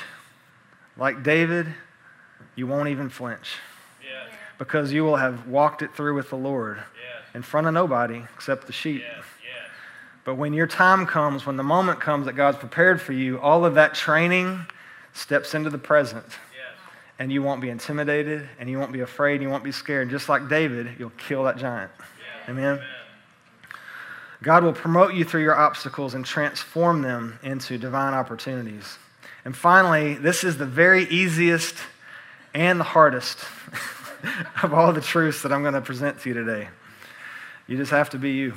like 0.97 1.21
David, 1.23 1.67
you 2.55 2.65
won't 2.65 2.89
even 2.89 3.09
flinch 3.09 3.57
Yes. 4.01 4.33
because 4.57 4.91
you 4.91 5.03
will 5.03 5.17
have 5.17 5.47
walked 5.47 5.81
it 5.81 5.93
through 5.93 6.15
with 6.15 6.29
the 6.29 6.35
Lord 6.37 6.77
Yes. 6.77 7.25
in 7.35 7.41
front 7.43 7.67
of 7.67 7.73
nobody 7.73 8.23
except 8.35 8.65
the 8.65 8.73
sheep. 8.73 9.03
Yes. 9.03 9.23
But 10.23 10.35
when 10.35 10.53
your 10.53 10.67
time 10.67 11.05
comes, 11.05 11.45
when 11.45 11.57
the 11.57 11.63
moment 11.63 11.99
comes 11.99 12.25
that 12.27 12.33
God's 12.33 12.57
prepared 12.57 13.01
for 13.01 13.13
you, 13.13 13.39
all 13.39 13.65
of 13.65 13.75
that 13.75 13.93
training 13.93 14.65
steps 15.13 15.53
into 15.53 15.69
the 15.69 15.77
present. 15.77 16.25
And 17.21 17.33
you 17.33 17.43
won't 17.43 17.59
be 17.59 17.69
intimidated 17.69 18.47
and 18.59 18.69
you 18.69 18.79
won't 18.79 18.93
be 18.93 19.01
afraid 19.01 19.33
and 19.35 19.43
you 19.43 19.49
won't 19.49 19.63
be 19.63 19.73
scared. 19.73 20.09
Just 20.09 20.29
like 20.29 20.47
David, 20.47 20.95
you'll 20.97 21.09
kill 21.17 21.43
that 21.43 21.57
giant. 21.57 21.91
Amen. 22.47 22.75
Amen. 22.75 22.85
God 24.41 24.63
will 24.63 24.73
promote 24.73 25.13
you 25.13 25.25
through 25.25 25.43
your 25.43 25.55
obstacles 25.55 26.13
and 26.13 26.25
transform 26.25 27.01
them 27.01 27.39
into 27.43 27.77
divine 27.77 28.13
opportunities. 28.13 28.97
And 29.43 29.55
finally, 29.55 30.15
this 30.15 30.43
is 30.43 30.57
the 30.57 30.65
very 30.65 31.03
easiest 31.05 31.75
and 32.53 32.79
the 32.79 32.85
hardest 32.85 33.39
of 34.63 34.73
all 34.73 34.93
the 34.93 35.01
truths 35.01 35.41
that 35.43 35.51
I'm 35.51 35.61
going 35.61 35.73
to 35.73 35.81
present 35.81 36.19
to 36.21 36.29
you 36.29 36.35
today. 36.35 36.69
You 37.67 37.77
just 37.77 37.91
have 37.91 38.09
to 38.11 38.17
be 38.17 38.31
you. 38.31 38.53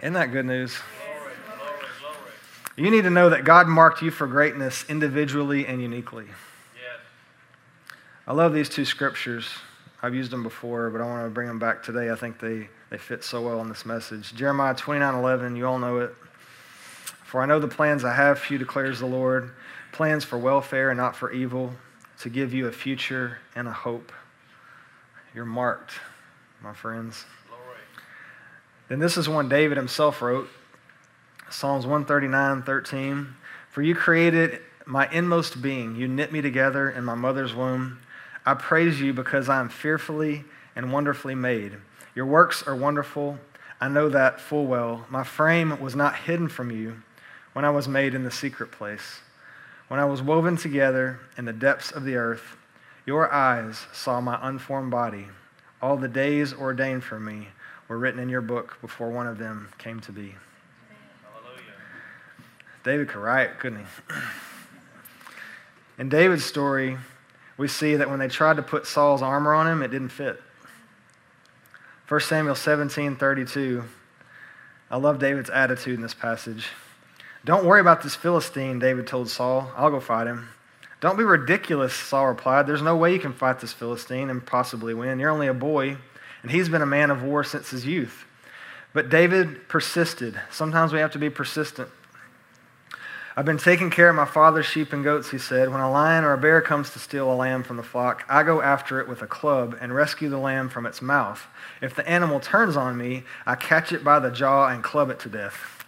Isn't 0.00 0.14
that 0.14 0.32
good 0.32 0.46
news? 0.46 0.76
Glory, 0.98 1.32
glory, 1.56 1.78
glory. 2.00 2.84
You 2.84 2.90
need 2.90 3.02
to 3.02 3.10
know 3.10 3.30
that 3.30 3.44
God 3.44 3.66
marked 3.66 4.02
you 4.02 4.10
for 4.10 4.26
greatness 4.26 4.84
individually 4.88 5.66
and 5.66 5.80
uniquely. 5.80 6.26
I 8.26 8.34
love 8.34 8.54
these 8.54 8.68
two 8.68 8.84
scriptures. 8.84 9.48
I've 10.02 10.14
used 10.14 10.32
them 10.32 10.42
before, 10.42 10.90
but 10.90 11.00
I 11.00 11.04
want 11.04 11.24
to 11.24 11.30
bring 11.30 11.46
them 11.46 11.60
back 11.60 11.82
today. 11.82 12.10
I 12.10 12.16
think 12.16 12.40
they, 12.40 12.68
they 12.90 12.98
fit 12.98 13.22
so 13.22 13.40
well 13.40 13.60
in 13.60 13.68
this 13.68 13.86
message. 13.86 14.34
Jeremiah 14.34 14.74
29 14.74 15.14
11, 15.14 15.56
you 15.56 15.66
all 15.66 15.78
know 15.78 15.98
it. 15.98 16.14
For 17.24 17.40
I 17.40 17.46
know 17.46 17.60
the 17.60 17.68
plans 17.68 18.04
I 18.04 18.12
have 18.12 18.40
for 18.40 18.52
you, 18.52 18.58
declares 18.58 18.98
the 18.98 19.06
Lord 19.06 19.52
plans 19.92 20.24
for 20.24 20.38
welfare 20.38 20.90
and 20.90 20.98
not 20.98 21.14
for 21.14 21.30
evil, 21.30 21.72
to 22.20 22.28
give 22.28 22.52
you 22.52 22.66
a 22.66 22.72
future 22.72 23.38
and 23.54 23.68
a 23.68 23.72
hope. 23.72 24.12
You're 25.34 25.44
marked, 25.44 25.92
my 26.62 26.72
friends. 26.72 27.24
Then 28.88 28.98
this 28.98 29.16
is 29.16 29.28
one 29.28 29.48
David 29.48 29.76
himself 29.76 30.20
wrote 30.20 30.48
Psalms 31.50 31.86
139 31.86 32.62
13. 32.62 33.34
For 33.70 33.82
you 33.82 33.94
created 33.94 34.60
my 34.84 35.08
inmost 35.10 35.62
being, 35.62 35.96
you 35.96 36.08
knit 36.08 36.32
me 36.32 36.42
together 36.42 36.90
in 36.90 37.04
my 37.04 37.14
mother's 37.14 37.54
womb. 37.54 38.00
I 38.44 38.54
praise 38.54 39.00
you 39.00 39.12
because 39.12 39.48
I 39.48 39.60
am 39.60 39.68
fearfully 39.68 40.44
and 40.74 40.92
wonderfully 40.92 41.34
made. 41.34 41.76
Your 42.14 42.26
works 42.26 42.62
are 42.66 42.74
wonderful. 42.74 43.38
I 43.80 43.88
know 43.88 44.08
that 44.08 44.40
full 44.40 44.66
well. 44.66 45.06
My 45.08 45.24
frame 45.24 45.80
was 45.80 45.94
not 45.94 46.16
hidden 46.16 46.48
from 46.48 46.70
you 46.70 47.02
when 47.52 47.64
I 47.64 47.70
was 47.70 47.88
made 47.88 48.14
in 48.14 48.24
the 48.24 48.30
secret 48.30 48.72
place. 48.72 49.20
When 49.88 50.00
I 50.00 50.04
was 50.04 50.22
woven 50.22 50.56
together 50.56 51.20
in 51.36 51.44
the 51.44 51.52
depths 51.52 51.92
of 51.92 52.04
the 52.04 52.16
earth, 52.16 52.56
your 53.06 53.32
eyes 53.32 53.86
saw 53.92 54.20
my 54.20 54.38
unformed 54.40 54.90
body. 54.90 55.26
All 55.80 55.96
the 55.96 56.08
days 56.08 56.52
ordained 56.52 57.04
for 57.04 57.20
me 57.20 57.48
were 57.88 57.98
written 57.98 58.20
in 58.20 58.28
your 58.28 58.40
book 58.40 58.78
before 58.80 59.10
one 59.10 59.26
of 59.26 59.38
them 59.38 59.68
came 59.78 60.00
to 60.00 60.12
be. 60.12 60.34
Hallelujah. 61.24 61.74
David 62.84 63.08
could 63.08 63.20
write, 63.20 63.58
couldn't 63.58 63.80
he? 63.80 64.14
In 65.98 66.08
David's 66.08 66.44
story, 66.44 66.96
we 67.62 67.68
see 67.68 67.94
that 67.94 68.10
when 68.10 68.18
they 68.18 68.26
tried 68.26 68.56
to 68.56 68.62
put 68.62 68.88
Saul's 68.88 69.22
armor 69.22 69.54
on 69.54 69.68
him, 69.68 69.84
it 69.84 69.92
didn't 69.92 70.08
fit. 70.08 70.42
1 72.08 72.20
Samuel 72.22 72.56
17 72.56 73.14
32. 73.14 73.84
I 74.90 74.96
love 74.96 75.20
David's 75.20 75.48
attitude 75.48 75.94
in 75.94 76.02
this 76.02 76.12
passage. 76.12 76.66
Don't 77.44 77.64
worry 77.64 77.80
about 77.80 78.02
this 78.02 78.16
Philistine, 78.16 78.80
David 78.80 79.06
told 79.06 79.30
Saul. 79.30 79.70
I'll 79.76 79.90
go 79.90 80.00
fight 80.00 80.26
him. 80.26 80.48
Don't 81.00 81.16
be 81.16 81.22
ridiculous, 81.22 81.94
Saul 81.94 82.26
replied. 82.26 82.66
There's 82.66 82.82
no 82.82 82.96
way 82.96 83.12
you 83.12 83.20
can 83.20 83.32
fight 83.32 83.60
this 83.60 83.72
Philistine 83.72 84.28
and 84.28 84.44
possibly 84.44 84.92
win. 84.92 85.20
You're 85.20 85.30
only 85.30 85.46
a 85.46 85.54
boy, 85.54 85.96
and 86.42 86.50
he's 86.50 86.68
been 86.68 86.82
a 86.82 86.86
man 86.86 87.12
of 87.12 87.22
war 87.22 87.44
since 87.44 87.70
his 87.70 87.86
youth. 87.86 88.24
But 88.92 89.08
David 89.08 89.68
persisted. 89.68 90.34
Sometimes 90.50 90.92
we 90.92 90.98
have 90.98 91.12
to 91.12 91.20
be 91.20 91.30
persistent. 91.30 91.88
I've 93.34 93.46
been 93.46 93.58
taking 93.58 93.88
care 93.88 94.10
of 94.10 94.16
my 94.16 94.26
father's 94.26 94.66
sheep 94.66 94.92
and 94.92 95.02
goats, 95.02 95.30
he 95.30 95.38
said. 95.38 95.70
When 95.70 95.80
a 95.80 95.90
lion 95.90 96.24
or 96.24 96.34
a 96.34 96.38
bear 96.38 96.60
comes 96.60 96.90
to 96.90 96.98
steal 96.98 97.32
a 97.32 97.34
lamb 97.34 97.62
from 97.62 97.78
the 97.78 97.82
flock, 97.82 98.24
I 98.28 98.42
go 98.42 98.60
after 98.60 99.00
it 99.00 99.08
with 99.08 99.22
a 99.22 99.26
club 99.26 99.76
and 99.80 99.94
rescue 99.94 100.28
the 100.28 100.38
lamb 100.38 100.68
from 100.68 100.84
its 100.84 101.00
mouth. 101.00 101.46
If 101.80 101.94
the 101.94 102.06
animal 102.06 102.40
turns 102.40 102.76
on 102.76 102.98
me, 102.98 103.24
I 103.46 103.54
catch 103.54 103.90
it 103.90 104.04
by 104.04 104.18
the 104.18 104.30
jaw 104.30 104.68
and 104.68 104.84
club 104.84 105.08
it 105.08 105.18
to 105.20 105.30
death. 105.30 105.84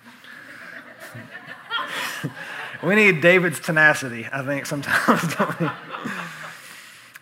we 2.82 2.95
need 2.95 3.20
David's 3.20 3.61
tenacity, 3.61 4.26
I 4.32 4.42
think, 4.42 4.64
sometimes, 4.64 5.34
don't 5.36 5.61
we? 5.61 5.68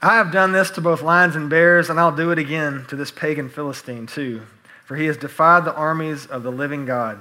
I 0.04 0.16
have 0.16 0.32
done 0.32 0.52
this 0.52 0.70
to 0.72 0.80
both 0.80 1.02
lions 1.02 1.34
and 1.34 1.50
bears, 1.50 1.90
and 1.90 1.98
I'll 1.98 2.14
do 2.14 2.30
it 2.30 2.38
again 2.38 2.84
to 2.88 2.96
this 2.96 3.10
pagan 3.10 3.48
Philistine, 3.48 4.06
too. 4.06 4.42
For 4.84 4.96
he 4.96 5.06
has 5.06 5.16
defied 5.16 5.64
the 5.64 5.74
armies 5.74 6.26
of 6.26 6.44
the 6.44 6.52
living 6.52 6.86
God. 6.86 7.18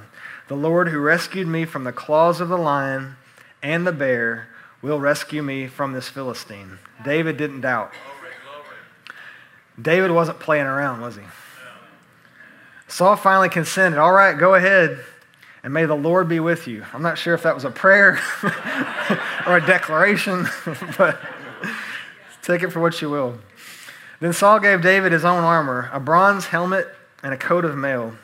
The 0.51 0.57
Lord 0.57 0.89
who 0.89 0.99
rescued 0.99 1.47
me 1.47 1.63
from 1.63 1.85
the 1.85 1.93
claws 1.93 2.41
of 2.41 2.49
the 2.49 2.57
lion 2.57 3.15
and 3.63 3.87
the 3.87 3.93
bear 3.93 4.49
will 4.81 4.99
rescue 4.99 5.41
me 5.41 5.67
from 5.67 5.93
this 5.93 6.09
Philistine. 6.09 6.77
David 7.05 7.37
didn't 7.37 7.61
doubt. 7.61 7.93
David 9.81 10.11
wasn't 10.11 10.41
playing 10.41 10.65
around, 10.65 10.99
was 10.99 11.15
he? 11.15 11.21
Saul 12.89 13.15
finally 13.15 13.47
consented. 13.47 13.97
All 13.97 14.11
right, 14.11 14.37
go 14.37 14.55
ahead, 14.55 14.99
and 15.63 15.73
may 15.73 15.85
the 15.85 15.95
Lord 15.95 16.27
be 16.27 16.41
with 16.41 16.67
you. 16.67 16.83
I'm 16.93 17.01
not 17.01 17.17
sure 17.17 17.33
if 17.33 17.43
that 17.43 17.55
was 17.55 17.63
a 17.63 17.71
prayer 17.71 18.19
or 19.47 19.55
a 19.55 19.65
declaration, 19.65 20.47
but 20.97 21.17
take 22.41 22.61
it 22.61 22.71
for 22.71 22.81
what 22.81 23.01
you 23.01 23.09
will. 23.09 23.39
Then 24.19 24.33
Saul 24.33 24.59
gave 24.59 24.81
David 24.81 25.13
his 25.13 25.23
own 25.23 25.45
armor, 25.45 25.89
a 25.93 25.99
bronze 26.01 26.47
helmet 26.47 26.89
and 27.23 27.33
a 27.33 27.37
coat 27.37 27.63
of 27.63 27.77
mail. 27.77 28.17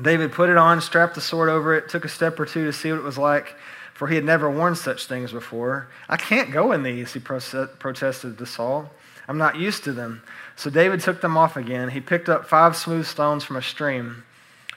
David 0.00 0.32
put 0.32 0.48
it 0.48 0.56
on, 0.56 0.80
strapped 0.80 1.14
the 1.14 1.20
sword 1.20 1.48
over 1.48 1.74
it, 1.74 1.88
took 1.88 2.04
a 2.04 2.08
step 2.08 2.38
or 2.40 2.46
two 2.46 2.64
to 2.64 2.72
see 2.72 2.90
what 2.90 2.98
it 3.00 3.04
was 3.04 3.18
like, 3.18 3.54
for 3.92 4.08
he 4.08 4.14
had 4.14 4.24
never 4.24 4.50
worn 4.50 4.74
such 4.74 5.06
things 5.06 5.32
before. 5.32 5.88
I 6.08 6.16
can't 6.16 6.50
go 6.50 6.72
in 6.72 6.82
these, 6.82 7.12
he 7.12 7.20
protested 7.20 8.38
to 8.38 8.46
Saul. 8.46 8.90
I'm 9.28 9.38
not 9.38 9.56
used 9.56 9.84
to 9.84 9.92
them. 9.92 10.22
So 10.56 10.70
David 10.70 11.00
took 11.00 11.20
them 11.20 11.36
off 11.36 11.56
again. 11.56 11.90
He 11.90 12.00
picked 12.00 12.28
up 12.28 12.46
five 12.46 12.76
smooth 12.76 13.06
stones 13.06 13.44
from 13.44 13.56
a 13.56 13.62
stream 13.62 14.24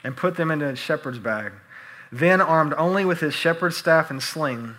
and 0.04 0.16
put 0.16 0.36
them 0.36 0.50
into 0.50 0.68
his 0.68 0.78
shepherd's 0.78 1.18
bag. 1.18 1.52
Then, 2.12 2.40
armed 2.40 2.74
only 2.74 3.04
with 3.04 3.20
his 3.20 3.34
shepherd's 3.34 3.76
staff 3.76 4.10
and 4.10 4.22
sling, 4.22 4.76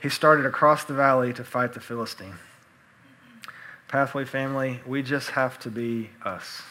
he 0.00 0.08
started 0.08 0.46
across 0.46 0.84
the 0.84 0.94
valley 0.94 1.32
to 1.32 1.42
fight 1.42 1.72
the 1.72 1.80
Philistine. 1.80 2.36
Pathway 3.88 4.24
family, 4.24 4.80
we 4.86 5.02
just 5.02 5.30
have 5.30 5.58
to 5.60 5.70
be 5.70 6.10
us. 6.24 6.62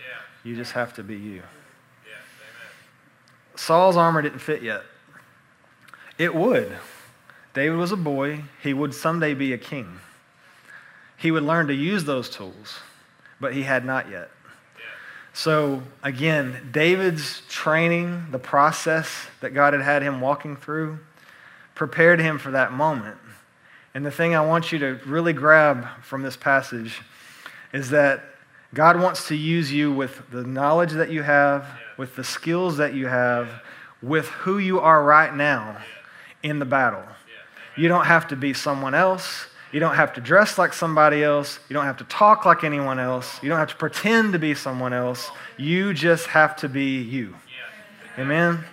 Yeah. 0.00 0.50
You 0.50 0.56
just 0.56 0.72
have 0.72 0.94
to 0.94 1.04
be 1.04 1.14
you. 1.14 1.42
Saul's 3.56 3.96
armor 3.96 4.22
didn't 4.22 4.40
fit 4.40 4.62
yet. 4.62 4.82
It 6.18 6.34
would. 6.34 6.76
David 7.54 7.76
was 7.76 7.92
a 7.92 7.96
boy. 7.96 8.44
He 8.62 8.74
would 8.74 8.94
someday 8.94 9.34
be 9.34 9.52
a 9.52 9.58
king. 9.58 10.00
He 11.16 11.30
would 11.30 11.42
learn 11.42 11.68
to 11.68 11.74
use 11.74 12.04
those 12.04 12.28
tools, 12.28 12.80
but 13.40 13.54
he 13.54 13.62
had 13.62 13.84
not 13.84 14.10
yet. 14.10 14.30
So, 15.32 15.82
again, 16.02 16.68
David's 16.70 17.42
training, 17.48 18.26
the 18.30 18.38
process 18.38 19.08
that 19.40 19.50
God 19.50 19.72
had 19.72 19.82
had 19.82 20.02
him 20.02 20.20
walking 20.20 20.56
through, 20.56 20.98
prepared 21.74 22.20
him 22.20 22.38
for 22.38 22.52
that 22.52 22.72
moment. 22.72 23.16
And 23.94 24.04
the 24.04 24.10
thing 24.10 24.34
I 24.34 24.44
want 24.44 24.70
you 24.70 24.78
to 24.80 25.00
really 25.06 25.32
grab 25.32 25.86
from 26.02 26.22
this 26.22 26.36
passage 26.36 27.00
is 27.72 27.90
that 27.90 28.33
God 28.74 29.00
wants 29.00 29.28
to 29.28 29.36
use 29.36 29.72
you 29.72 29.92
with 29.92 30.22
the 30.30 30.42
knowledge 30.42 30.92
that 30.92 31.10
you 31.10 31.22
have, 31.22 31.66
with 31.96 32.16
the 32.16 32.24
skills 32.24 32.76
that 32.78 32.94
you 32.94 33.06
have, 33.06 33.48
with 34.02 34.26
who 34.26 34.58
you 34.58 34.80
are 34.80 35.02
right 35.02 35.34
now 35.34 35.78
in 36.42 36.58
the 36.58 36.64
battle. 36.64 37.04
You 37.76 37.88
don't 37.88 38.04
have 38.04 38.28
to 38.28 38.36
be 38.36 38.52
someone 38.52 38.94
else. 38.94 39.46
You 39.72 39.80
don't 39.80 39.94
have 39.94 40.12
to 40.14 40.20
dress 40.20 40.58
like 40.58 40.72
somebody 40.72 41.24
else. 41.24 41.58
You 41.68 41.74
don't 41.74 41.84
have 41.84 41.96
to 41.98 42.04
talk 42.04 42.44
like 42.44 42.62
anyone 42.62 43.00
else. 43.00 43.42
You 43.42 43.48
don't 43.48 43.58
have 43.58 43.70
to 43.70 43.76
pretend 43.76 44.32
to 44.32 44.38
be 44.38 44.54
someone 44.54 44.92
else. 44.92 45.30
You 45.56 45.94
just 45.94 46.26
have 46.28 46.56
to 46.56 46.68
be 46.68 47.00
you. 47.00 47.34
Amen? 48.18 48.64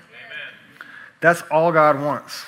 That's 1.19 1.41
all 1.51 1.71
God 1.71 1.99
wants. 1.99 2.43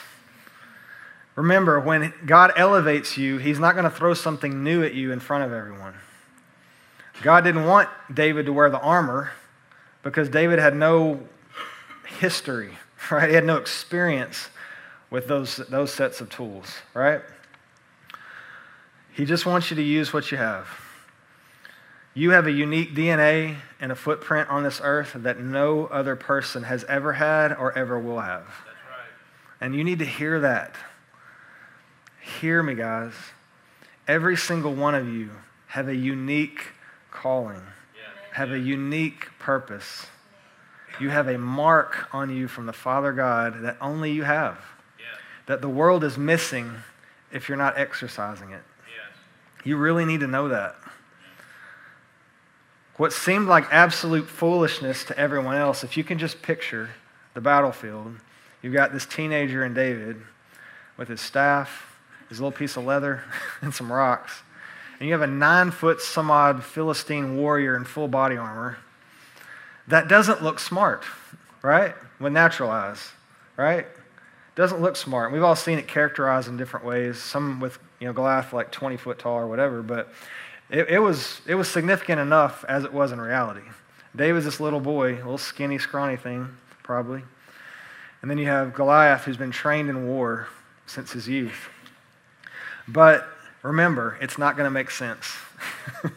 Remember, 1.35 1.79
when 1.79 2.13
God 2.25 2.51
elevates 2.55 3.17
you, 3.17 3.37
He's 3.37 3.59
not 3.59 3.73
going 3.73 3.85
to 3.85 3.91
throw 3.91 4.13
something 4.13 4.63
new 4.63 4.83
at 4.83 4.93
you 4.93 5.11
in 5.11 5.19
front 5.19 5.43
of 5.45 5.51
everyone. 5.51 5.95
God 7.21 7.43
didn't 7.43 7.65
want 7.65 7.89
David 8.13 8.47
to 8.47 8.53
wear 8.53 8.69
the 8.69 8.79
armor 8.79 9.31
because 10.01 10.29
David 10.29 10.59
had 10.59 10.75
no 10.75 11.21
history, 12.19 12.71
right? 13.11 13.29
He 13.29 13.35
had 13.35 13.45
no 13.45 13.57
experience 13.57 14.49
with 15.09 15.27
those, 15.27 15.57
those 15.57 15.93
sets 15.93 16.21
of 16.21 16.29
tools, 16.29 16.67
right? 16.93 17.21
He 19.13 19.25
just 19.25 19.45
wants 19.45 19.69
you 19.69 19.75
to 19.75 19.83
use 19.83 20.11
what 20.11 20.31
you 20.31 20.37
have. 20.37 20.67
You 22.15 22.31
have 22.31 22.47
a 22.47 22.51
unique 22.51 22.95
DNA 22.95 23.57
and 23.79 23.91
a 23.91 23.95
footprint 23.95 24.49
on 24.49 24.63
this 24.63 24.81
earth 24.83 25.11
that 25.15 25.39
no 25.39 25.85
other 25.85 26.15
person 26.15 26.63
has 26.63 26.83
ever 26.85 27.13
had 27.13 27.53
or 27.53 27.75
ever 27.77 27.99
will 27.99 28.19
have. 28.19 28.45
Right. 28.45 29.61
And 29.61 29.75
you 29.75 29.83
need 29.83 29.99
to 29.99 30.05
hear 30.05 30.39
that. 30.41 30.75
Hear 32.21 32.61
me, 32.61 32.75
guys. 32.75 33.13
Every 34.07 34.37
single 34.37 34.73
one 34.73 34.95
of 34.95 35.07
you 35.07 35.31
have 35.67 35.87
a 35.87 35.95
unique 35.95 36.67
calling, 37.13 37.61
have 38.31 38.51
a 38.51 38.59
unique 38.59 39.27
purpose. 39.39 40.07
You 40.99 41.09
have 41.09 41.27
a 41.27 41.37
mark 41.37 42.13
on 42.13 42.29
you 42.29 42.47
from 42.47 42.65
the 42.65 42.73
Father 42.73 43.13
God 43.13 43.61
that 43.61 43.77
only 43.79 44.11
you 44.11 44.23
have, 44.23 44.57
that 45.45 45.61
the 45.61 45.69
world 45.69 46.03
is 46.03 46.17
missing 46.17 46.71
if 47.31 47.47
you're 47.47 47.57
not 47.57 47.77
exercising 47.77 48.51
it. 48.51 48.61
You 49.63 49.77
really 49.77 50.05
need 50.05 50.19
to 50.19 50.27
know 50.27 50.49
that. 50.49 50.75
What 52.97 53.11
seemed 53.13 53.47
like 53.47 53.65
absolute 53.71 54.27
foolishness 54.27 55.03
to 55.05 55.17
everyone 55.17 55.55
else, 55.55 55.83
if 55.83 55.97
you 55.97 56.03
can 56.03 56.19
just 56.19 56.41
picture 56.41 56.91
the 57.33 57.41
battlefield, 57.41 58.15
you've 58.61 58.73
got 58.73 58.93
this 58.93 59.05
teenager 59.05 59.65
in 59.65 59.73
David 59.73 60.21
with 60.97 61.07
his 61.07 61.21
staff, 61.21 61.97
his 62.29 62.39
little 62.39 62.51
piece 62.51 62.77
of 62.77 62.85
leather, 62.85 63.23
and 63.61 63.73
some 63.73 63.91
rocks. 63.91 64.43
And 64.99 65.07
you 65.07 65.13
have 65.13 65.21
a 65.21 65.27
nine 65.27 65.71
foot 65.71 66.01
some 66.01 66.31
odd 66.31 66.63
Philistine 66.63 67.37
warrior 67.37 67.75
in 67.75 67.83
full 67.83 68.07
body 68.07 68.37
armor. 68.37 68.77
That 69.87 70.07
doesn't 70.07 70.41
look 70.41 70.59
smart, 70.59 71.03
right? 71.61 71.93
With 72.19 72.33
natural 72.33 72.69
eyes, 72.69 73.11
right? 73.57 73.85
Doesn't 74.55 74.81
look 74.81 74.95
smart. 74.95 75.31
We've 75.31 75.43
all 75.43 75.55
seen 75.55 75.79
it 75.79 75.87
characterized 75.87 76.47
in 76.47 76.57
different 76.57 76.85
ways. 76.85 77.17
Some 77.17 77.59
with 77.59 77.79
you 77.99 78.07
know 78.07 78.13
Goliath 78.13 78.53
like 78.53 78.71
20 78.71 78.97
foot 78.97 79.19
tall 79.19 79.37
or 79.37 79.47
whatever, 79.47 79.81
but 79.81 80.13
it, 80.69 80.89
it 80.89 80.99
was 80.99 81.41
it 81.47 81.55
was 81.55 81.69
significant 81.69 82.19
enough 82.19 82.63
as 82.67 82.83
it 82.83 82.93
was 82.93 83.11
in 83.11 83.19
reality. 83.19 83.61
David's 84.15 84.45
this 84.45 84.59
little 84.59 84.79
boy, 84.79 85.15
a 85.15 85.17
little 85.17 85.37
skinny, 85.37 85.79
scrawny 85.79 86.17
thing, 86.17 86.55
probably. 86.83 87.23
And 88.21 88.29
then 88.29 88.37
you 88.37 88.45
have 88.45 88.73
Goliath, 88.73 89.23
who's 89.23 89.37
been 89.37 89.51
trained 89.51 89.89
in 89.89 90.07
war 90.07 90.47
since 90.85 91.11
his 91.11 91.27
youth. 91.27 91.69
But 92.87 93.27
remember, 93.63 94.17
it's 94.21 94.37
not 94.37 94.55
going 94.55 94.65
to 94.65 94.71
make 94.71 94.91
sense. 94.91 95.35
it 96.03 96.11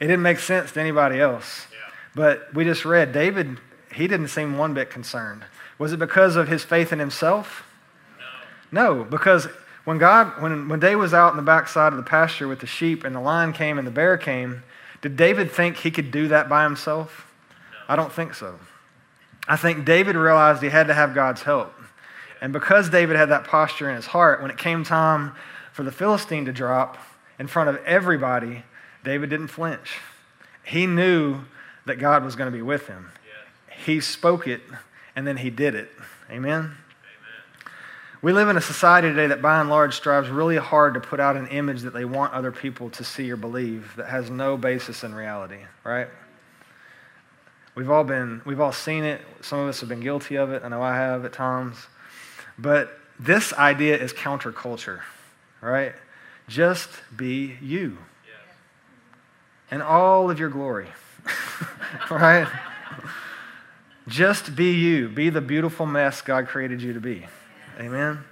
didn't 0.00 0.22
make 0.22 0.38
sense 0.38 0.72
to 0.72 0.80
anybody 0.80 1.20
else. 1.20 1.66
Yeah. 1.70 1.78
But 2.14 2.52
we 2.52 2.64
just 2.64 2.84
read 2.84 3.12
David, 3.12 3.58
he 3.94 4.06
didn't 4.06 4.28
seem 4.28 4.58
one 4.58 4.74
bit 4.74 4.90
concerned. 4.90 5.44
Was 5.78 5.92
it 5.92 5.98
because 5.98 6.36
of 6.36 6.48
his 6.48 6.64
faith 6.64 6.92
in 6.92 6.98
himself? 6.98 7.64
No. 8.72 8.96
No, 8.98 9.04
because 9.04 9.46
when 9.84 9.98
God, 9.98 10.42
when, 10.42 10.68
when 10.68 10.80
David 10.80 10.96
was 10.96 11.14
out 11.14 11.30
in 11.30 11.36
the 11.36 11.42
backside 11.42 11.92
of 11.92 11.96
the 11.96 12.02
pasture 12.02 12.48
with 12.48 12.60
the 12.60 12.66
sheep 12.66 13.04
and 13.04 13.14
the 13.14 13.20
lion 13.20 13.52
came 13.52 13.78
and 13.78 13.86
the 13.86 13.92
bear 13.92 14.18
came, 14.18 14.64
did 15.00 15.16
David 15.16 15.50
think 15.50 15.76
he 15.76 15.90
could 15.90 16.10
do 16.10 16.28
that 16.28 16.48
by 16.48 16.64
himself? 16.64 17.26
I 17.88 17.96
don't 17.96 18.12
think 18.12 18.34
so. 18.34 18.58
I 19.46 19.56
think 19.56 19.86
David 19.86 20.16
realized 20.16 20.62
he 20.62 20.68
had 20.68 20.88
to 20.88 20.94
have 20.94 21.14
God's 21.14 21.42
help. 21.42 21.72
And 22.40 22.52
because 22.52 22.90
David 22.90 23.16
had 23.16 23.30
that 23.30 23.44
posture 23.44 23.88
in 23.88 23.96
his 23.96 24.06
heart, 24.06 24.42
when 24.42 24.50
it 24.50 24.58
came 24.58 24.84
time 24.84 25.32
for 25.78 25.84
the 25.84 25.92
Philistine 25.92 26.44
to 26.44 26.52
drop 26.52 26.98
in 27.38 27.46
front 27.46 27.68
of 27.68 27.76
everybody, 27.84 28.64
David 29.04 29.30
didn't 29.30 29.46
flinch. 29.46 30.00
He 30.64 30.88
knew 30.88 31.42
that 31.86 32.00
God 32.00 32.24
was 32.24 32.34
going 32.34 32.50
to 32.50 32.56
be 32.56 32.62
with 32.62 32.88
him. 32.88 33.12
Yes. 33.24 33.78
He 33.86 34.00
spoke 34.00 34.48
it 34.48 34.60
and 35.14 35.24
then 35.24 35.36
he 35.36 35.50
did 35.50 35.76
it. 35.76 35.88
Amen? 36.32 36.58
Amen. 36.58 36.72
We 38.22 38.32
live 38.32 38.48
in 38.48 38.56
a 38.56 38.60
society 38.60 39.08
today 39.10 39.28
that 39.28 39.40
by 39.40 39.60
and 39.60 39.70
large 39.70 39.94
strives 39.94 40.28
really 40.28 40.56
hard 40.56 40.94
to 40.94 41.00
put 41.00 41.20
out 41.20 41.36
an 41.36 41.46
image 41.46 41.82
that 41.82 41.94
they 41.94 42.04
want 42.04 42.32
other 42.32 42.50
people 42.50 42.90
to 42.90 43.04
see 43.04 43.30
or 43.30 43.36
believe 43.36 43.94
that 43.98 44.08
has 44.08 44.30
no 44.30 44.56
basis 44.56 45.04
in 45.04 45.14
reality, 45.14 45.60
right? 45.84 46.08
We've 47.76 47.88
all 47.88 48.02
been, 48.02 48.42
we've 48.44 48.58
all 48.58 48.72
seen 48.72 49.04
it. 49.04 49.20
Some 49.42 49.60
of 49.60 49.68
us 49.68 49.78
have 49.78 49.88
been 49.88 50.00
guilty 50.00 50.38
of 50.38 50.50
it. 50.50 50.64
I 50.64 50.68
know 50.70 50.82
I 50.82 50.96
have 50.96 51.24
at 51.24 51.32
times. 51.32 51.76
But 52.58 52.98
this 53.20 53.52
idea 53.52 53.96
is 53.96 54.12
counterculture, 54.12 55.02
right? 55.60 55.94
Just 56.48 56.88
be 57.16 57.56
you 57.60 57.98
and 59.70 59.82
all 59.82 60.30
of 60.30 60.38
your 60.38 60.48
glory, 60.48 60.88
right? 62.10 62.48
Just 64.06 64.56
be 64.56 64.72
you. 64.72 65.08
Be 65.08 65.28
the 65.28 65.42
beautiful 65.42 65.84
mess 65.84 66.22
God 66.22 66.48
created 66.48 66.80
you 66.80 66.94
to 66.94 67.00
be. 67.00 67.26
Amen. 67.78 68.24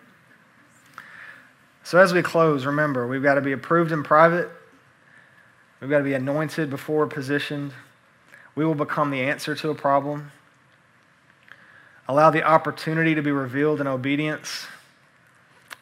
So 1.84 1.98
as 1.98 2.12
we 2.12 2.22
close, 2.22 2.64
remember, 2.64 3.06
we've 3.06 3.22
got 3.22 3.34
to 3.34 3.42
be 3.42 3.52
approved 3.52 3.92
in 3.92 4.02
private. 4.02 4.48
We've 5.80 5.90
got 5.90 5.98
to 5.98 6.04
be 6.04 6.14
anointed 6.14 6.70
before 6.70 7.06
positioned. 7.06 7.72
We 8.54 8.64
will 8.64 8.74
become 8.74 9.10
the 9.10 9.20
answer 9.20 9.54
to 9.54 9.70
a 9.70 9.74
problem. 9.74 10.32
Allow 12.08 12.30
the 12.30 12.42
opportunity 12.42 13.14
to 13.14 13.22
be 13.22 13.30
revealed 13.30 13.80
in 13.80 13.86
obedience. 13.86 14.66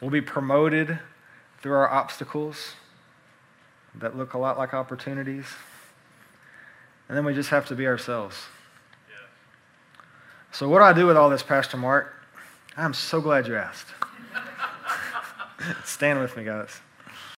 We'll 0.01 0.11
be 0.11 0.21
promoted 0.21 0.99
through 1.65 1.73
our 1.73 1.89
obstacles 1.89 2.75
that 3.95 4.15
look 4.15 4.35
a 4.35 4.37
lot 4.37 4.55
like 4.55 4.75
opportunities. 4.75 5.47
And 7.09 7.17
then 7.17 7.25
we 7.25 7.33
just 7.33 7.49
have 7.49 7.65
to 7.69 7.75
be 7.75 7.87
ourselves. 7.87 8.43
Yes. 9.09 9.17
So, 10.51 10.69
what 10.69 10.77
do 10.77 10.83
I 10.83 10.93
do 10.93 11.07
with 11.07 11.17
all 11.17 11.27
this, 11.27 11.41
Pastor 11.41 11.77
Mark? 11.77 12.13
I'm 12.77 12.93
so 12.93 13.19
glad 13.19 13.47
you 13.47 13.55
asked. 13.55 13.87
Stand 15.85 16.19
with 16.19 16.37
me, 16.37 16.43
guys. 16.43 16.69